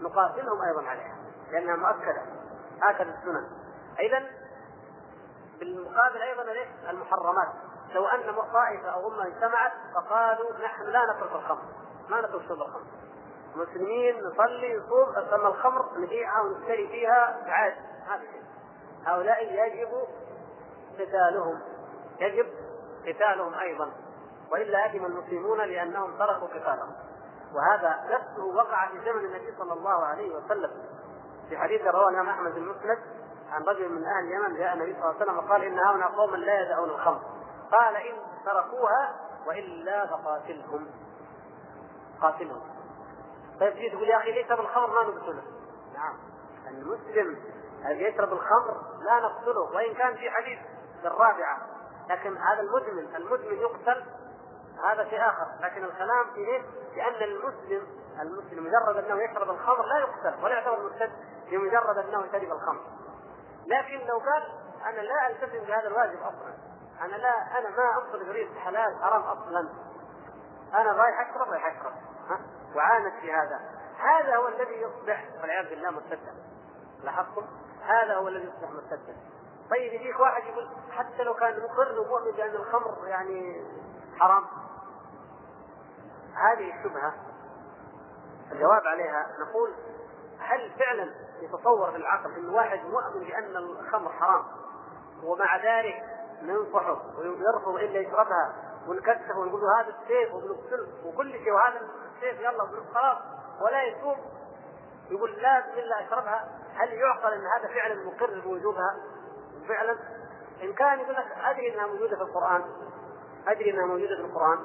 نقاتلهم 0.00 0.62
أيضا 0.62 0.88
عليها 0.88 1.16
لأنها 1.50 1.76
مؤكدة. 1.76 2.22
هكذا 2.82 3.14
السنن 3.18 3.46
إذا 4.00 4.41
بالمقابل 5.58 6.22
أيضا 6.22 6.42
المحرمات. 6.90 7.48
لو 7.94 8.06
أن 8.06 8.34
طائفة 8.52 8.88
أو 8.88 9.08
أمة 9.08 9.26
اجتمعت 9.26 9.72
فقالوا 9.94 10.58
نحن 10.64 10.82
لا 10.82 11.04
نترك 11.04 11.32
الخمر. 11.32 11.62
ما 12.08 12.20
نترك 12.20 12.42
شرب 12.48 12.62
الخمر. 12.62 12.82
مسلمين 13.56 14.24
نصلي 14.24 14.76
نصوم 14.76 15.10
بس 15.10 15.32
الخمر 15.32 15.98
نبيعها 15.98 16.40
ونشتري 16.42 16.88
فيها 16.88 17.38
عاد. 17.46 17.74
هؤلاء 19.06 19.44
يجب 19.44 19.88
قتالهم. 20.98 21.60
يجب 22.20 22.46
قتالهم 23.06 23.54
أيضا. 23.54 23.92
وإلا 24.52 24.86
اثم 24.86 25.04
المسلمون 25.04 25.58
لأنهم 25.58 26.18
تركوا 26.18 26.48
قتالهم. 26.48 26.92
وهذا 27.54 28.00
نفسه 28.10 28.44
وقع 28.44 28.88
في 28.88 29.00
زمن 29.04 29.24
النبي 29.24 29.54
صلى 29.58 29.72
الله 29.72 30.04
عليه 30.04 30.36
وسلم. 30.36 30.70
في 31.48 31.58
حديث 31.58 31.82
رواه 31.82 32.08
الإمام 32.08 32.28
أحمد 32.28 32.56
المسند 32.56 32.98
عن 33.52 33.62
رجل 33.62 33.88
من 33.88 34.04
أهل 34.04 34.24
اليمن 34.24 34.56
جاء 34.56 34.74
النبي 34.74 34.92
صلى 34.92 35.00
الله 35.00 35.14
عليه 35.14 35.24
وسلم 35.24 35.38
وقال 35.38 35.64
إن 35.64 35.78
هؤلاء 35.78 36.08
قوما 36.08 36.36
لا 36.36 36.60
يدعون 36.60 36.90
الخمر. 36.90 37.20
قال 37.72 37.96
إن 37.96 38.16
تركوها 38.44 39.14
وإلا 39.46 40.06
فقاتلهم. 40.06 40.86
قاتلهم. 42.20 42.62
طيب 43.60 43.74
تجي 43.74 43.90
تقول 43.90 44.08
يا 44.08 44.16
أخي 44.16 44.32
ليس 44.32 44.46
بالخمر 44.46 44.86
ما 44.86 45.02
نقتله. 45.02 45.42
نعم. 45.94 46.14
المسلم 46.68 47.38
الذي 47.86 48.04
يشرب 48.04 48.32
الخمر؟ 48.32 48.76
لا 49.02 49.20
نقتله 49.20 49.60
وإن 49.60 49.94
كان 49.94 50.14
في 50.14 50.30
حديث 50.30 50.58
الرابعة. 51.04 51.58
لكن 52.10 52.36
هذا 52.36 52.60
المدمن 52.60 53.16
المدمن 53.16 53.58
يقتل. 53.58 54.04
هذا 54.84 55.04
شيء 55.04 55.28
آخر. 55.28 55.46
لكن 55.62 55.84
الكلام 55.84 56.24
في 56.34 56.40
إيه؟ 56.40 56.62
لأن 56.96 57.22
المسلم 57.22 57.86
المسلم 58.20 58.64
مجرد 58.64 59.04
أنه 59.04 59.22
يشرب 59.22 59.50
الخمر 59.50 59.86
لا 59.86 59.98
يقتل 59.98 60.44
ولا 60.44 60.54
يعتبر 60.54 60.82
مرتد 60.82 61.12
بمجرد 61.50 61.98
أنه 61.98 62.24
شرب 62.32 62.52
الخمر. 62.52 62.80
لكن 63.66 64.06
لو 64.06 64.18
قال 64.18 64.42
أنا 64.86 65.00
لا 65.00 65.28
ألتزم 65.30 65.64
بهذا 65.64 65.88
الواجب 65.88 66.18
أصلا. 66.20 66.54
أنا 67.00 67.16
لا 67.16 67.58
أنا 67.58 67.68
ما 67.68 67.98
أفضل 67.98 68.24
بريد 68.24 68.58
حلال 68.58 69.02
حرام 69.02 69.22
أصلا. 69.22 69.68
أنا 70.74 70.92
رايح 70.92 71.30
أشرب 71.30 71.48
رايح 71.48 71.66
أشرب. 71.66 71.92
وعانت 72.76 73.14
في 73.20 73.32
هذا. 73.32 73.60
هذا 73.98 74.36
هو 74.36 74.48
الذي 74.48 74.80
يصبح 74.80 75.24
والعياذ 75.40 75.68
بالله 75.68 75.90
مرتدا. 75.90 76.34
لاحظتم؟ 77.04 77.46
هذا 77.82 78.14
هو 78.14 78.28
الذي 78.28 78.44
يصبح 78.44 78.70
مرتدا. 78.70 79.16
طيب 79.70 79.92
يجيك 79.92 80.20
واحد 80.20 80.42
يقول 80.44 80.68
حتى 80.90 81.22
لو 81.22 81.34
كان 81.34 81.62
مقر 81.62 82.00
ومؤمن 82.00 82.30
بأن 82.30 82.54
الخمر 82.54 83.06
يعني 83.06 83.66
حرام. 84.18 84.44
هذه 86.34 86.78
الشبهه 86.78 87.14
الجواب 88.52 88.86
عليها 88.86 89.26
نقول 89.40 89.74
هل 90.38 90.72
فعلا 90.78 91.10
يتصور 91.42 91.90
في 91.90 91.96
العقل 91.96 92.34
إن 92.34 92.48
واحد 92.48 92.80
مؤمن 92.84 93.24
بأن 93.24 93.56
الخمر 93.56 94.12
حرام 94.12 94.44
ومع 95.24 95.56
ذلك 95.56 96.02
ننصحه 96.42 97.02
ويرفض 97.18 97.74
إلا 97.74 98.00
يشربها 98.00 98.54
ونكتفه 98.88 99.38
ونقول 99.38 99.60
له 99.60 99.80
هذا 99.80 99.94
السيف 100.02 100.34
وبنقتله 100.34 100.88
وكل 101.06 101.32
شيء 101.32 101.52
وهذا 101.52 101.80
السيف 102.16 102.40
يلا 102.40 102.66
خلاص 102.94 103.18
ولا 103.60 103.82
يتوب 103.82 104.16
يقول 105.10 105.32
لا 105.32 105.60
بسم 105.60 105.78
الله 105.78 106.06
اشربها 106.06 106.48
هل 106.74 106.92
يعقل 106.92 107.32
إن 107.32 107.46
هذا 107.46 107.74
فعلا 107.74 107.94
مقر 108.04 108.40
بوجوبها؟ 108.40 108.96
فعلا. 109.68 109.98
إن 110.62 110.72
كان 110.72 111.00
يقول 111.00 111.14
لك 111.14 111.26
أدري 111.44 111.74
إنها 111.74 111.86
موجودة 111.86 112.16
في 112.16 112.22
القرآن 112.22 112.64
أدري 113.48 113.70
إنها 113.70 113.86
موجودة 113.86 114.16
في 114.16 114.22
القرآن 114.22 114.58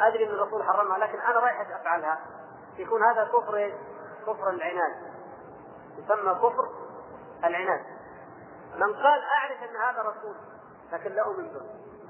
أدري 0.00 0.26
إن 0.26 0.30
الرسول 0.30 0.62
حرمها 0.62 0.98
لكن 0.98 1.18
أنا 1.20 1.40
رايح 1.40 1.80
أفعلها. 1.80 2.20
يكون 2.78 3.02
هذا 3.02 3.24
كفر 3.24 3.72
كفر 4.26 4.50
العناد. 4.50 5.11
يسمى 5.98 6.34
كفر 6.34 6.68
العناد 7.44 7.84
من 8.76 8.94
قال 8.94 9.22
أعرف 9.22 9.62
أن 9.62 9.76
هذا 9.76 10.02
رسول 10.02 10.34
لكن 10.92 11.12
لا 11.12 11.22
أؤمن 11.22 11.48
به 11.48 11.60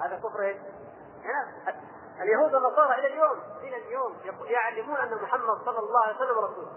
هذا 0.05 0.17
كفر 0.17 0.43
إيش؟ 0.43 0.57
عناد 1.25 1.77
اليهود 2.21 2.55
والنصارى 2.55 2.95
إلى 2.95 3.07
اليوم 3.07 3.39
إلى 3.61 3.77
اليوم 3.77 4.17
يعلمون 4.45 4.97
أن 4.97 5.23
محمد 5.23 5.65
صلى 5.65 5.79
الله 5.79 6.03
عليه 6.03 6.17
وسلم 6.17 6.39
رسول 6.39 6.69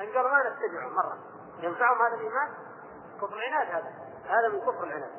ان 0.00 0.06
قالوا 0.06 0.30
ما 0.30 0.50
نتبعه 0.50 0.88
مرة 0.88 1.18
ينفعهم 1.60 2.02
هذا 2.02 2.14
الإيمان؟ 2.14 2.48
كفر 3.20 3.36
العناد 3.36 3.68
هذا 3.68 3.92
هذا 4.24 4.48
من 4.48 4.60
كفر 4.60 4.84
العناد 4.84 5.10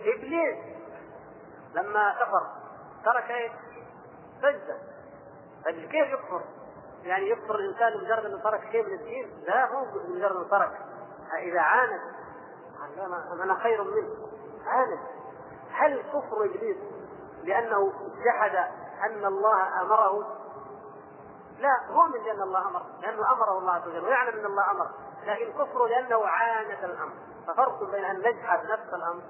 إبليس 0.00 0.58
لما 1.74 2.14
كفر 2.20 2.46
ترك 3.04 3.30
إيش؟ 3.30 3.52
سجدة 4.42 4.78
كيف 5.64 6.08
يكفر؟ 6.08 6.42
يعني 7.02 7.30
يكفر 7.30 7.54
الإنسان 7.54 7.98
بمجرد 7.98 8.24
أنه 8.24 8.42
ترك 8.42 8.60
شيء 8.72 8.86
من 8.86 8.94
الدين؟ 8.94 9.44
لا 9.46 9.66
هو 9.66 9.84
بمجرد 9.84 10.36
أنه 10.36 10.48
ترك. 10.48 10.78
اذا 11.38 11.60
عاند 11.60 12.00
أنا 13.42 13.54
خير 13.54 13.84
منه. 13.84 14.10
عاند 14.66 14.98
هل 15.70 16.02
كفر 16.02 16.44
إبليس 16.44 16.76
لأنه 17.44 17.92
جحد 18.24 18.56
أن 19.06 19.24
الله 19.24 19.82
أمره؟ 19.82 20.38
لا 21.58 21.86
هو 21.90 22.06
من 22.06 22.24
لأن 22.24 22.42
الله 22.42 22.68
أمر 22.68 22.82
لأنه 23.00 23.32
أمره 23.32 23.58
الله 23.58 23.72
عز 23.72 23.88
وجل 23.88 24.04
ويعلم 24.04 24.38
أن 24.38 24.46
الله 24.46 24.70
أمر. 24.70 24.90
لكن 25.26 25.52
كفره 25.52 25.86
لأنه 25.86 26.26
عاند 26.26 26.84
الأمر. 26.84 27.14
ففرق 27.46 27.90
بين 27.90 28.04
أن 28.04 28.18
نجحد 28.18 28.64
نفس 28.70 28.94
الأمر 28.94 29.22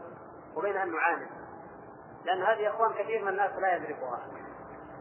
وبين 0.56 0.76
أن 0.76 0.92
نعاند. 0.92 1.28
لأن 2.24 2.42
هذه 2.42 2.58
يا 2.58 2.70
إخوان 2.70 2.92
كثير 2.92 3.22
من 3.22 3.28
الناس 3.28 3.52
لا 3.58 3.76
يدركها. 3.76 4.18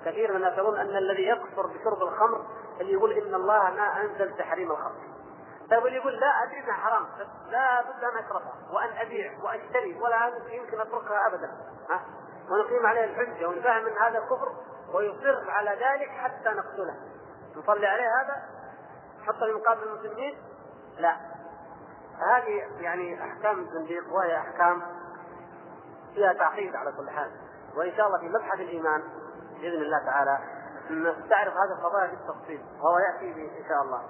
كثير 0.05 0.33
من 0.33 0.41
يظن 0.41 0.79
أن 0.79 0.97
الذي 0.97 1.27
يكفر 1.27 1.67
بشرب 1.67 2.01
الخمر 2.01 2.45
اللي 2.81 2.93
يقول 2.93 3.11
إن 3.11 3.35
الله 3.35 3.69
ما 3.69 4.01
أنزل 4.01 4.37
تحريم 4.37 4.71
الخمر. 4.71 5.11
طيب 5.71 5.85
اللي 5.85 5.97
يقول 5.97 6.19
لا 6.19 6.43
أدري 6.43 6.59
إنها 6.59 6.73
حرام 6.73 7.05
لا 7.49 7.81
بد 7.81 8.03
أن 8.03 8.17
اشربها 8.25 8.53
وأن 8.73 8.89
أبيع 8.97 9.33
واشتري 9.43 9.99
ولا 10.01 10.31
يمكن 10.49 10.79
أتركها 10.79 11.27
ابدا. 11.27 11.51
ها؟ 11.89 12.01
ونقيم 12.49 12.85
عليه 12.85 13.03
الحجة 13.03 13.47
ونفهم 13.47 13.87
إن 13.87 13.97
هذا 13.97 14.19
كفر 14.19 14.51
ويصر 14.93 15.51
على 15.51 15.69
ذلك 15.69 16.09
حتى 16.09 16.49
نقتله. 16.49 16.95
نصلي 17.55 17.87
عليه 17.87 18.21
هذا؟ 18.21 18.43
حتى 19.27 19.39
في 19.39 19.53
مقابل 19.53 19.83
المسلمين؟ 19.83 20.37
لا. 20.97 21.15
هذه 22.19 22.67
يعني 22.79 23.23
أحكام 23.23 23.59
الزنديق 23.59 24.13
وهي 24.13 24.37
أحكام 24.37 24.81
فيها 26.13 26.33
تعقيد 26.33 26.75
على 26.75 26.91
كل 26.91 27.09
حال. 27.09 27.31
وإن 27.75 27.91
شاء 27.97 28.07
الله 28.07 28.19
في 28.19 28.29
مبحث 28.29 28.59
الإيمان 28.59 29.03
بإذن 29.61 29.81
الله 29.81 30.05
تعالى 30.05 30.39
نستعرض 30.89 31.51
هذه 31.51 31.79
القضايا 31.79 32.07
بالتفصيل 32.07 32.61
وهو 32.81 32.97
يأتي 32.99 33.59
إن 33.59 33.65
شاء 33.69 33.81
الله. 33.81 34.01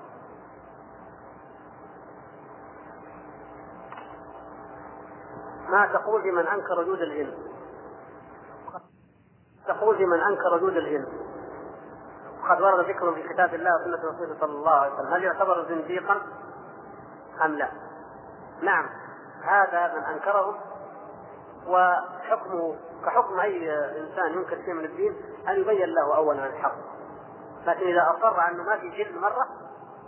ما 5.69 5.85
تقول 5.93 6.23
لمن 6.23 6.47
أنكر 6.47 6.79
وجود 6.79 7.01
الجن 7.01 7.33
تقول 9.67 9.97
في 9.97 10.05
من 10.05 10.19
أنكر 10.19 10.53
وجود 10.53 10.77
العلم. 10.77 11.07
وقد 12.43 12.61
ورد 12.61 12.89
ذكر 12.89 13.13
في 13.13 13.33
كتاب 13.33 13.53
الله 13.53 13.71
وسنة 13.75 14.09
رسوله 14.09 14.35
صلى 14.39 14.51
الله 14.51 14.71
عليه 14.71 14.93
وسلم 14.93 15.13
هل 15.13 15.23
يعتبر 15.23 15.65
زنديقا؟ 15.69 16.21
أم 17.45 17.51
لا؟ 17.51 17.71
نعم 18.61 18.89
هذا 19.43 19.93
من 19.93 20.03
أنكره 20.03 20.57
وحكمه 21.67 22.75
كحكم 23.05 23.39
أي 23.39 23.75
إنسان 24.01 24.33
ينكر 24.33 24.55
شيء 24.65 24.73
من 24.73 24.85
الدين 24.85 25.15
أن 25.47 25.61
يبين 25.61 25.89
له 25.89 26.15
اولا 26.15 26.45
الحق. 26.45 26.75
لكن 27.65 27.99
اصر 27.99 28.39
على 28.39 28.55
أنه 28.55 28.63
ما 28.63 28.77
في 28.77 28.89
جن 28.89 29.17
مرة 29.17 29.47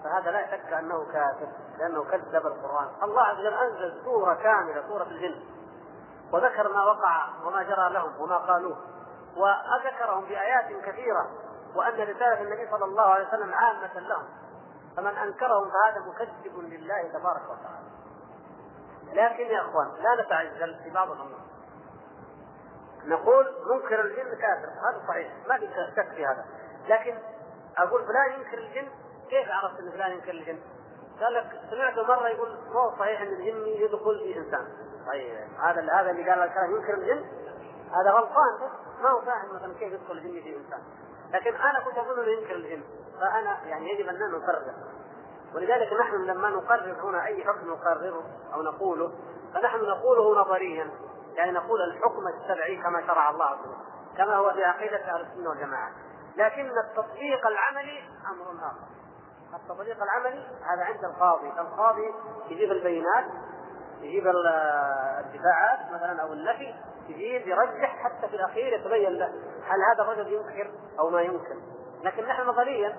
فهذا 0.03 0.31
لا 0.31 0.51
شك 0.51 0.73
أنه 0.73 1.05
كافر 1.13 1.47
لأنه 1.77 2.03
كذب 2.03 2.47
القرآن. 2.47 2.87
الله 3.03 3.21
عز 3.21 3.39
وجل 3.39 3.53
أنزل 3.53 4.01
سورة 4.03 4.33
كاملة 4.33 4.87
سورة 4.87 5.03
الجن. 5.03 5.41
وذكر 6.33 6.73
ما 6.73 6.83
وقع 6.83 7.27
وما 7.45 7.63
جرى 7.63 7.89
لهم 7.89 8.21
وما 8.21 8.37
قالوه. 8.37 8.77
وذكرهم 9.37 10.25
بآيات 10.25 10.85
كثيرة 10.85 11.29
وأن 11.75 11.93
رسالة 11.93 12.41
النبي 12.41 12.67
صلى 12.71 12.85
الله 12.85 13.03
عليه 13.03 13.27
وسلم 13.27 13.53
عامة 13.53 13.99
لهم. 13.99 14.25
فمن 14.97 15.17
أنكرهم 15.17 15.69
فهذا 15.69 16.05
مكذب 16.07 16.59
لله 16.59 17.01
تبارك 17.13 17.43
وتعالى. 17.43 17.83
لكن 19.13 19.43
يا 19.43 19.61
أخوان 19.61 19.87
لا 19.99 20.23
نتعجل 20.23 20.79
في 20.83 20.89
بعض 20.89 21.11
الأمور. 21.11 21.39
نقول 23.05 23.45
منكر 23.69 24.01
الجن 24.01 24.35
كافر. 24.35 24.69
هذا 24.69 25.01
صحيح. 25.07 25.31
ما 25.49 25.57
في 25.57 25.67
شك 25.95 26.09
في 26.15 26.25
هذا. 26.25 26.45
لكن 26.87 27.17
أقول 27.77 28.05
فلان 28.05 28.39
ينكر 28.39 28.57
الجن 28.57 28.87
كيف 29.29 29.47
عرفت 29.49 29.79
إن 29.79 29.91
فلان 29.91 30.11
ينكر 30.11 30.31
الجن؟ 30.31 30.59
قال 31.21 31.33
لك 31.33 31.61
سمعته 31.69 32.03
مرة 32.03 32.27
يقول 32.27 32.57
مو 32.73 32.91
صحيح 32.99 33.21
إن 33.21 33.27
الجن 33.27 33.67
يدخل 33.67 34.19
في 34.19 34.37
إنسان. 34.37 34.67
طيب 35.07 35.47
هذا 35.59 35.81
هذا 35.93 36.11
اللي 36.11 36.29
قال 36.29 36.39
الكلام 36.39 36.75
ينكر 36.75 36.93
الجن؟ 36.93 37.25
هذا 37.91 38.11
غلطان. 38.11 38.69
ما 39.01 39.09
هو 39.09 39.21
فاهم 39.21 39.55
مثلا 39.55 39.73
كيف 39.73 39.93
يدخل 39.93 40.11
الجن 40.11 40.41
في 40.41 40.57
إنسان. 40.57 40.81
لكن 41.33 41.55
أنا 41.55 41.79
كنت 41.79 41.97
اظن 41.97 42.19
إنه 42.19 42.31
ينكر 42.31 42.55
الجن. 42.55 42.83
فأنا 43.19 43.59
يعني 43.65 43.91
يجب 43.91 44.09
أن 44.09 44.31
نفرق 44.31 44.61
ولذلك 45.55 45.93
نحن 45.93 46.15
لما 46.15 46.49
نقرر 46.49 46.95
هنا 47.03 47.25
أي 47.25 47.43
حكم 47.43 47.67
نقرره 47.67 48.23
أو 48.53 48.61
نقوله 48.61 49.11
فنحن 49.53 49.81
نقوله 49.81 50.41
نظريا. 50.41 50.89
يعني 51.35 51.51
نقول 51.51 51.81
الحكم 51.81 52.27
الشرعي 52.27 52.77
كما 52.77 53.07
شرع 53.07 53.29
الله 53.29 53.45
عز 53.45 53.59
وجل 53.59 53.93
كما 54.17 54.35
هو 54.35 54.53
في 54.53 54.63
عقيدة 54.63 54.97
أهل 54.97 55.21
السنة 55.21 55.49
والجماعة. 55.49 55.91
لكن 56.37 56.71
التطبيق 56.77 57.47
العملي 57.47 58.03
أمر 58.31 58.67
آخر. 58.67 58.87
التطبيق 59.53 60.03
العملي 60.03 60.47
هذا 60.61 60.83
عند 60.83 61.03
القاضي. 61.03 61.47
القاضي 61.47 62.13
يجيب 62.49 62.71
البينات 62.71 63.25
يجيب 64.01 64.27
الدفاعات 64.27 65.91
مثلا 65.91 66.21
أو 66.21 66.33
النفي 66.33 66.75
يجيب 67.07 67.47
يرجح 67.47 68.03
حتى 68.03 68.27
في 68.27 68.35
الأخير 68.35 68.73
يتبين 68.73 69.13
له 69.13 69.27
هل 69.63 69.79
هذا 69.91 70.03
الرجل 70.03 70.33
ينكر 70.33 70.71
أو 70.99 71.09
ما 71.09 71.21
ينكر. 71.21 71.55
لكن 72.03 72.23
نحن 72.23 72.41
نظريا 72.47 72.97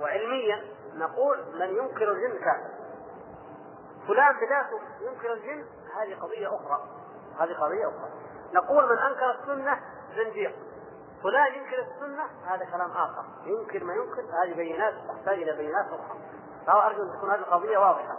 وعلميا 0.00 0.64
نقول 0.94 1.38
من 1.60 1.76
ينكر 1.76 2.12
الجن 2.12 2.38
كافر. 2.38 2.70
فلان 4.08 4.36
بذاته 4.36 4.80
ينكر 5.00 5.32
الجن 5.32 5.66
هذه 5.96 6.20
قضية 6.20 6.48
أخرى. 6.48 6.95
هذه 7.38 7.52
قضية 7.52 7.88
أخرى. 7.88 8.10
نقول 8.52 8.84
من 8.84 8.98
أنكر 8.98 9.30
السنة 9.30 9.80
زنديق 10.16 10.54
فلان 11.22 11.54
ينكر 11.54 11.78
السنة 11.78 12.24
هذا 12.46 12.64
كلام 12.64 12.90
آخر. 12.90 13.24
ينكر 13.44 13.84
ما 13.84 13.94
ينكر 13.94 14.22
هذه 14.44 14.56
بينات 14.56 14.94
تحتاج 15.08 15.42
إلى 15.42 15.56
بينات 15.56 15.86
أخرى. 15.86 16.18
فارجو 16.66 17.02
أن 17.02 17.18
تكون 17.18 17.30
هذه 17.30 17.38
القضية 17.38 17.78
واضحة. 17.78 18.16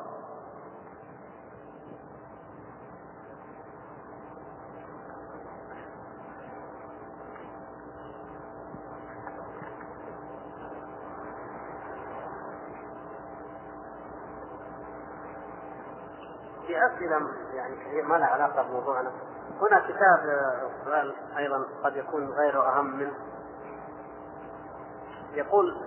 في 16.68 16.78
أسئلة 16.86 17.20
يعني 17.68 17.86
كثير 17.86 18.06
ما 18.06 18.16
لها 18.16 18.28
علاقة 18.28 18.62
بموضوعنا 18.62 19.12
هنا 19.62 19.80
كتاب 19.80 20.20
سؤال 20.86 21.16
أيضا 21.38 21.66
قد 21.84 21.96
يكون 21.96 22.30
غيره 22.30 22.78
أهم 22.78 22.86
منه. 22.86 23.14
يقول 25.32 25.78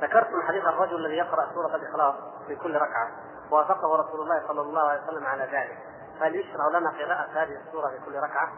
ذكرتم 0.00 0.42
حديث 0.42 0.64
الرجل 0.64 0.96
الذي 0.96 1.14
يقرأ 1.14 1.54
سورة 1.54 1.76
الإخلاص 1.76 2.14
في 2.46 2.56
كل 2.56 2.76
ركعة 2.76 3.10
وافقه 3.50 3.96
رسول 3.96 4.20
الله 4.20 4.42
صلى 4.48 4.60
الله 4.60 4.80
عليه 4.80 5.02
وسلم 5.02 5.26
على 5.26 5.42
ذلك. 5.42 5.78
هل 6.20 6.36
يشرع 6.36 6.68
لنا 6.68 6.90
قراءة 6.90 7.42
هذه 7.42 7.60
السورة 7.66 7.88
في 7.88 7.98
كل 8.06 8.16
ركعة؟ 8.16 8.52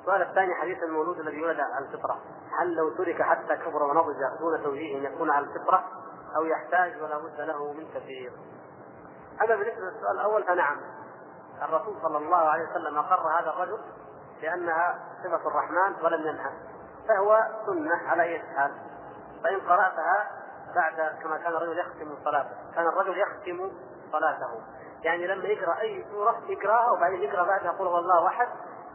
السؤال 0.00 0.22
الثاني 0.22 0.54
حديث 0.54 0.82
المولود 0.82 1.18
الذي 1.18 1.36
يولد 1.36 1.60
على 1.60 1.84
الفطرة. 1.84 2.18
هل 2.60 2.74
لو 2.74 2.90
ترك 2.90 3.22
حتى 3.22 3.56
كبر 3.56 3.82
ونضج 3.82 4.16
دون 4.40 4.62
توجيه 4.62 5.08
يكون 5.08 5.30
على 5.30 5.46
الفطرة؟ 5.46 5.84
أو 6.36 6.44
يحتاج 6.44 7.02
ولا 7.02 7.18
بد 7.18 7.40
له 7.40 7.72
من 7.72 7.86
كثير؟ 7.94 8.32
أما 9.42 9.56
بالنسبة 9.56 9.80
للسؤال 9.80 10.14
الأول 10.14 10.44
فنعم. 10.44 10.80
الرسول 11.62 11.94
صلى 12.02 12.18
الله 12.18 12.36
عليه 12.36 12.70
وسلم 12.70 12.98
أقر 12.98 13.40
هذا 13.40 13.50
الرجل 13.50 13.80
لأنها 14.42 14.98
صفة 15.24 15.48
الرحمن 15.48 16.04
ولم 16.04 16.26
ينهى 16.26 16.50
فهو 17.08 17.46
سنة 17.66 18.08
على 18.08 18.22
أي 18.22 18.38
حال. 18.38 18.72
فإن 19.44 19.60
قرأتها 19.60 20.30
بعد 20.74 21.18
كما 21.22 21.38
كان 21.38 21.52
الرجل 21.52 21.78
يختم 21.78 22.14
صلاته 22.24 22.50
كان 22.74 22.86
الرجل 22.86 23.18
يختم 23.18 23.72
صلاته. 24.12 24.62
يعني 25.02 25.26
لما 25.26 25.44
يقرأ 25.44 25.80
أي 25.80 26.06
سورة 26.10 26.40
يقرأها 26.48 26.90
وبعدين 26.90 27.22
يقرأ 27.22 27.44
بعدها 27.44 27.70
قل 27.70 27.86
هو 27.86 27.98
الله 27.98 28.26
أحد 28.26 28.48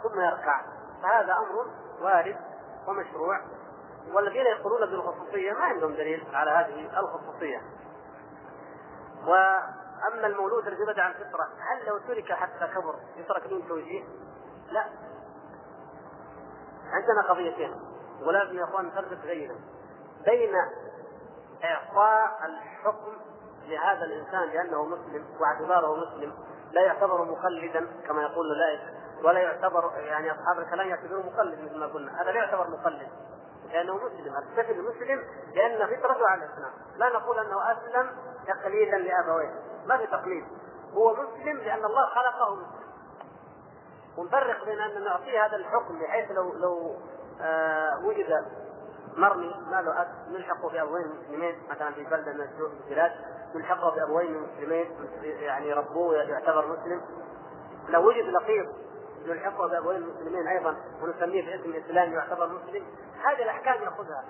ثم 0.04 0.22
يركع. 0.22 0.62
فهذا 1.04 1.34
أمر 1.34 1.66
وارد 2.02 2.38
ومشروع. 2.88 3.42
والذين 4.14 4.46
يقولون 4.46 4.90
بالخصوصية 4.90 5.54
ما 5.54 5.66
عندهم 5.66 5.94
دليل 5.94 6.28
على 6.34 6.52
هذه 6.52 7.00
الخصوصية. 7.00 7.62
و 9.28 9.34
أما 10.08 10.28
المولود 10.28 10.68
الذي 10.68 10.84
ولد 10.84 11.00
عن 11.00 11.12
الفطره 11.12 11.44
هل 11.60 11.86
لو 11.88 11.98
ترك 11.98 12.34
حتى 12.34 12.68
كبر 12.76 12.96
يترك 13.18 13.48
دون 13.48 13.68
توجيه؟ 13.68 14.04
لا. 14.72 14.86
عندنا 16.92 17.22
قضيتين. 17.30 17.76
ولازم 18.22 18.58
يا 18.58 18.64
إخوان 18.64 18.86
نفرق 18.86 19.26
جيدا 19.26 19.56
بين 20.26 20.56
إعطاء 21.64 22.46
الحكم 22.46 23.14
لهذا 23.68 24.06
الإنسان 24.06 24.50
لأنه 24.50 24.86
مسلم 24.86 25.26
واعتباره 25.40 25.96
مسلم 25.96 26.34
لا 26.72 26.82
يعتبر 26.82 27.26
مقلدا 27.26 27.88
كما 28.08 28.22
يقول 28.22 28.46
اولئك 28.52 28.82
ولا 29.24 29.40
يعتبر 29.40 29.92
يعني 29.98 30.32
أصحاب 30.32 30.60
الكلام 30.60 30.88
يعتبروه 30.88 31.26
مقلد 31.26 31.60
مثل 31.60 31.80
ما 31.80 31.86
قلنا. 31.86 32.22
هذا 32.22 32.32
لا 32.32 32.38
يعتبر 32.38 32.70
مقلد 32.70 33.08
لأنه 33.72 33.96
مسلم. 33.96 34.36
الطفل 34.38 34.82
مسلم 34.82 35.24
لأن 35.54 35.88
فطرته 35.88 36.28
على 36.28 36.46
الإسلام. 36.46 36.72
لا 36.98 37.10
نقول 37.10 37.40
أنه 37.40 37.72
أسلم 37.72 38.12
تقليدا 38.48 38.98
لأبويه. 38.98 39.75
ما 39.88 39.98
في 39.98 40.08
تقليد. 40.08 40.46
هو 40.94 41.14
مسلم 41.14 41.58
لأن 41.58 41.86
الله 41.86 42.06
خلقه 42.10 42.56
مسلم. 42.56 42.86
ونفرق 44.18 44.66
بين 44.66 44.80
أن 44.80 45.04
نعطيه 45.04 45.46
هذا 45.46 45.56
الحكم 45.56 46.00
بحيث 46.00 46.32
لو 46.32 46.54
لو 46.54 46.96
آه 47.42 48.06
وجد 48.06 48.46
مرمي 49.18 49.56
ما 49.72 49.82
له 49.82 50.02
أب 50.02 50.08
نلحقه 50.30 50.70
بأبوين 50.70 51.08
مسلمين 51.08 51.64
مثلا 51.70 51.92
في 51.92 52.04
بلدة 52.04 52.34
من 52.34 52.48
البلاد 52.84 53.12
نلحقه 53.56 53.96
بأبوين 53.96 54.42
مسلمين 54.42 54.92
يعني 55.24 55.74
ربوه 55.74 56.16
يعتبر 56.16 56.68
مسلم. 56.68 57.02
لو 57.90 58.08
وجد 58.08 58.26
لقيط 58.26 58.68
نلحقه 59.26 59.68
بأبوين 59.68 60.02
مسلمين 60.02 60.48
أيضا 60.48 60.76
ونسميه 61.02 61.58
باسم 61.58 61.74
اسلامي 61.86 62.16
يعتبر 62.16 62.48
مسلم 62.48 62.86
هذه 63.26 63.44
الأحكام 63.44 63.84
يأخذها. 63.84 64.24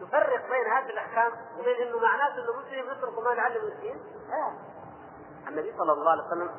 نفرق 0.00 0.50
بين 0.50 0.72
هذه 0.72 0.90
الأحكام 0.90 1.32
وبين 1.58 1.86
إنه 1.86 1.98
معناته 1.98 2.34
إنه 2.34 2.60
مسلم 2.60 2.98
يترك 2.98 3.18
ما 3.18 3.34
نعلم 3.34 3.56
المسلمين. 3.56 4.00
لا 4.28 4.52
النبي 5.48 5.74
صلى 5.78 5.92
الله 5.92 6.10
عليه 6.10 6.26
وسلم 6.26 6.50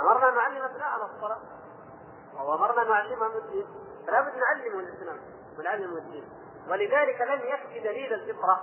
أمرنا 0.00 0.28
أن 0.28 0.34
نعلم 0.34 0.64
ابناءنا 0.64 1.08
الصلاة. 1.16 1.38
وأمرنا 2.34 2.82
أن 2.82 2.88
نعلمهم 2.88 3.36
الدين 3.36 3.66
فلا 4.06 4.20
بد 4.20 4.32
نعلمهم 4.36 4.80
الإسلام 4.80 5.16
ونعلمهم 5.58 5.96
الدين 5.96 6.24
ولذلك 6.68 7.20
لم 7.20 7.40
يكفي 7.48 7.80
دليل 7.80 8.12
الفطرة 8.12 8.60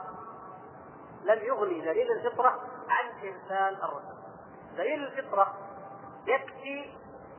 لم 1.23 1.39
يغني 1.39 1.81
دليل 1.81 2.11
الفطرة 2.11 2.59
عن 2.89 3.09
إنسان 3.23 3.73
الرسل 3.83 4.19
دليل 4.77 5.03
الفطرة 5.03 5.53
يكفي 6.27 6.95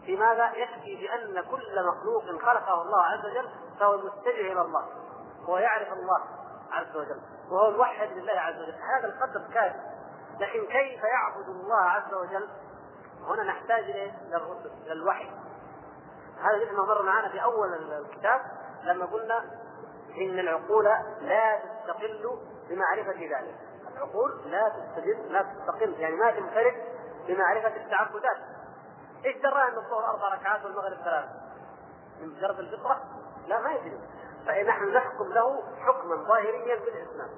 في 0.06 0.16
ماذا؟ 0.16 0.52
يكفي 0.56 0.96
بأن 0.96 1.44
كل 1.50 1.86
مخلوق 1.88 2.24
خلقه 2.24 2.82
الله 2.82 3.02
عز 3.02 3.24
وجل 3.26 3.48
فهو 3.80 3.96
متجه 3.96 4.52
إلى 4.52 4.60
الله 4.62 4.86
هو 5.44 5.58
يعرف 5.58 5.92
الله 5.92 6.20
عز 6.72 6.96
وجل 6.96 7.20
وهو 7.50 7.70
موحد 7.70 8.08
لله 8.12 8.32
عز 8.32 8.62
وجل. 8.62 8.74
هذا 8.74 9.08
القدر 9.08 9.54
كافي. 9.54 9.80
لكن 10.41 10.66
كيف 10.66 11.03
يعبد 11.05 11.49
الله 11.49 11.80
عز 11.80 12.14
وجل؟ 12.14 12.49
هنا 13.26 13.43
نحتاج 13.43 13.84
اليه 13.84 14.12
للوحي 14.86 15.30
هذا 16.43 16.57
مثل 16.57 16.76
ما 16.76 16.84
مر 16.84 17.03
معنا 17.03 17.28
في 17.28 17.43
أول 17.43 17.74
الكتاب 17.93 18.41
لما 18.82 19.07
قلنا 19.07 19.45
إن 20.16 20.38
العقول 20.38 20.84
لا 21.20 21.59
تستقل 21.59 22.38
بمعرفة 22.68 23.20
ذلك. 23.20 23.55
العقول 23.97 24.41
لا 24.47 24.68
تستدل 24.68 25.32
لا 25.32 25.43
تستقل 25.43 26.01
يعني 26.01 26.16
ما 26.16 26.30
تنفرد 26.30 26.74
بمعرفة 27.28 27.76
التعبدات. 27.76 28.36
إيش 29.24 29.36
درى 29.36 29.62
أن 29.62 29.76
الظهر 29.76 30.11
أربع 30.11 30.34
ركعات 30.34 30.64
والمغرب 30.64 30.97
ثلاث 31.05 31.24
من 32.20 32.28
مجرد 32.28 32.59
الفطرة؟ 32.59 33.01
لا 33.47 33.61
ما 33.61 33.70
يدري. 33.70 34.01
فنحن 34.47 34.93
نحكم 34.93 35.32
له 35.32 35.62
حكما 35.80 36.16
ظاهريا 36.16 36.76
بالاسلام 36.76 37.30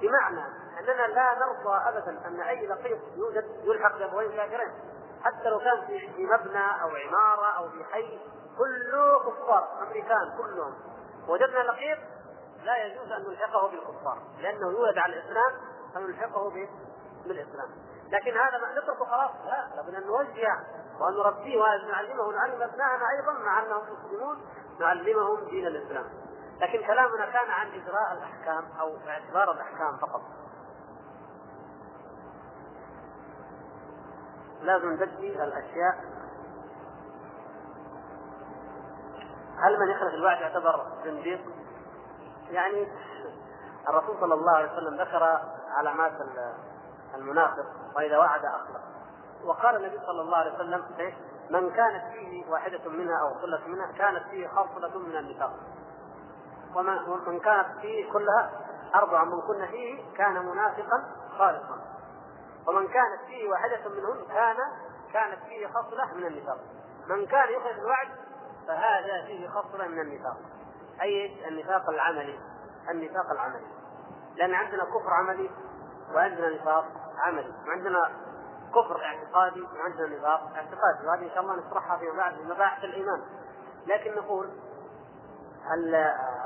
بمعنى 0.00 0.44
أننا 0.80 1.06
لا 1.06 1.34
نرضى 1.34 1.88
ابدا 1.88 2.26
أن 2.26 2.40
أي 2.40 2.66
لقيط 2.66 2.98
يوجد 3.16 3.44
يلحق 3.64 3.98
بابوين 3.98 4.32
كافرين 4.32 4.72
حتى 5.24 5.48
لو 5.48 5.58
كان 5.58 5.86
في 5.86 6.26
مبنى 6.26 6.82
أو 6.82 6.88
عمارة 6.88 7.56
أو 7.56 7.68
في 7.68 7.84
حي 7.84 8.18
كله 8.58 9.18
كفار 9.18 9.82
أمريكان 9.82 10.36
كلهم 10.38 10.74
وجدنا 11.28 11.58
لقيط 11.58 11.98
لا 12.64 12.84
يجوز 12.84 13.12
أن 13.12 13.22
نلحقه 13.22 13.68
بالكفار. 13.68 14.18
لأنه 14.40 14.70
يولد 14.70 14.98
على 14.98 15.14
الإسلام 15.14 15.52
فنلحقه 15.94 16.52
بالإسلام. 17.26 17.68
لكن 18.08 18.30
هذا 18.30 18.58
ما 18.58 18.72
نتركه 18.72 19.04
خلاص 19.04 19.30
لا. 19.44 19.76
لابد 19.76 19.94
أن 19.94 20.06
نوجه 20.06 20.60
وأن 21.00 21.14
نربيه 21.14 21.60
وأن 21.60 21.88
نعلمه. 21.88 22.22
ونعلم 22.22 22.62
ابنائنا 22.62 23.10
أيضا 23.10 23.32
مع 23.32 23.62
أنهم 23.62 23.82
مسلمون 23.92 24.46
نعلمهم 24.80 25.44
دين 25.44 25.66
الإسلام. 25.66 26.06
لكن 26.60 26.86
كلامنا 26.86 27.26
كان 27.26 27.50
عن 27.50 27.66
إجراء 27.66 28.12
الأحكام 28.12 28.64
أو 28.80 28.96
اعتبار 29.08 29.52
الأحكام 29.52 29.96
فقط. 29.96 30.22
لازم 34.62 34.92
نبدي 34.92 35.44
الأشياء. 35.44 36.04
هل 39.58 39.78
من 39.80 39.88
يخلف 39.90 40.14
الوعد 40.14 40.40
يعتبر 40.40 40.86
زنديق؟ 41.04 41.40
يعني 42.50 42.88
الرسول 43.88 44.16
صلى 44.20 44.34
الله 44.34 44.52
عليه 44.56 44.72
وسلم 44.72 45.00
ذكر 45.00 45.40
علامات 45.68 46.12
المنافق 47.14 47.66
وإذا 47.96 48.18
وعد 48.18 48.44
أخلف. 48.44 48.82
وقال 49.44 49.76
النبي 49.76 49.98
صلى 50.06 50.20
الله 50.20 50.36
عليه 50.36 50.54
وسلم 50.54 50.84
من 51.50 51.70
كانت 51.70 52.12
فيه 52.12 52.50
واحدة 52.50 52.90
منها 52.90 53.20
أو 53.20 53.34
خلة 53.34 53.60
منها 53.66 53.92
كانت 53.92 54.22
فيه 54.30 54.48
خصلة 54.48 54.98
من 54.98 55.16
النفاق. 55.16 55.52
ومن 56.78 57.40
كانت 57.40 57.78
فيه 57.80 58.12
كلها 58.12 58.50
أربع 58.94 59.24
من 59.24 59.40
كن 59.40 59.66
فيه 59.66 60.16
كان 60.16 60.46
منافقا 60.46 61.04
خالصا 61.38 61.78
ومن 62.68 62.88
كانت 62.88 63.20
فيه 63.26 63.50
واحدة 63.50 63.88
منهن 63.88 64.26
كان 64.28 64.56
كانت 65.12 65.38
فيه 65.48 65.66
خصلة 65.66 66.14
من 66.14 66.26
النفاق. 66.26 66.58
من 67.08 67.26
كان 67.26 67.48
يخرج 67.52 67.78
الوعد 67.78 68.08
فهذا 68.68 69.26
فيه 69.26 69.48
خصلة 69.48 69.88
من 69.88 70.00
النفاق. 70.00 70.36
أي 71.02 71.48
النفاق 71.48 71.90
العملي. 71.90 72.38
النفاق 72.90 73.30
العملي. 73.30 73.66
لأن 74.36 74.54
عندنا 74.54 74.84
كفر 74.84 75.14
عملي 75.14 75.50
وعندنا 76.14 76.50
نفاق 76.50 76.86
عملي. 77.18 77.52
وعندنا 77.68 78.10
كفر 78.74 79.04
اعتقادي 79.04 79.62
وعندنا 79.62 80.18
نفاق 80.18 80.40
اعتقادي. 80.56 81.06
وهذه 81.06 81.24
إن 81.24 81.30
شاء 81.30 81.40
الله 81.40 81.56
نشرحها 81.56 81.96
فيما 81.98 82.16
بعد 82.16 82.34
في 82.34 82.42
مباحث 82.42 82.84
الإيمان. 82.84 83.22
لكن 83.86 84.14
نقول 84.14 84.50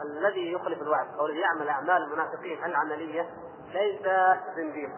الذي 0.05 0.53
يخلف 0.53 0.83
الوعد 0.83 1.07
أو 1.19 1.27
الذي 1.27 1.39
يعمل 1.41 1.69
أعمال 1.69 2.03
المنافقين 2.03 2.65
العملية 2.65 3.31
ليس 3.73 4.03
زنديق. 4.57 4.91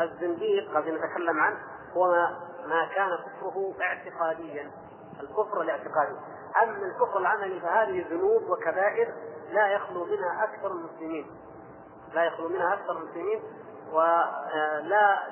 الزنديق 0.00 0.76
الذي 0.76 0.90
نتكلم 0.90 1.40
عنه 1.40 1.58
هو 1.96 2.10
ما, 2.10 2.40
ما 2.66 2.88
كان 2.94 3.18
كفره 3.18 3.74
اعتقاديا. 3.80 4.70
الكفر 5.20 5.60
الاعتقادي. 5.60 6.16
أما 6.62 6.86
الكفر 6.86 7.18
العملي 7.18 7.60
فهذه 7.60 8.06
ذنوب 8.10 8.42
وكبائر 8.50 9.14
لا 9.52 9.66
يخلو 9.66 10.04
منها 10.04 10.44
أكثر 10.44 10.70
المسلمين. 10.70 11.26
لا 12.14 12.24
يخلو 12.24 12.48
منها 12.48 12.74
أكثر 12.74 12.92
المسلمين 12.92 13.42
ولا 13.92 14.82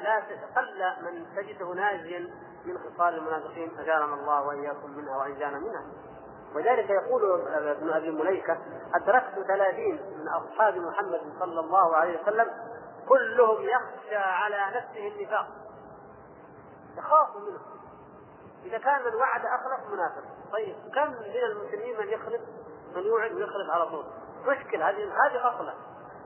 لا 0.03 0.23
قل 0.57 1.05
من 1.05 1.27
تجده 1.37 1.75
ناجيا 1.75 2.31
من 2.65 2.79
خصال 2.79 3.15
المنافقين 3.15 3.79
أجارنا 3.79 4.15
الله 4.15 4.47
وإياكم 4.47 4.91
منها 4.91 5.17
وانجانا 5.17 5.59
منها. 5.59 5.85
ولذلك 6.55 6.91
يقول 6.91 7.41
ابن 7.55 7.91
أبي 7.91 8.11
مليكة 8.11 8.59
أدركت 8.95 9.47
ثلاثين 9.49 9.95
من 9.95 10.29
أصحاب 10.29 10.77
محمد 10.77 11.21
صلى 11.39 11.61
الله 11.61 11.97
عليه 11.97 12.23
وسلم 12.23 12.51
كلهم 13.09 13.63
يخشى 13.63 14.17
على 14.17 14.61
نفسه 14.77 15.09
النفاق. 15.09 15.47
يخاف 16.97 17.37
منه. 17.37 17.61
إذا 18.65 18.79
كان 18.79 19.03
من 19.05 19.15
وعد 19.15 19.41
اخلف 19.47 19.93
منافق. 19.93 20.23
طيب 20.53 20.77
كم 20.95 21.11
من 21.11 21.45
المسلمين 21.45 21.99
من 21.99 22.09
يخلف؟ 22.09 22.41
من 22.97 23.03
يوعد 23.03 23.33
ويخلف 23.33 23.71
على 23.71 23.87
طول. 23.87 24.05
مشكلة 24.47 24.91
هذه 24.91 25.27
هذه 25.27 25.37
غفله 25.37 25.75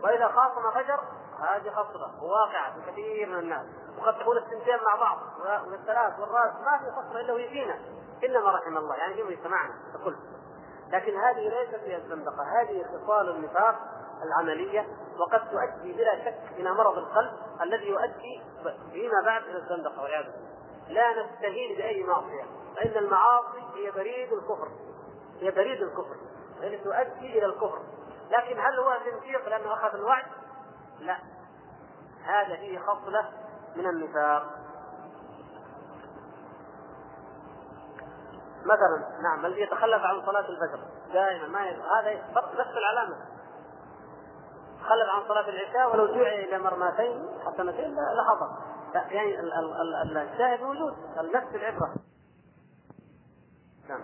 وإذا 0.02 0.28
خاصم 0.28 0.70
فجر 0.70 1.00
هذه 1.40 1.70
خصلة. 1.70 2.22
وواقعة 2.22 2.74
في 2.74 2.90
كثير 2.90 3.28
من 3.28 3.38
الناس. 3.38 3.66
وقد 3.98 4.18
تكون 4.18 4.36
السنتين 4.36 4.78
مع 4.86 4.96
بعض 4.96 5.18
والثلاث 5.70 6.20
والرأس 6.20 6.54
ما 6.54 6.78
في 6.78 6.90
خصلة 6.90 7.20
إلا 7.20 7.32
وهي 7.32 7.48
فينا 7.48 7.78
إلا 8.26 8.40
ما 8.40 8.50
رحم 8.50 8.76
الله. 8.76 8.96
يعني 8.96 9.14
في 9.14 9.22
مجتمعنا 9.22 9.74
ككل 9.94 10.16
لكن 10.92 11.16
هذه 11.16 11.48
ليست 11.48 11.74
هي 11.84 11.96
الزندقة. 11.96 12.60
هذه 12.60 12.84
خصال 12.84 13.30
النفاق 13.30 13.74
العملية 14.22 14.86
وقد 15.18 15.50
تؤدي 15.50 15.92
بلا 15.92 16.24
شك 16.24 16.38
إلى 16.56 16.70
مرض 16.72 16.98
القلب 16.98 17.32
الذي 17.62 17.88
يؤدي 17.88 18.42
فيما 18.92 19.22
بعد 19.24 19.42
إلى 19.42 19.58
الزندقة 19.58 20.02
والعياذ 20.02 20.24
بالله. 20.24 20.54
لا 20.88 21.22
نستهين 21.22 21.76
بأي 21.76 22.02
معصية 22.02 22.44
فإن 22.76 22.96
المعاصي 22.96 23.62
هي 23.74 23.90
بريد 23.90 24.32
الكفر. 24.32 24.68
هي 25.40 25.50
بريد 25.50 25.82
الكفر. 25.82 26.16
التي 26.62 26.84
تؤدي 26.84 27.38
إلى 27.38 27.46
الكفر. 27.46 27.82
لكن 28.30 28.60
هل 28.60 28.78
هو 28.78 28.98
زنديق 29.04 29.48
لأنه 29.48 29.74
أخذ 29.74 29.94
الوعد؟ 29.94 30.24
لا. 31.00 31.18
هذا 32.24 32.56
فيه 32.56 32.78
خصلة 32.78 33.32
من 33.76 33.86
النفاق. 33.86 34.63
مثلا 38.64 39.22
نعم 39.22 39.46
الذي 39.46 39.60
يتخلف 39.60 40.02
عن 40.02 40.26
صلاة 40.26 40.48
الفجر 40.48 40.78
دائما 41.12 41.48
ما 41.48 41.66
يد... 41.66 41.80
هذا 41.80 42.10
نفس 42.36 42.70
العلامة. 42.76 43.16
تخلف 44.80 45.08
عن 45.08 45.28
صلاة 45.28 45.48
العشاء 45.48 45.92
ولو 45.92 46.06
دعي 46.06 46.44
إلى 46.44 46.58
مرماتين 46.58 47.28
حسنتين 47.46 47.94
لخطأ 47.94 48.58
يعني 48.94 49.40
الشاهد 50.22 50.60
موجود 50.62 50.94
نفس 51.34 51.54
العبرة. 51.54 51.94
نعم. 53.88 54.00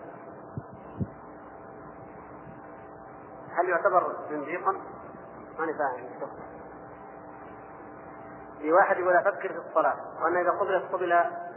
هل 3.51 3.69
يعتبر 3.69 4.15
زنديقا؟ 4.29 4.71
ماني 5.59 5.73
فاهم 5.73 6.29
في 8.61 8.73
واحد 8.73 8.97
يقول 8.97 9.15
أفكر 9.15 9.53
في 9.53 9.69
الصلاة 9.69 9.95
وأن 10.23 10.37
إذا 10.37 10.51
قبلت 10.51 10.93
قبل 10.93 11.09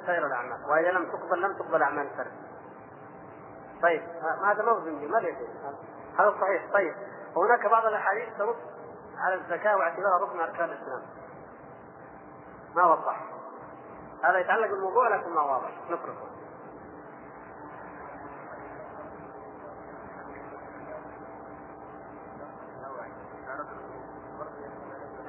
سائر 0.06 0.26
الأعمال 0.26 0.70
وإذا 0.70 0.90
لم 0.90 1.12
تقبل 1.12 1.42
لم 1.42 1.52
تقبل 1.58 1.82
أعمال 1.82 2.06
الفرد. 2.06 2.32
طيب 3.82 4.02
هذا 4.44 4.62
ما 4.62 4.72
هو 4.72 4.80
ما 5.08 5.18
هذا 6.18 6.34
صحيح 6.40 6.72
طيب 6.72 6.94
وهناك 7.36 7.66
بعض 7.66 7.86
الأحاديث 7.86 8.28
تنص 8.38 8.56
على 9.18 9.34
الزكاة 9.34 9.76
واعتبارها 9.76 10.18
ركن 10.18 10.40
أركان 10.40 10.64
الإسلام. 10.64 11.02
ما 12.74 12.86
وضح. 12.86 13.20
هذا 14.22 14.38
يتعلق 14.38 14.68
بالموضوع 14.68 15.08
لكن 15.08 15.30
ما 15.30 15.42
واضح 15.42 15.70
نتركه. 15.90 16.34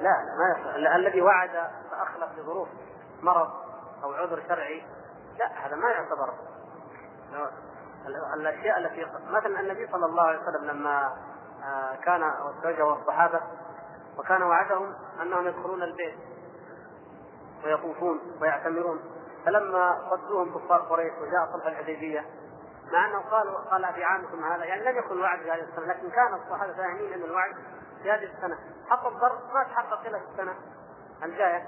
لا 0.00 0.24
ما 0.38 0.58
يصح 0.58 0.74
الذي 0.74 1.20
وعد 1.22 1.70
فأخلف 1.90 2.38
لظروف 2.38 2.68
مرض 3.22 3.50
أو 4.02 4.12
عذر 4.12 4.42
شرعي 4.48 4.82
لا 5.38 5.66
هذا 5.66 5.76
ما 5.76 5.90
يعتبر 5.90 6.34
الأشياء 8.34 8.78
التي 8.78 9.06
مثلا 9.30 9.60
النبي 9.60 9.88
صلى 9.92 10.06
الله 10.06 10.22
عليه 10.22 10.38
وسلم 10.38 10.64
لما 10.64 11.16
آه، 11.64 11.96
كان 12.04 12.22
وزوجه 12.22 12.92
الصحابه 12.92 13.40
وكان 14.18 14.42
وعدهم 14.42 14.94
أنهم 15.22 15.46
يدخلون 15.46 15.82
البيت 15.82 16.18
ويطوفون 17.64 18.20
ويعتمرون. 18.40 19.00
فلما 19.46 20.08
صدوهم 20.10 20.58
كفار 20.58 20.80
قريش 20.80 21.12
وجاء 21.12 21.52
صلح 21.52 21.66
الحديبية 21.66 22.24
مع 22.92 23.06
أنه 23.06 23.18
قالوا 23.18 23.58
قال 23.58 23.94
في 23.94 24.04
عامكم 24.04 24.44
هذا 24.44 24.64
يعني 24.64 24.84
لم 24.84 24.98
يكن 24.98 25.20
وعد 25.20 25.38
في 25.38 25.50
هذه 25.50 25.60
السنة 25.60 25.86
لكن 25.86 26.10
كان 26.10 26.34
الصحابة 26.34 26.72
فاهمين 26.72 27.12
أن 27.12 27.22
الوعد 27.22 27.54
في 28.02 28.10
هذه 28.10 28.24
السنة. 28.36 28.58
حتى 28.90 29.08
الضرب 29.08 29.38
ما 29.54 29.62
تحقق 29.62 30.06
إلا 30.06 30.18
في 30.18 30.24
السنة 30.32 30.54
الجاية. 31.22 31.66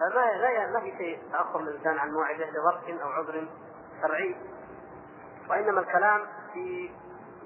فما 0.00 0.36
لا 0.36 0.66
ما 0.66 0.80
في 0.80 0.96
شيء 0.98 1.22
تأخر 1.32 1.60
الانسان 1.60 1.98
عن 1.98 2.12
موعده 2.12 2.46
لظرف 2.50 3.00
أو 3.02 3.08
عذر 3.08 3.48
شرعي. 4.02 4.36
وإنما 5.50 5.80
الكلام 5.80 6.26
في 6.52 6.90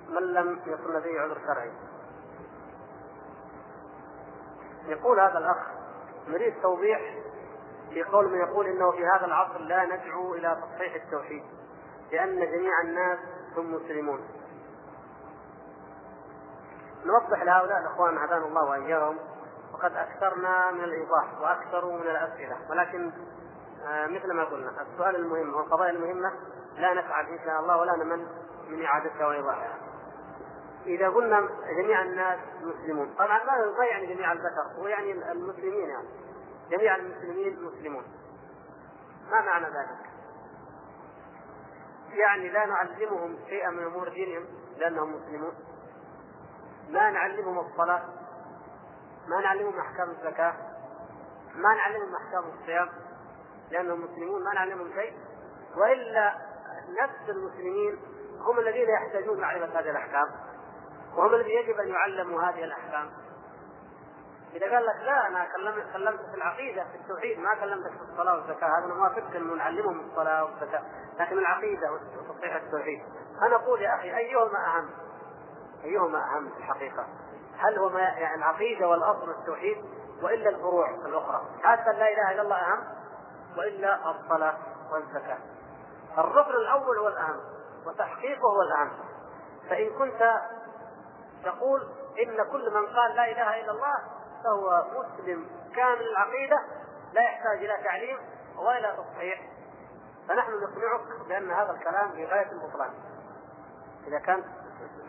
من 0.09 0.23
لم 0.23 0.61
يكن 0.67 0.93
لديه 0.93 1.21
عذر 1.21 1.39
شرعي. 1.47 1.73
يقول 4.87 5.21
هذا 5.21 5.39
الأخ 5.39 5.57
نريد 6.29 6.55
توضيح 6.63 7.01
في 7.91 8.03
قول 8.03 8.29
من 8.29 8.39
يقول 8.39 8.67
إنه 8.67 8.91
في 8.91 9.07
هذا 9.07 9.27
العصر 9.27 9.59
لا 9.59 9.85
ندعو 9.85 10.35
إلى 10.35 10.63
تصحيح 10.63 10.95
التوحيد 10.95 11.43
لأن 12.13 12.39
جميع 12.39 12.81
الناس 12.83 13.19
هم 13.57 13.75
مسلمون. 13.75 14.21
نوضح 17.05 17.43
لهؤلاء 17.43 17.79
الإخوان 17.79 18.19
هدانا 18.19 18.47
الله 18.47 18.65
وإياهم 18.65 19.19
وقد 19.73 19.97
أكثرنا 19.97 20.71
من 20.71 20.85
الإيضاح 20.85 21.41
وأكثروا 21.41 21.93
من 21.93 22.07
الأسئلة 22.07 22.57
ولكن 22.71 23.13
آه، 23.87 24.07
مثل 24.07 24.33
ما 24.33 24.45
قلنا 24.45 24.71
السؤال 24.93 25.17
المهم 25.17 25.55
والقضايا 25.55 25.91
المهمة 25.91 26.33
لا 26.77 26.95
نسعد 26.95 27.29
إن 27.29 27.39
شاء 27.45 27.61
الله 27.61 27.77
ولا 27.77 27.97
نمن 27.97 28.27
من 28.69 28.85
إعادتها 28.85 29.27
وإيضاحها. 29.27 29.79
إذا 30.87 31.09
قلنا 31.09 31.49
جميع 31.77 32.03
الناس 32.03 32.39
مسلمون 32.63 33.15
طبعا 33.19 33.45
ما 33.79 33.85
يعني 33.91 34.15
جميع 34.15 34.33
البشر 34.33 34.63
هو 34.79 34.87
يعني 34.87 35.13
المسلمين 35.33 35.89
يعني. 35.89 36.09
جميع 36.71 36.97
المسلمين 36.97 37.63
مسلمون. 37.63 38.05
ما 39.31 39.41
معنى 39.41 39.67
ذلك؟ 39.67 40.11
يعني 42.13 42.49
لا 42.49 42.67
نعلمهم 42.67 43.39
شيئا 43.49 43.71
من 43.71 43.85
أمور 43.85 44.09
دينهم 44.09 44.47
لأنهم 44.77 45.15
مسلمون. 45.17 45.53
ما 46.89 47.11
نعلمهم 47.11 47.59
الصلاة. 47.59 48.03
ما 49.29 49.41
نعلمهم 49.41 49.79
أحكام 49.79 50.11
الزكاة. 50.11 50.55
ما 51.55 51.75
نعلمهم 51.75 52.15
أحكام 52.15 52.45
الصيام. 52.45 52.89
لأنهم 53.71 54.05
مسلمون 54.05 54.45
ما 54.45 54.55
نعلمهم 54.55 54.93
شيء. 54.95 55.13
وإلا 55.77 56.50
نفس 57.03 57.31
المسلمين 57.31 57.99
هم 58.41 58.59
الذين 58.59 58.89
يحتاجون 58.89 59.41
معرفة 59.41 59.81
هذه 59.81 59.91
الأحكام 59.91 60.29
وهم 61.17 61.35
الذين 61.35 61.59
يجب 61.59 61.81
أن 61.81 61.89
يعلموا 61.89 62.43
هذه 62.43 62.65
الأحكام 62.65 63.11
إذا 64.55 64.75
قال 64.75 64.87
لك 64.87 64.97
لا 65.05 65.27
أنا 65.27 65.45
كلمت 65.57 65.93
كلمت 65.93 66.21
في 66.31 66.35
العقيدة 66.35 66.85
في 66.85 66.97
التوحيد 66.97 67.39
ما 67.39 67.55
كلمتك 67.55 67.91
في 67.91 68.13
الصلاة 68.13 68.35
والزكاة 68.35 68.79
هذا 68.79 68.85
أنا 68.85 68.95
موافقك 68.95 69.37
أن 69.37 69.57
نعلمهم 69.57 70.01
الصلاة 70.01 70.45
والزكاة 70.45 70.83
لكن 71.21 71.39
العقيدة 71.39 71.93
وتصحيح 71.93 72.55
التوحيد 72.55 73.03
أنا 73.43 73.57
أقول 73.57 73.83
يا 73.83 73.95
أخي 73.95 74.17
أيهما 74.17 74.67
أهم 74.67 74.91
أيهما 75.85 76.19
أهم 76.19 76.49
في 76.51 76.59
الحقيقة؟ 76.59 77.07
هل 77.59 77.79
هو 77.79 77.89
ما 77.89 78.01
يعني 78.01 78.35
العقيدة 78.35 78.89
والأصل 78.89 79.31
التوحيد 79.31 79.85
وإلا 80.23 80.51
الفروع 80.51 80.91
الأخرى؟ 80.91 81.43
حتى 81.63 81.93
لا 81.93 82.13
إله 82.13 82.33
إلا 82.33 82.43
الله 82.43 82.57
أهم 82.57 82.85
وإلا 83.59 84.11
الصلاة 84.11 84.59
والزكاة. 84.93 85.39
الركن 86.19 86.51
الأول 86.51 86.99
هو 86.99 87.09
الأهم 87.09 87.41
وتحقيقه 87.87 88.49
هو 88.49 88.63
الأهم. 88.63 88.91
فإن 89.71 89.91
كنت 89.99 90.41
تقول 91.45 91.89
إن 92.23 92.45
كل 92.53 92.71
من 92.71 92.87
قال 92.87 93.17
لا 93.17 93.31
إله 93.31 93.61
إلا 93.61 93.73
الله 93.73 93.99
فهو 94.45 94.85
مسلم 94.93 95.47
كامل 95.77 96.03
العقيدة 96.03 96.63
لا 97.13 97.23
يحتاج 97.23 97.59
إلى 97.59 97.85
تعليم 97.85 98.19
ولا 98.59 98.97
تصحيح. 98.97 99.41
فنحن 100.29 100.53
نقنعك 100.53 101.29
بأن 101.29 101.51
هذا 101.51 101.71
الكلام 101.71 102.13
في 102.13 102.27
غاية 102.27 102.53
البطلان. 102.53 102.91
إذا 104.07 104.19
كان 104.19 104.45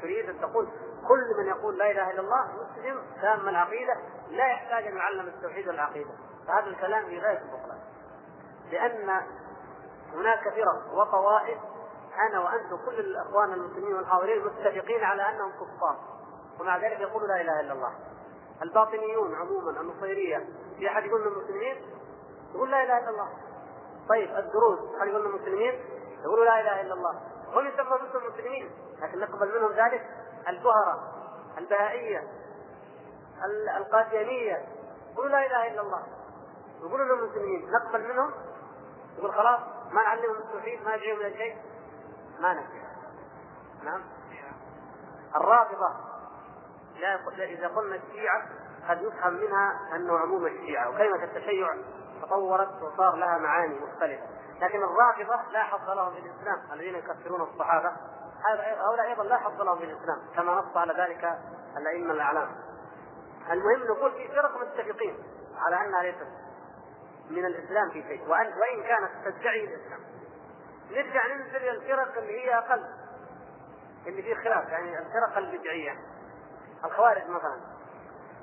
تريد 0.01 0.29
أن 0.29 0.41
تقول 0.41 0.69
كل 1.07 1.37
من 1.37 1.47
يقول 1.47 1.77
لا 1.77 1.91
إله 1.91 2.11
إلا 2.11 2.21
الله 2.21 2.45
مسلم 2.45 3.01
تام 3.21 3.49
العقيدة 3.49 3.97
لا 4.29 4.47
يحتاج 4.47 4.87
أن 4.87 4.97
يعلم 4.97 5.27
التوحيد 5.27 5.67
والعقيدة. 5.67 6.11
فهذا 6.47 6.65
الكلام 6.65 7.05
في 7.05 7.19
غاية 7.19 7.41
البطلان. 7.41 7.79
لأن 8.71 9.21
هناك 10.13 10.43
فرق 10.43 10.93
وطوائف. 10.93 11.57
أنا 12.29 12.39
وأنتم 12.39 12.77
كل 12.85 12.99
الإخوان 12.99 13.53
المسلمين 13.53 13.95
والحاضرين 13.95 14.45
متفقين 14.45 15.03
على 15.03 15.29
أنهم 15.29 15.51
كفار. 15.51 15.97
ومع 16.59 16.77
ذلك 16.77 16.99
يقولوا 16.99 17.27
لا 17.27 17.41
إله 17.41 17.59
إلا 17.59 17.73
الله. 17.73 17.93
الباطنيون 18.61 19.35
عموما 19.35 19.81
النصيرية. 19.81 20.47
في 20.77 20.87
أحد 20.87 21.05
يقول 21.05 21.27
المسلمين 21.27 21.75
يقول 22.55 22.71
لا 22.71 22.83
إله 22.83 22.97
إلا 22.97 23.09
الله. 23.09 23.29
طيب 24.09 24.29
الدروز. 24.37 24.79
هل 25.01 25.07
يقول 25.07 25.21
من 25.21 25.35
المسلمين 25.35 25.79
يقولوا 26.23 26.45
لا 26.45 26.61
إله 26.61 26.81
إلا 26.81 26.93
الله. 26.93 27.21
هم 27.53 27.67
يسمون 27.67 27.99
انفسهم 27.99 28.33
مسلمين 28.33 28.71
لكن 29.01 29.19
نقبل 29.19 29.59
منهم 29.59 29.71
ذلك 29.71 30.09
البهرة 30.47 31.13
البهائية 31.57 32.27
القاديانية. 33.77 34.65
يقولوا 35.13 35.31
لا 35.31 35.45
إله 35.45 35.67
إلا 35.67 35.81
الله. 35.81 36.03
يقولوا 36.81 37.05
لهم 37.05 37.29
مسلمين 37.29 37.71
نقبل 37.71 38.13
منهم 38.13 38.31
يقول 39.21 39.35
خلاص 39.35 39.59
ما 39.91 40.03
نعلمهم 40.03 40.37
التوحيد 40.37 40.83
ما 40.85 40.95
يجيهم 40.95 41.17
إلى 41.17 41.37
شيء. 41.37 41.57
ما 42.39 42.53
نفع 42.53 42.81
نعم. 43.83 44.01
الرافضة 45.35 45.89
لا 46.99 47.15
إذا 47.43 47.67
قلنا 47.67 47.95
الشيعة 47.95 48.47
قد 48.89 49.01
يفهم 49.01 49.33
منها 49.33 49.79
أنه 49.95 50.17
عموم 50.17 50.45
الشيعة 50.45 50.89
وكلمة 50.89 51.23
التشيع 51.23 51.67
تطورت 52.21 52.81
وصار 52.81 53.15
لها 53.15 53.37
معاني 53.37 53.79
مختلفة. 53.79 54.23
لكن 54.61 54.83
الرافضة 54.83 55.51
لا 55.51 55.63
حظ 55.63 55.89
لهم 55.89 56.13
في 56.13 56.19
الإسلام 56.19 56.61
الذين 56.73 56.95
يكفرون 56.95 57.41
الصحابة. 57.41 57.91
هؤلاء 58.87 59.07
أيضا 59.07 59.23
لا 59.23 59.37
حظ 59.37 59.61
لهم 59.61 59.77
في 59.77 59.83
الإسلام 59.83 60.19
كما 60.35 60.53
نص 60.53 60.77
على 60.77 60.93
ذلك 60.93 61.39
الأئمة 61.77 62.13
الأعلام. 62.13 62.49
المهم 63.51 63.83
نقول 63.83 64.11
في 64.11 64.27
فرق 64.27 64.61
متفقين 64.61 65.23
على 65.57 65.85
أنها 65.85 66.03
ليست 66.03 66.27
من 67.31 67.45
الإسلام 67.45 67.89
في 67.89 68.03
شيء. 68.03 68.27
وأن 68.27 68.47
وإن 68.47 68.83
كانت 68.83 69.11
تدعي 69.25 69.63
الإسلام. 69.63 69.99
نرجع 70.91 71.27
ننزل 71.27 71.69
الفرق 71.69 72.17
اللي 72.17 72.41
هي 72.41 72.57
أقل. 72.57 72.83
اللي 74.07 74.21
فيه 74.21 74.35
خلاف. 74.35 74.69
يعني 74.69 74.99
الفرق 74.99 75.37
البدعية. 75.37 75.95
الخوارج 76.85 77.29
مثلا. 77.29 77.61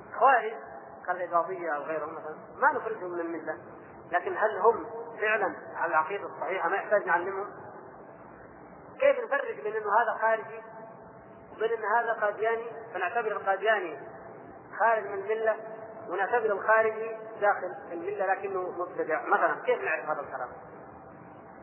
الخوارج 0.09 0.53
كالإضافية 1.07 1.69
أو 1.69 1.81
غيرهم 1.81 2.13
مثلا. 2.13 2.35
ما 2.55 2.71
نخرجهم 2.71 3.11
من 3.11 3.19
الملة. 3.19 3.57
لكن 4.11 4.37
هل 4.37 4.57
هم 4.57 4.85
فعلا 5.21 5.55
على 5.75 5.91
العقيدة 5.91 6.25
الصحيحة؟ 6.25 6.69
ما 6.69 6.75
يحتاج 6.75 7.05
نعلمهم؟ 7.05 7.49
كيف 8.99 9.19
نفرق 9.19 9.63
بين 9.63 9.75
إنه 9.75 10.01
هذا 10.01 10.17
خارجي 10.21 10.61
وبين 11.55 11.71
ان 11.71 11.85
هذا 11.85 12.13
قادياني؟ 12.13 12.65
فنعتبر 12.93 13.31
القادياني 13.31 13.99
خارج 14.79 15.05
من 15.05 15.13
الملة. 15.13 15.55
ونعتبر 16.09 16.45
الخارجي 16.45 17.17
داخل 17.41 17.75
الملة 17.91 18.25
لكنه 18.25 18.71
مبتدع. 18.77 19.25
مثلا 19.25 19.55
كيف 19.65 19.81
نعرف 19.81 20.09
هذا 20.09 20.21
الكلام؟ 20.21 20.49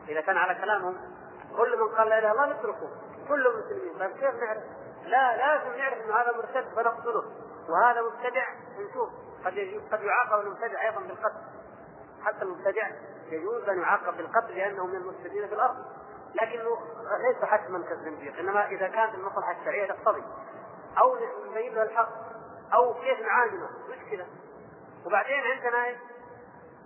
إذا 0.09 0.21
كان 0.21 0.37
على 0.37 0.55
كلامهم 0.55 0.97
كل 1.57 1.77
من 1.79 1.95
قال 1.95 2.09
لا 2.09 2.19
إله 2.19 2.31
إلا 2.31 2.43
الله 2.43 2.59
نتركه. 2.59 2.89
كلهم 3.27 3.59
مسلمين 3.59 3.99
طيب 3.99 4.11
كيف 4.11 4.35
نعرف؟ 4.43 4.63
لا 5.05 5.37
لازم 5.37 5.77
نعرف 5.77 5.97
ان 6.05 6.11
هذا 6.11 6.37
مرتد 6.37 6.67
فنقتله. 6.75 7.23
وهذا 7.69 8.01
مبتدع 8.01 8.45
نشوف. 8.79 9.09
قد 9.45 9.81
قد 9.91 10.01
يعاقب 10.01 10.39
المبتدع 10.45 10.81
أيضا 10.81 11.01
بالقتل. 11.01 11.41
حتى 12.23 12.41
المبتدع 12.41 12.91
يجوز 13.29 13.69
أن 13.69 13.81
يعاقب 13.81 14.17
بالقتل 14.17 14.55
لأنه 14.55 14.85
من 14.85 14.95
المفسدين 14.95 15.47
في 15.47 15.55
الأرض. 15.55 15.75
لكنه 16.41 16.77
ليس 17.17 17.45
حتما 17.45 17.83
كالزنديق. 17.89 18.39
إنما 18.39 18.67
إذا 18.67 18.87
كانت 18.87 19.13
المصلحة 19.15 19.51
الشرعية 19.51 19.87
تقتضي. 19.87 20.23
أو 20.97 21.17
نبين 21.49 21.75
له 21.75 21.83
الحق. 21.83 22.09
أو 22.73 22.93
كيف 22.93 23.19
نعالجه؟ 23.19 23.69
مشكلة. 23.89 24.25
وبعدين 25.05 25.41
عندنا 25.41 25.85
إيش؟ 25.85 25.97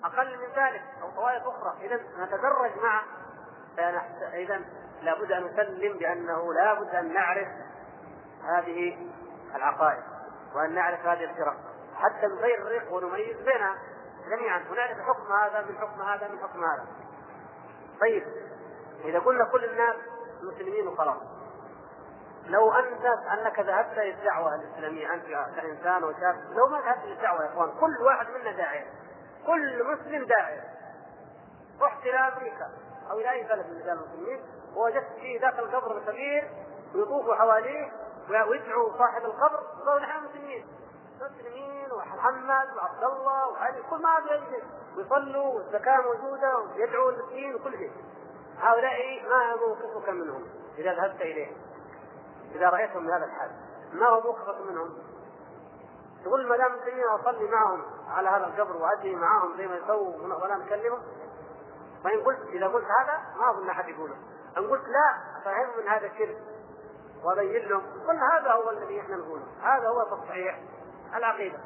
أقل 0.03 0.38
من 0.38 0.47
ذلك 0.55 0.84
أو 1.01 1.09
طوائف 1.09 1.43
أخرى. 1.47 1.86
اذا 1.86 1.99
نتدرج 2.19 2.71
مع 2.84 3.01
اذا 4.34 4.61
لابد 5.01 5.32
أن 5.32 5.43
نسلم 5.43 5.97
بأنه 5.97 6.53
لابد 6.53 6.95
أن 6.95 7.13
نعرف 7.13 7.47
هذه 8.43 9.11
العقائد 9.55 10.03
وأن 10.55 10.75
نعرف 10.75 11.05
هذه 11.05 11.23
الفرق. 11.23 11.57
حتى 11.95 12.27
نفرق 12.27 12.93
ونميز 12.93 13.38
بينها 13.38 13.75
جميعا. 14.29 14.65
ونعرف 14.71 14.97
حكم 14.99 15.34
هذا 15.34 15.61
من 15.61 15.77
حكم 15.77 16.01
هذا 16.01 16.27
من 16.27 16.39
حكم 16.39 16.63
هذا. 16.63 16.86
طيب 18.01 18.23
إذا 19.05 19.19
قلنا 19.19 19.45
كل 19.45 19.65
الناس 19.65 19.95
مسلمين 20.43 20.88
وخلاص. 20.88 21.40
لو 22.47 22.73
انت 22.73 23.05
أنك 23.05 23.59
ذهبت 23.59 23.97
إلى 23.97 24.09
الدعوة 24.11 24.55
الإسلامية 24.55 25.13
أنت 25.13 25.25
كإنسان 25.55 26.03
وشاب 26.03 26.35
لو 26.55 26.67
ما 26.67 26.77
ذهبت 26.81 27.05
للدعوه 27.05 27.43
يا 27.43 27.49
إخوان 27.49 27.71
كل 27.79 28.01
واحد 28.01 28.27
منا 28.29 28.51
داعية 28.51 28.85
كل 29.47 29.83
مسلم 29.93 30.25
داعية. 30.25 30.63
رحت 31.81 32.05
إلى 32.05 32.17
أمريكا 32.17 32.69
أو 33.11 33.19
إلى 33.19 33.31
أي 33.31 33.43
بلد 33.43 33.67
من 33.67 33.73
بلاد 33.83 33.97
المسلمين 33.97 34.41
ووجدت 34.75 35.13
فيه 35.19 35.41
ذاك 35.41 35.59
القبر 35.59 35.97
الكبير 35.97 36.49
ويطوفوا 36.95 37.35
حواليه 37.35 37.91
ويدعوا 38.29 38.97
صاحب 38.97 39.25
القبر 39.25 39.63
وقالوا 39.79 39.99
نحن 39.99 40.25
مسلمين. 40.25 40.67
مسلمين 41.21 41.91
ومحمد 41.91 42.75
وعبد 42.77 43.03
الله 43.03 43.47
وعلي 43.49 43.81
كل 43.89 44.01
ما 44.01 44.09
يجلس 44.31 44.63
ويصلوا 44.97 45.53
والزكاة 45.53 45.97
موجودة 46.01 46.57
ويدعوا 46.57 47.11
المسلمين 47.11 47.55
وكل 47.55 47.77
شيء. 47.77 47.91
هؤلاء 48.61 49.23
ما 49.29 49.55
موقفك 49.55 50.09
منهم 50.09 50.47
إذا 50.77 50.93
ذهبت 50.93 51.21
إليهم 51.21 51.55
إذا 52.55 52.69
رأيتهم 52.69 53.07
بهذا 53.07 53.25
الحال. 53.25 53.51
ما 53.93 54.07
هو 54.07 54.21
موقفك 54.21 54.61
منهم؟ 54.69 54.89
تقول 56.23 56.47
ما 56.47 56.57
دام 56.57 56.75
مسلمين 56.75 57.03
أصلي 57.05 57.47
معهم 57.47 57.83
على 58.09 58.29
هذا 58.29 58.45
القبر 58.47 58.77
وادعي 58.77 59.15
معهم 59.15 59.57
زي 59.57 59.67
ما 59.67 59.75
يسووا 59.75 60.43
ولا 60.43 60.55
نكلمهم. 60.55 61.01
فإن 62.03 62.23
قلت 62.23 62.39
إذا 62.39 62.67
قلت 62.67 62.85
هذا 62.85 63.21
ما 63.37 63.49
أظن 63.49 63.69
أحد 63.69 63.89
يقوله. 63.89 64.15
إن 64.57 64.67
قلت 64.69 64.83
لا 64.87 65.17
افهمهم 65.37 65.77
من 65.77 65.87
هذا 65.87 66.05
الشرك. 66.05 66.37
وأبين 67.23 67.69
لهم 67.69 67.81
قل 68.07 68.15
هذا 68.15 68.51
هو 68.51 68.69
الذي 68.69 69.01
إحنا 69.01 69.15
نقوله. 69.15 69.43
هذا 69.61 69.87
هو 69.87 70.03
تصحيح 70.03 70.59
العقيدة. 71.15 71.59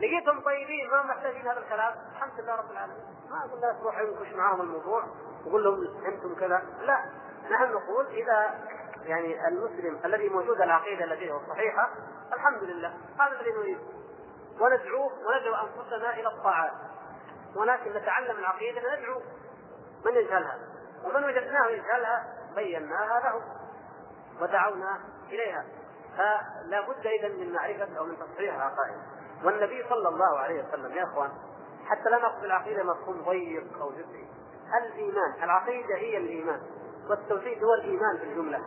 لقيتهم 0.00 0.40
طيبين 0.40 0.90
ما 0.90 1.02
محتاجين 1.02 1.48
هذا 1.48 1.58
الكلام. 1.58 1.94
الحمد 2.12 2.40
لله 2.40 2.54
رب 2.54 2.70
العالمين. 2.70 3.04
ما 3.30 3.44
أقول 3.44 3.60
لا 3.60 3.72
تروح 3.72 4.00
ينكش 4.00 4.32
معاهم 4.32 4.60
الموضوع 4.60 5.04
وقول 5.46 5.64
لهم 5.64 6.04
أنتم 6.06 6.34
كذا. 6.34 6.62
لا 6.80 7.04
نحن 7.50 7.72
نقول 7.72 8.06
إذا 8.06 8.54
يعني 9.04 9.48
المسلم 9.48 9.98
الذي 10.04 10.28
موجود 10.28 10.60
العقيدة 10.60 11.04
التي 11.04 11.30
هي 11.30 11.36
الصحيحه 11.36 11.90
الحمد 12.32 12.62
لله. 12.62 12.94
هذا 13.20 13.40
الذي 13.40 13.52
نريد. 13.52 13.78
وندعوه 14.60 15.12
وندعو 15.12 15.54
أنفسنا 15.54 16.14
إلى 16.14 16.28
الطاعات. 16.28 16.72
ولكن 17.56 17.90
نتعلم 17.92 18.38
العقيدة 18.38 18.80
ندعو 18.80 19.20
من 20.04 20.12
يجهلها. 20.12 20.58
ومن 21.04 21.24
وجدناه 21.24 21.66
يجهلها 21.66 22.24
بيناها 22.54 23.20
له. 23.20 23.42
ودعونا 24.40 25.00
إليها. 25.28 25.64
فلا 26.16 26.80
بد 26.80 27.06
إذا 27.06 27.28
من 27.28 27.52
معرفة 27.52 27.98
أو 27.98 28.04
من 28.04 28.16
تصحيح 28.16 28.54
العقائد. 28.54 29.00
والنبي 29.44 29.84
صلى 29.88 30.08
الله 30.08 30.38
عليه 30.38 30.64
وسلم 30.64 30.92
يا 30.92 31.04
إخوان 31.04 31.30
حتى 31.86 32.10
لا 32.10 32.18
ناخذ 32.18 32.44
العقيدة 32.44 32.82
مفهوم 32.82 33.22
ضيق 33.22 33.80
أو 33.80 33.90
جزئي 33.90 34.28
الإيمان 34.82 35.42
العقيدة 35.42 35.94
هي 35.94 36.16
الإيمان 36.16 36.60
والتوحيد 37.10 37.64
هو 37.64 37.74
الإيمان 37.74 38.18
في 38.18 38.24
الجمله 38.24 38.60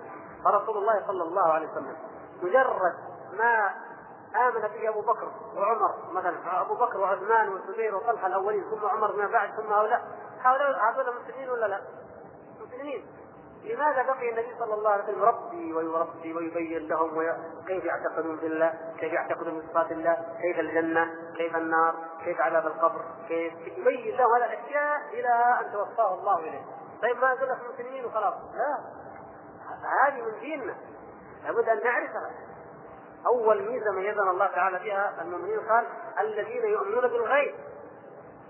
فرسول 0.43 0.77
الله 0.77 1.03
صلى 1.07 1.23
الله 1.23 1.53
عليه 1.53 1.67
وسلم 1.71 1.95
مجرد 2.41 2.93
ما 3.33 3.71
آمن 4.35 4.61
به 4.61 4.89
أبو 4.89 5.01
بكر 5.01 5.31
وعمر 5.55 5.93
مثلا 6.11 6.61
أبو 6.61 6.75
بكر 6.75 6.97
وعثمان 6.97 7.49
والزبير 7.49 7.95
وطلحة 7.95 8.27
الأولين 8.27 8.63
ثم 8.63 8.85
عمر 8.85 9.15
ما 9.15 9.27
بعد 9.27 9.49
ثم 9.49 9.73
هؤلاء 9.73 10.01
هؤلاء 10.41 10.71
هؤلاء 10.71 11.13
مسلمين 11.23 11.49
ولا 11.49 11.65
لا؟ 11.65 11.81
مسلمين. 12.67 13.05
لماذا 13.63 14.03
بقي 14.03 14.29
النبي 14.29 14.55
صلى 14.59 14.73
الله 14.73 14.89
عليه 14.89 15.03
وسلم 15.03 15.21
يربي 15.21 15.73
ويربي 15.73 16.33
ويبين 16.33 16.87
لهم 16.87 17.33
كيف 17.67 17.85
يعتقدون 17.85 18.37
في 18.37 18.47
الله، 18.47 18.73
كيف 18.99 19.13
يعتقدون 19.13 19.59
بصفات 19.59 19.91
الله، 19.91 20.17
كيف 20.41 20.59
الجنة، 20.59 21.15
كيف 21.37 21.55
النار، 21.55 21.95
كيف 22.23 22.41
عذاب 22.41 22.67
القبر، 22.67 23.01
كيف 23.27 23.53
يبين 23.77 24.17
لهم 24.17 24.33
هذه 24.33 24.45
الأشياء 24.45 25.01
إلى 25.13 25.59
أن 25.61 25.71
توفاه 25.73 26.13
الله 26.13 26.39
إليه. 26.39 26.65
طيب 27.01 27.17
ما 27.17 27.31
يقول 27.31 27.49
لك 27.49 27.57
مسلمين 27.73 28.05
وخلاص، 28.05 28.33
لا. 28.53 28.77
هذه 29.85 30.21
من 30.21 30.39
ديننا 30.39 30.75
لابد 31.43 31.69
أن 31.69 31.83
نعرفها 31.83 32.31
أول 33.25 33.71
ميزة 33.71 33.91
ميزنا 33.91 34.31
الله 34.31 34.47
تعالى 34.47 34.79
بها 34.79 35.21
المؤمنين 35.21 35.59
قال 35.59 35.87
الذين 36.19 36.65
يؤمنون 36.65 37.01
بالغيب 37.01 37.55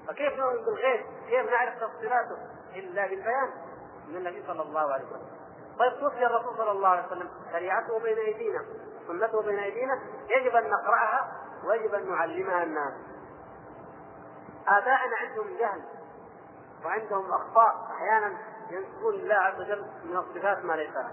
فكيف 0.08 0.40
نؤمن 0.40 0.66
بالغيب؟ 0.66 1.06
كيف 1.30 1.52
نعرف 1.52 1.80
تفصيلاته؟ 1.80 2.38
إلا 2.76 3.08
بالبيان 3.08 3.50
من 4.08 4.16
النبي 4.16 4.44
صلى 4.48 4.62
الله 4.62 4.94
عليه 4.94 5.06
وسلم. 5.06 5.28
طيب 5.80 6.00
توفي 6.00 6.26
الرسول 6.26 6.58
صلى 6.58 6.72
الله 6.72 6.90
عليه 6.90 7.06
وسلم 7.06 7.30
شريعته 7.52 8.00
بين 8.00 8.18
أيدينا 8.18 8.66
سنته 9.08 9.42
بين 9.42 9.60
أيدينا 9.60 10.00
يجب 10.30 10.56
أن 10.56 10.70
نقرأها 10.70 11.32
ويجب 11.66 11.94
أن 11.94 12.10
نعلمها 12.10 12.64
الناس. 12.64 12.94
ابائنا 14.68 15.16
عندهم 15.18 15.58
جهل 15.58 15.84
وعندهم 16.86 17.34
أخطاء 17.34 17.88
أحيانا 17.92 18.38
ينسبون 18.74 19.16
لله 19.16 19.36
عز 19.36 19.62
وجل 19.62 19.86
من 20.04 20.18
الصفات 20.18 20.66
ما 20.66 20.74
ليس 20.74 20.96
له. 20.96 21.12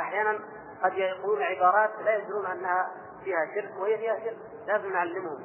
أحيانا 0.00 0.38
قد 0.82 0.94
يقولون 0.94 1.42
عبارات 1.42 1.90
لا 2.04 2.16
يدرون 2.16 2.46
أنها 2.46 2.90
فيها 3.24 3.46
شرك 3.54 3.70
وهي 3.78 3.98
فيها 3.98 4.18
شرك 4.24 4.36
لازم 4.66 4.92
نعلمهم 4.92 5.44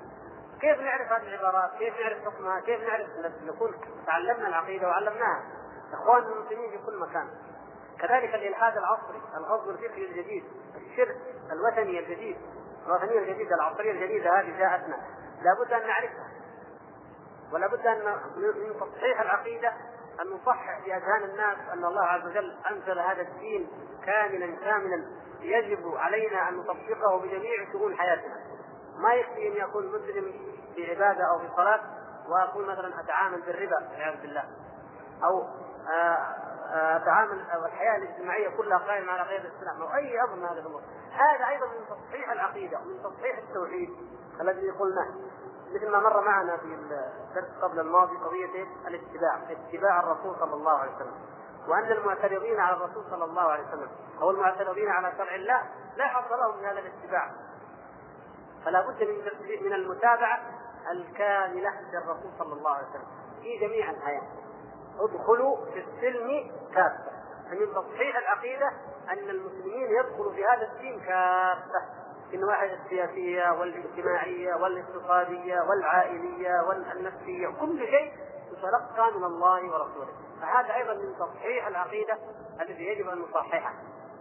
كيف 0.62 0.80
نعرف 0.80 1.12
هذه 1.12 1.28
العبارات؟ 1.28 1.72
كيف 1.80 2.00
نعرف 2.00 2.26
حكمها؟ 2.26 2.60
كيف 2.60 2.82
نعرف 2.82 3.08
نكون 3.44 3.76
تعلمنا 4.06 4.48
العقيدة 4.48 4.88
وعلمناها 4.88 5.44
إخوان 5.94 6.24
المسلمين 6.24 6.72
في 6.72 6.78
كل 6.86 6.98
مكان 7.00 7.28
كذلك 8.00 8.36
الإلحاد 8.36 8.78
العصري 8.78 9.22
الغزو 9.38 9.72
الفكري 9.72 10.06
الجديد 10.06 10.44
الشرك 10.76 11.18
الوثني 11.52 12.00
الجديد 12.00 12.38
الوثنية 12.88 13.20
الجديدة 13.20 13.56
العصرية 13.56 13.92
الجديدة 13.92 14.40
هذه 14.40 14.58
جاءتنا 14.58 14.98
لابد 15.42 15.74
أن 15.74 15.88
نعرفها 15.88 16.28
ولا 17.54 17.68
بد 17.68 17.88
أن 17.88 18.18
من 18.38 18.80
تصحيح 18.80 19.22
العقيدة 19.22 19.74
أن 20.22 20.28
نصحح 20.28 20.80
في 20.84 20.98
أذهان 20.98 21.24
الناس 21.24 21.58
أن 21.74 21.86
الله 21.86 22.02
عز 22.02 22.26
وجل 22.26 22.58
أنزل 22.72 23.00
هذا 23.00 23.22
الدين 23.22 23.68
كاملا 24.06 24.56
كاملا. 24.56 25.06
يجب 25.42 25.96
علينا 25.96 26.50
أن 26.50 26.58
نطبقه 26.58 27.20
بجميع 27.20 27.72
شؤون 27.72 27.96
حياتنا. 27.96 28.36
ما 28.98 29.14
يكفي 29.14 29.48
أن 29.48 29.70
يكون 29.70 29.88
مسلم 29.88 30.34
في 30.76 30.92
عبادة 30.92 31.24
أو 31.32 31.40
في 31.40 31.48
صلاة 31.56 31.82
واكون 32.30 32.66
مثلا 32.66 33.00
أتعامل 33.00 33.42
بالربا 33.42 33.90
والعياذ 33.92 34.22
بالله. 34.22 34.44
أو 35.24 35.42
آه، 35.88 36.18
آه، 36.74 36.98
أتعامل 36.98 37.42
أو 37.54 37.66
الحياة 37.66 37.98
الاجتماعية 37.98 38.50
كلها 38.50 38.78
قائمة 38.78 39.12
على 39.12 39.24
غير 39.24 39.42
الإسلام 39.42 39.82
أو 39.82 39.96
أي 39.96 40.22
أمر 40.22 40.36
من 40.36 40.46
هذه 40.46 40.60
الأمور. 40.60 40.82
هذا 41.12 41.48
أيضا 41.48 41.66
من 41.66 41.86
تصحيح 41.90 42.32
العقيدة 42.32 42.80
ومن 42.80 43.04
تصحيح 43.04 43.38
التوحيد 43.38 43.90
الذي 44.42 44.70
قلناه. 44.70 45.14
مثل 45.76 45.92
ما 45.92 46.00
مر 46.00 46.22
معنا 46.22 46.58
في 46.58 46.66
الدرس 46.66 47.46
قبل 47.62 47.80
الماضي 47.80 48.18
قضية 48.18 48.68
الاتباع 48.88 49.40
اتباع 49.50 50.00
الرسول 50.00 50.36
صلى 50.40 50.54
الله 50.54 50.78
عليه 50.78 50.96
وسلم. 50.96 51.16
وأن 51.68 51.92
المعترضين 51.92 52.60
على 52.60 52.76
الرسول 52.76 53.04
صلى 53.10 53.24
الله 53.26 53.42
عليه 53.42 53.68
وسلم 53.68 53.90
أو 54.22 54.30
المعترضين 54.32 54.90
على 54.90 55.12
شرع 55.18 55.36
الله 55.36 55.62
لا 55.98 56.08
حظ 56.08 56.34
لهم 56.34 56.58
من 56.58 56.66
هذا 56.66 56.80
الاتباع. 56.80 57.32
فلا 58.66 58.82
بد 58.82 59.04
من 59.04 59.66
من 59.66 59.74
المتابعة 59.74 60.40
الكاملة 60.92 61.82
للرسول 61.94 62.32
صلى 62.40 62.54
الله 62.54 62.72
عليه 62.72 62.88
وسلم 62.90 63.08
في 63.42 63.58
جميع 63.58 63.90
الحياة 63.90 64.28
ادخلوا 65.00 65.66
في 65.66 65.80
السلم 65.80 66.52
كافة. 66.74 67.12
فمن 67.50 67.74
تصحيح 67.74 68.18
العقيدة 68.18 68.68
أن 69.10 69.30
المسلمين 69.30 69.92
يدخلوا 69.92 70.32
في 70.32 70.46
هذا 70.46 70.72
الدين 70.72 71.00
كافة. 71.00 71.82
في 72.30 72.36
النواحي 72.36 72.74
السياسية 72.74 73.52
والاجتماعية 73.52 74.56
والاقتصادية 74.56 75.62
والعائلية 75.62 76.62
والنفسية 76.68 77.48
كل 77.48 77.80
شيء 77.80 78.14
يتلقى 78.52 79.12
من 79.18 79.24
الله 79.24 79.64
ورسوله. 79.64 80.14
فهذا 80.42 80.76
أيضا 80.76 80.94
من 80.94 81.16
تصحيح 81.20 81.68
العقيدة 81.68 82.18
الذي 82.62 82.84
يجب 82.86 83.10
أن 83.10 83.18
نصححها. 83.18 83.74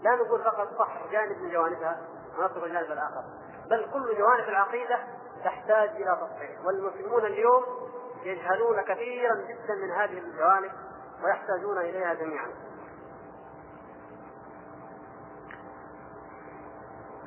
لا 0.02 0.16
نقول 0.16 0.44
فقط 0.44 0.68
صح 0.78 1.10
جانب 1.12 1.38
من 1.42 1.50
جوانبها 1.50 2.00
ونترك 2.38 2.64
الجانب 2.64 2.92
الآخر. 2.92 3.24
بل 3.70 3.90
كل 3.92 4.18
جوانب 4.18 4.48
العقيدة 4.48 4.98
تحتاج 5.44 5.88
إلى 5.88 6.18
تصحيح. 6.20 6.64
والمسلمون 6.64 7.24
اليوم 7.26 7.62
يجهلون 8.22 8.82
كثيرا 8.82 9.34
جدا 9.34 9.74
من 9.74 9.90
هذه 9.90 10.18
الجوانب 10.18 10.72
ويحتاجون 11.24 11.78
إليها 11.78 12.14
جميعا. 12.14 12.48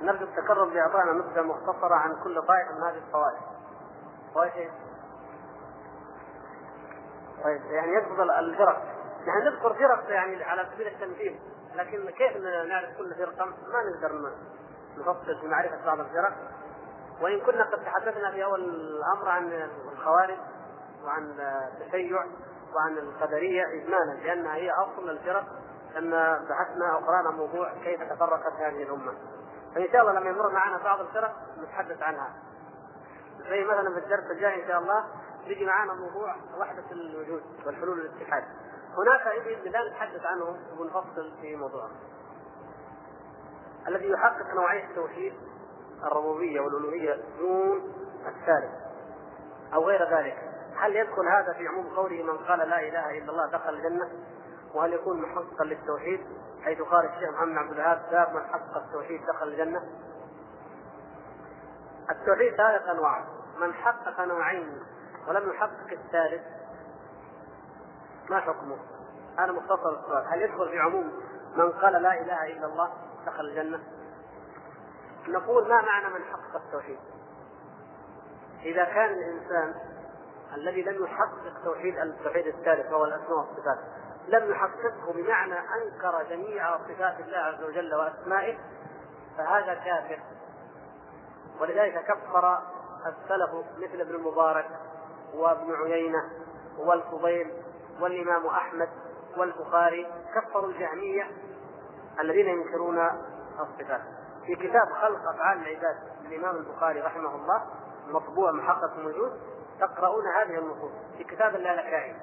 نرجو 0.02 0.26
التكرم 0.26 0.70
باعطائنا 0.70 1.12
نبذه 1.12 1.42
مختصرة 1.42 1.96
عن 1.96 2.16
كل 2.24 2.42
طائفة 2.42 2.72
من 2.72 2.84
هذه 2.84 2.98
الطوائف. 2.98 3.40
طائفه 4.36 4.72
طيب 7.44 7.62
يعني 7.66 7.92
يقصد 7.94 8.20
الفرق. 8.20 8.82
نحن 9.28 9.40
نذكر 9.46 9.74
فرق 9.74 10.10
يعني 10.10 10.44
على 10.44 10.70
سبيل 10.74 10.88
التمثيل 10.88 11.40
لكن 11.76 12.10
كيف 12.10 12.38
نعرف 12.68 12.98
كل 12.98 13.16
فرقة؟ 13.16 13.46
ما 13.46 13.84
نقدر 13.90 14.32
نفصل 14.98 15.40
في 15.42 15.48
معرفة 15.48 15.86
بعض 15.86 16.00
الفرق. 16.00 16.34
وإن 17.22 17.40
كنا 17.40 17.64
قد 17.64 17.84
تحدثنا 17.86 18.32
في 18.32 18.44
أول 18.44 18.60
الأمر 18.60 19.30
عن 19.30 19.70
الخوارج 19.94 20.38
وعن 21.06 21.40
التشيع 21.40 22.26
وعن 22.76 22.98
القدرية 22.98 23.64
اجمالا 23.64 24.14
لأنها 24.24 24.56
هي 24.56 24.72
أصل 24.72 25.10
الفرق. 25.10 25.46
لما 25.96 26.46
بحثنا 26.50 26.94
أو 26.94 26.98
قرانا 26.98 27.32
موضوع 27.32 27.74
كيف 27.84 28.04
تفرقت 28.04 28.54
هذه 28.54 28.84
الأمة. 28.84 29.14
فان 29.76 29.88
شاء 29.92 30.02
الله 30.02 30.20
لما 30.20 30.30
يمر 30.30 30.50
معنا 30.50 30.78
بعض 30.78 31.00
الفرق 31.00 31.36
نتحدث 31.64 32.04
عنها. 32.04 32.34
زي 33.50 33.64
مثلا 33.64 33.94
في 33.94 34.00
الدرس 34.00 34.32
الجاي 34.32 34.64
إن 34.64 34.68
شاء 34.68 34.80
الله 34.80 35.04
يجي 35.46 35.66
معنا 35.66 35.94
موضوع 35.94 36.36
وحدة 36.58 36.84
الوجود 36.92 37.44
والحلول 37.66 38.00
الاتحاد 38.00 38.44
هناك 38.98 39.46
باذن 39.46 39.68
الله 39.68 39.90
نتحدث 39.90 40.26
عنه 40.26 40.58
ونفصل 40.80 41.32
في 41.42 41.56
موضوع. 41.56 41.90
الذي 43.88 44.10
يحقق 44.10 44.54
نوعيه 44.56 44.90
التوحيد 44.90 45.34
الربوبية 46.04 46.62
والألوهية 46.62 47.24
دون 47.40 47.94
الثالث 48.28 48.72
أو 49.74 49.88
غير 49.88 50.18
ذلك. 50.18 50.38
هل 50.76 50.96
يدخل 50.96 51.28
هذا 51.28 51.54
في 51.54 51.68
عموم 51.68 51.96
قوله 51.96 52.24
من 52.24 52.38
قال 52.38 52.60
لا 52.60 52.80
إله 52.80 53.18
إلا 53.18 53.32
الله 53.32 53.46
دخل 53.52 53.74
الجنة؟ 53.74 54.10
وهل 54.74 54.94
يكون 54.94 55.22
محققا 55.22 55.66
للتوحيد 55.66 56.26
حيث 56.64 56.82
قال 56.82 57.06
الشيخ 57.06 57.30
محمد 57.30 57.58
عبد 57.58 57.72
الوهاب 57.72 58.02
باب 58.12 58.34
من 58.36 58.42
حقق 58.42 58.78
التوحيد 58.78 59.26
دخل 59.26 59.48
الجنة 59.48 59.82
التوحيد 62.10 62.56
ثلاث 62.56 62.82
أنواع 62.82 63.24
من 63.60 63.74
حقق 63.74 64.22
نوعين 64.22 64.80
ولم 65.28 65.50
يحقق 65.50 65.92
الثالث 65.92 66.42
ما 68.30 68.40
حكمه؟ 68.40 68.78
هذا 69.38 69.52
مختصر 69.52 69.90
السؤال 69.90 70.26
هل 70.28 70.42
يدخل 70.42 70.70
في 70.70 70.80
عموم 70.80 71.12
من 71.56 71.72
قال 71.72 71.94
لا 71.94 72.22
إله 72.22 72.48
إلا 72.48 72.66
الله 72.66 72.94
دخل 73.26 73.46
الجنة؟ 73.46 73.80
نقول 75.28 75.70
ما 75.70 75.82
معنى 75.82 76.14
من 76.14 76.24
حقق 76.24 76.62
التوحيد؟ 76.66 77.00
إذا 78.64 78.84
كان 78.84 79.10
الإنسان 79.10 79.76
الذي 80.56 80.82
لم 80.82 81.04
يحقق 81.04 81.64
توحيد 81.64 81.98
التوحيد 81.98 82.48
الثالث 82.48 82.92
وهو 82.92 83.06
الأسماء 83.06 83.38
والصفات 83.38 83.80
لم 84.30 84.52
يحققه 84.52 85.14
بمعنى 85.14 85.60
أنكر 85.60 86.24
جميع 86.30 86.78
صفات 86.78 87.20
الله 87.20 87.38
عز 87.38 87.64
وجل 87.64 87.96
وأسمائه 87.96 88.58
فهذا 89.38 89.74
كافر. 89.74 90.20
ولذلك 91.60 92.06
كفر 92.06 92.60
السلف 93.06 93.50
مثل 93.78 94.02
ابن 94.02 94.16
المبارك 94.16 94.68
وابن 95.34 95.74
عيينة 95.74 96.30
والفضيل 96.78 97.54
والإمام 98.02 98.46
أحمد 98.46 98.90
والبخاري 99.38 100.08
كفروا 100.36 100.70
الجهمية 100.70 101.28
الذين 102.22 102.48
ينكرون 102.48 103.00
الصفات. 103.60 104.02
في 104.46 104.56
كتاب 104.56 104.88
خلق 105.02 105.30
أفعال 105.30 105.58
العباد 105.58 105.98
للامام 106.24 106.56
البخاري 106.56 107.02
رحمه 107.02 107.36
الله 107.36 107.66
مطبوع 108.08 108.52
محقق 108.52 108.98
موجود 108.98 109.32
تقرؤون 109.80 110.24
هذه 110.28 110.58
النصوص 110.60 110.92
في 111.18 111.24
كتاب 111.24 111.56
اللالكائي 111.56 112.16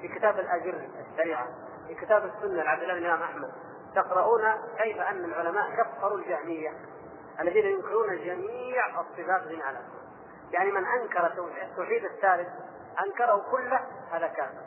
في 0.00 0.08
كتاب 0.08 0.38
الأجر 0.38 0.88
الشريعة 1.00 1.48
في 1.88 1.94
كتاب 1.94 2.24
السنة 2.24 2.62
لعبد 2.62 2.82
الله 2.82 2.98
الامام 2.98 3.22
أحمد. 3.22 3.52
تقرؤون 3.94 4.42
كيف 4.78 5.00
أن 5.00 5.24
العلماء 5.24 5.70
كفروا 5.70 6.18
الجهمية 6.18 6.72
الذين 7.40 7.64
ينكرون 7.66 8.16
جميع 8.16 9.00
الصفات 9.00 9.62
على 9.62 9.78
يعني 10.52 10.72
من 10.72 10.86
أنكر 10.86 11.26
التوحيد 11.62 12.04
الثالث 12.04 12.48
أنكره 13.06 13.46
كله 13.50 13.80
هذا 14.10 14.26
كافر. 14.26 14.60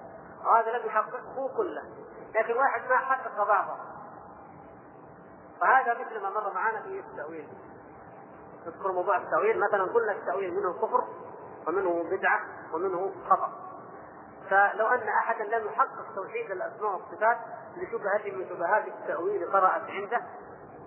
وهذا 0.46 0.78
لم 0.78 0.86
يحققه 0.86 1.50
كله. 1.58 1.84
لكن 2.36 2.58
واحد 2.58 2.82
ما 2.90 2.98
حقق 2.98 3.48
بعضه 3.48 3.78
فهذا 5.62 5.94
مثل 5.94 6.22
ما 6.22 6.30
مر 6.30 6.54
معنا 6.54 6.82
في 6.82 7.00
التأويل. 7.00 7.48
نذكر 8.66 8.92
موضوع 8.92 9.18
التأويل. 9.18 9.60
مثلا 9.60 9.84
قلنا 9.84 10.12
التأويل 10.12 10.54
منه 10.54 10.74
كفر 10.74 11.04
ومنه 11.68 12.04
بدعة 12.04 12.42
ومنه 12.74 13.12
خطأ. 13.30 13.67
فلو 14.50 14.88
أن 14.88 15.08
أحدا 15.08 15.44
لم 15.44 15.68
يحقق 15.68 16.16
توحيد 16.16 16.52
الأسماء 16.52 16.92
والصفات 16.92 17.38
لشبهة 17.78 18.38
من 18.38 18.50
شبهات 18.50 18.88
التأويل 18.88 19.52
طرأت 19.52 19.82
عنده 19.90 20.22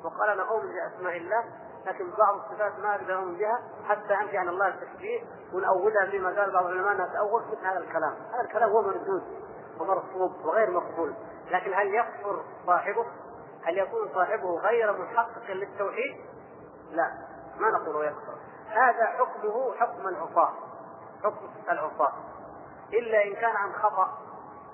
وقال 0.05 0.31
أنا 0.31 0.43
أؤمن 0.43 0.73
بأسماء 0.73 1.17
الله 1.17 1.45
لكن 1.87 2.11
بعض 2.19 2.35
الصفات 2.35 2.79
ما 2.79 2.95
أقدر 2.95 3.15
أؤمن 3.15 3.37
بها 3.39 3.61
حتى 3.89 4.15
أنفي 4.15 4.39
عن 4.39 4.49
الله 4.49 4.69
التشبيه 4.69 5.21
ونأولها 5.53 6.07
زي 6.13 6.19
ما 6.19 6.41
قال 6.41 6.53
بعض 6.53 6.67
العلماء 6.67 6.93
أنها 6.93 7.07
تأول 7.07 7.43
مثل 7.43 7.67
هذا 7.67 7.79
الكلام 7.79 8.15
هذا 8.33 8.41
الكلام 8.41 8.71
هو 8.71 8.83
مردود 8.83 9.23
ومرفوض 9.81 10.47
وغير 10.47 10.71
مقبول 10.71 11.15
لكن 11.51 11.75
هل 11.75 11.95
يكفر 11.95 12.45
صاحبه؟ 12.67 13.07
هل 13.65 13.79
يكون 13.79 14.09
صاحبه 14.15 14.59
غير 14.61 14.93
محقق 14.93 15.51
للتوحيد؟ 15.51 16.17
لا 16.91 17.13
ما 17.59 17.71
نقول 17.71 17.97
ويكفر 17.97 18.35
هذا 18.69 19.07
حكمه 19.07 19.75
حكم 19.75 20.09
العصاة 20.09 20.53
حكم 21.25 21.51
العصاة 21.71 22.13
إلا 22.93 23.25
إن 23.25 23.35
كان 23.35 23.57
عن 23.57 23.73
خطأ 23.73 24.19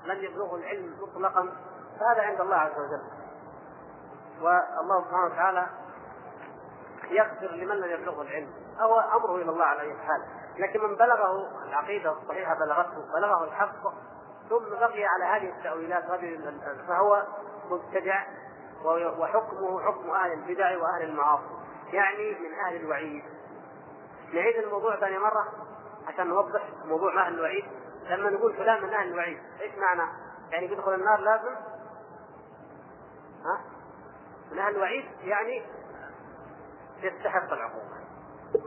لم 0.04 0.24
يبلغه 0.24 0.56
العلم 0.56 0.96
مطلقا 1.02 1.52
فهذا 2.00 2.22
عند 2.22 2.40
الله 2.40 2.56
عز 2.56 2.78
وجل. 2.78 3.02
والله 4.40 5.04
سبحانه 5.04 5.26
وتعالى 5.26 5.66
يغفر 7.10 7.46
لمن 7.46 7.76
لم 7.76 7.90
يبلغه 7.90 8.22
العلم. 8.22 8.50
أو 8.80 9.00
أمره 9.00 9.36
إلى 9.36 9.50
الله 9.50 9.64
على 9.64 9.80
أي 9.80 9.94
حال. 9.94 10.22
لكن 10.58 10.80
من 10.80 10.96
بلغه 10.96 11.48
العقيدة 11.68 12.12
الصحيحة 12.12 12.54
بلغته 12.54 13.12
بلغه 13.14 13.44
الحق 13.44 13.82
ثم 14.48 14.70
بقي 14.70 15.04
على 15.04 15.24
هذه 15.24 15.48
التأويلات 15.58 16.04
فهو 16.88 17.22
مبتدع 17.70 18.24
وحكمه 19.18 19.80
حكم 19.80 20.10
أهل 20.10 20.32
البدع 20.32 20.78
وأهل 20.78 21.02
المعاصي. 21.02 21.44
يعني 21.92 22.30
من 22.30 22.54
أهل 22.66 22.76
الوعيد. 22.76 23.24
نعيد 24.32 24.56
الموضوع 24.56 24.96
ثاني 24.96 25.18
مرة 25.18 25.48
عشان 26.08 26.26
نوضح 26.26 26.62
موضوع 26.84 27.26
أهل 27.26 27.34
الوعيد. 27.34 27.64
لما 28.08 28.30
نقول 28.30 28.56
فلان 28.56 28.82
من 28.82 28.94
أهل 28.94 29.08
الوعيد 29.08 29.38
إيش 29.60 29.72
معنى؟ 29.78 30.10
يعني 30.50 30.66
بيدخل 30.66 30.94
النار 30.94 31.20
لازم 31.20 31.54
ها؟ 33.44 33.60
من 34.52 34.58
أهل 34.58 34.76
الوعيد 34.76 35.04
يعني 35.20 35.62
يستحق 37.02 37.52
العقوبة 37.52 37.96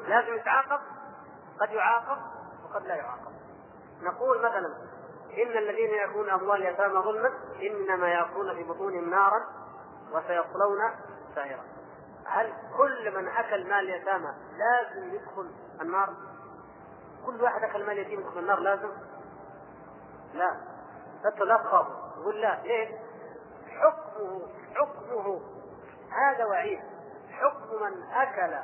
لازم 0.08 0.36
يتعاقب 0.36 0.80
قد 1.62 1.72
يعاقب 1.72 2.18
وقد 2.64 2.86
لا 2.86 2.96
يعاقب 2.96 3.32
نقول 4.02 4.38
مثلا 4.40 4.74
إن 5.38 5.58
الذين 5.58 5.90
يأكلون 5.90 6.30
أموال 6.30 6.68
اليتامى 6.68 7.00
ظلما 7.00 7.30
إنما 7.62 8.08
يأكلون 8.08 8.56
في 8.56 8.64
بطونهم 8.64 9.10
نارا 9.10 9.46
وسيصلون 10.12 10.80
سعيرا 11.36 11.64
هل 12.26 12.54
كل 12.78 13.16
من 13.16 13.28
أكل 13.28 13.64
مال 13.64 13.90
اليتامى 13.90 14.34
لازم 14.58 15.14
يدخل 15.14 15.52
النار؟ 15.82 16.14
كل 17.26 17.42
واحد 17.42 17.64
أكل 17.64 17.86
مال 17.86 17.98
يتيم 17.98 18.20
يدخل 18.20 18.40
النار 18.40 18.60
لازم؟ 18.60 18.90
لا. 20.34 20.56
تخافوا 21.58 21.96
يقول 22.22 22.42
لا. 22.42 22.60
ليه؟ 22.64 23.00
حكمه 23.68 24.42
حكمه. 24.76 25.42
هذا 26.12 26.46
وعيد. 26.46 26.80
حكم 27.32 27.84
من 27.84 28.04
أكل 28.14 28.56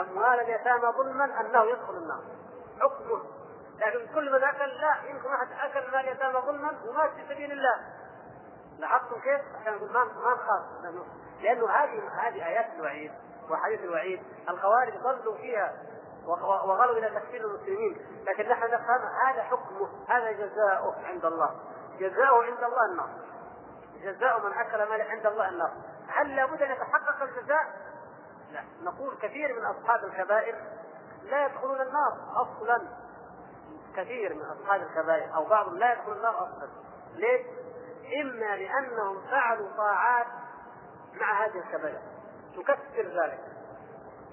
أموال 0.00 0.40
اليتامى 0.40 0.92
ظلما 0.98 1.40
أنه 1.40 1.64
يدخل 1.64 1.96
النار. 1.96 2.22
حكمه 2.80 3.22
لكن 3.78 4.14
كل 4.14 4.32
من 4.32 4.44
أكل 4.44 4.68
لا. 4.68 5.10
يمكن 5.10 5.28
واحد 5.30 5.48
أكل 5.52 5.90
مال 5.90 6.00
اليتامى 6.00 6.40
ظلما 6.40 6.72
ومات 6.88 7.10
في 7.10 7.34
سبيل 7.34 7.52
الله. 7.52 7.76
لاحظتم 8.78 9.20
كيف؟ 9.20 9.40
عشان 9.60 9.74
نقول 9.74 9.92
ما 9.92 10.04
ما 10.04 10.34
نخاف 10.34 10.62
لأنه 11.42 11.70
هذه 11.70 12.08
هذه 12.12 12.46
آيات 12.46 12.66
الوعيد 12.76 13.12
وحديث 13.50 13.80
الوعيد. 13.80 14.22
الخوارج 14.48 14.92
ضلوا 14.96 15.36
فيها 15.36 15.72
وغلوا 16.28 16.98
إلى 16.98 17.20
تكفير 17.20 17.40
المسلمين. 17.40 18.24
لكن 18.26 18.48
نحن 18.48 18.64
نفهم 18.64 19.00
هذا 19.26 19.42
حكمه 19.42 19.88
هذا 20.08 20.32
جزاؤه 20.32 20.94
عند 21.04 21.24
الله. 21.24 21.50
جزاؤه 21.98 22.44
عند 22.44 22.64
الله 22.64 22.84
النار. 22.92 23.10
جزاء 24.02 24.40
من 24.40 24.52
أكل 24.52 24.88
مال 24.88 25.02
عند 25.02 25.26
الله 25.26 25.48
النار. 25.48 25.72
هل 26.08 26.36
لابد 26.36 26.62
أن 26.62 26.70
يتحقق 26.70 27.22
الجزاء؟ 27.22 27.64
لا. 28.52 28.64
نقول 28.82 29.16
كثير 29.22 29.60
من 29.60 29.64
أصحاب 29.64 30.04
الكبائر 30.04 30.54
لا 31.22 31.46
يدخلون 31.46 31.80
النار 31.80 32.12
أصلا. 32.36 32.88
كثير 33.96 34.34
من 34.34 34.42
أصحاب 34.42 34.82
الكبائر 34.82 35.34
أو 35.34 35.44
بعضهم 35.44 35.78
لا 35.78 35.92
يدخلون 35.92 36.16
النار 36.16 36.42
أصلا. 36.42 36.68
ليش؟ 37.14 37.46
إما 38.22 38.56
لأنهم 38.56 39.20
فعلوا 39.30 39.68
طاعات 39.76 40.26
مع 41.14 41.44
هذه 41.44 41.58
الكبائر. 41.58 42.00
تكفر 42.56 43.22
ذلك. 43.22 43.57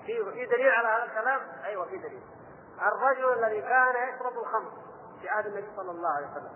في 0.06 0.32
في 0.32 0.46
دليل 0.46 0.70
على 0.70 0.88
هذا 0.88 1.04
الكلام؟ 1.04 1.40
أيوه 1.66 1.86
في 1.86 1.98
دليل. 1.98 2.24
الرجل 2.82 3.34
الذي 3.44 3.62
كان 3.62 4.10
يشرب 4.10 4.40
الخمر 4.40 4.72
في 5.22 5.30
عهد 5.30 5.46
النبي 5.46 5.68
صلى 5.76 5.92
الله 5.92 6.10
عليه 6.10 6.28
وسلم. 6.32 6.52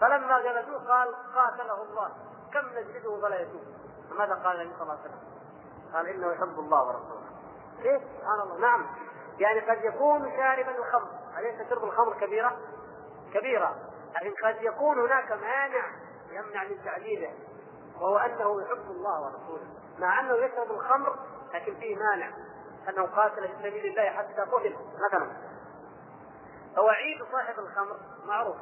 فلما 0.00 0.42
جلسوه 0.42 0.88
قال 0.88 1.14
قاتله 1.34 1.82
الله. 1.82 2.10
كم 2.52 2.68
نجلده 2.68 3.20
فلا 3.20 3.40
يتوب 3.40 3.62
فماذا 4.10 4.34
قال 4.34 4.60
النبي 4.60 4.74
صلى 4.74 4.82
الله 4.82 4.98
عليه 4.98 5.02
وسلم؟ 5.02 5.20
قال 5.94 6.06
إنه 6.06 6.32
يحب 6.32 6.58
الله 6.58 6.86
ورسوله. 6.86 7.26
كيف 7.82 8.02
سبحان 8.02 8.40
الله. 8.40 8.58
نعم. 8.58 8.86
يعني 9.38 9.60
قد 9.60 9.84
يكون 9.84 10.30
شاربا 10.36 10.78
الخمر. 10.78 11.08
أليس 11.38 11.68
شرب 11.70 11.84
الخمر 11.84 12.20
كبيرة؟ 12.20 12.56
كبيرة. 13.34 13.76
لكن 14.14 14.34
قد 14.44 14.62
يكون 14.62 14.98
هناك 14.98 15.32
مانع 15.32 15.86
يمنع 16.30 16.64
من 16.64 16.84
تعليله 16.84 17.34
وهو 18.00 18.18
أنه 18.18 18.62
يحب 18.62 18.90
الله 18.90 19.20
ورسوله. 19.22 19.66
مع 19.98 20.20
أنه 20.20 20.34
يشرب 20.34 20.70
الخمر 20.70 21.16
لكن 21.54 21.74
فيه 21.74 21.96
مانع. 21.96 22.30
أنه 22.88 23.02
قاتل 23.02 23.48
في 23.48 23.54
سبيل 23.58 23.86
الله 23.86 24.10
حتى 24.10 24.40
قتل 24.40 24.76
مثلا. 25.08 25.30
فوعيد 26.76 27.24
صاحب 27.32 27.58
الخمر 27.58 27.96
معروف. 28.26 28.56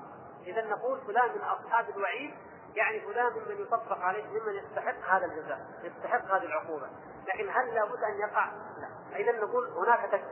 إذا 0.46 0.64
نقول 0.66 1.00
فلان 1.06 1.30
من 1.34 1.40
أصحاب 1.40 1.88
الوعيد 1.96 2.34
يعني 2.74 3.00
فلان 3.00 3.32
ممن 3.32 3.62
يطبق 3.62 3.98
عليه 3.98 4.24
ممن 4.24 4.54
يستحق 4.54 5.14
هذا 5.14 5.26
الجزاء 5.26 5.66
يستحق 5.82 6.34
هذه 6.34 6.44
العقوبة. 6.44 6.86
لكن 7.28 7.48
هل 7.48 7.74
لابد 7.74 8.02
أن 8.02 8.18
يقع؟ 8.18 8.46
لا. 8.80 9.16
اذا 9.16 9.32
نقول 9.32 9.68
هناك 9.68 10.22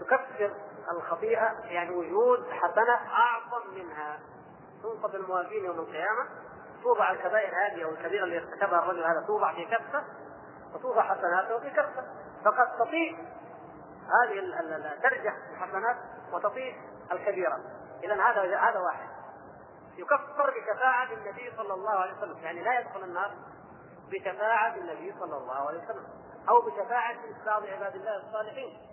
تكفر 0.00 0.52
الخطيئة 0.92 1.54
يعني 1.64 1.90
وجود 1.90 2.50
حسنة 2.50 2.94
أعظم 2.94 3.74
منها. 3.74 4.18
تنصب 4.82 5.14
الموازين 5.14 5.64
يوم 5.64 5.78
القيامة. 5.78 6.26
توضع 6.82 7.10
الكبائر 7.10 7.54
هذه 7.54 7.84
أو 7.84 7.90
الكبيره 7.90 8.24
اللي 8.24 8.38
ارتكبها 8.38 8.78
الرجل 8.78 9.04
هذا 9.04 9.24
توضع 9.26 9.54
في 9.54 9.64
كفه 9.64 10.04
وتوضع 10.74 11.02
حسناته 11.02 11.58
في 11.58 11.70
كفه. 11.70 12.04
فقد 12.46 12.78
تطيع 12.78 13.18
هذه 14.06 14.38
ترجح 15.02 15.34
الحسنات 15.50 15.96
وتطيع 16.32 16.76
الكبيرة. 17.12 17.60
اذا 18.04 18.14
هذا 18.14 18.58
هذا 18.58 18.78
واحد. 18.78 19.08
يكفر 19.96 20.50
بشفاعة 20.50 21.12
النبي 21.12 21.52
صلى 21.56 21.74
الله 21.74 21.90
عليه 21.90 22.12
وسلم. 22.18 22.38
يعني 22.42 22.62
لا 22.62 22.80
يدخل 22.80 23.04
النار 23.04 23.30
بشفاعة 24.10 24.76
النبي 24.76 25.14
صلى 25.20 25.36
الله 25.36 25.68
عليه 25.68 25.84
وسلم. 25.84 26.06
أو 26.48 26.60
بشفاعة 26.60 27.16
بعض 27.46 27.62
عباد 27.66 27.94
الله 27.94 28.16
الصالحين. 28.16 28.85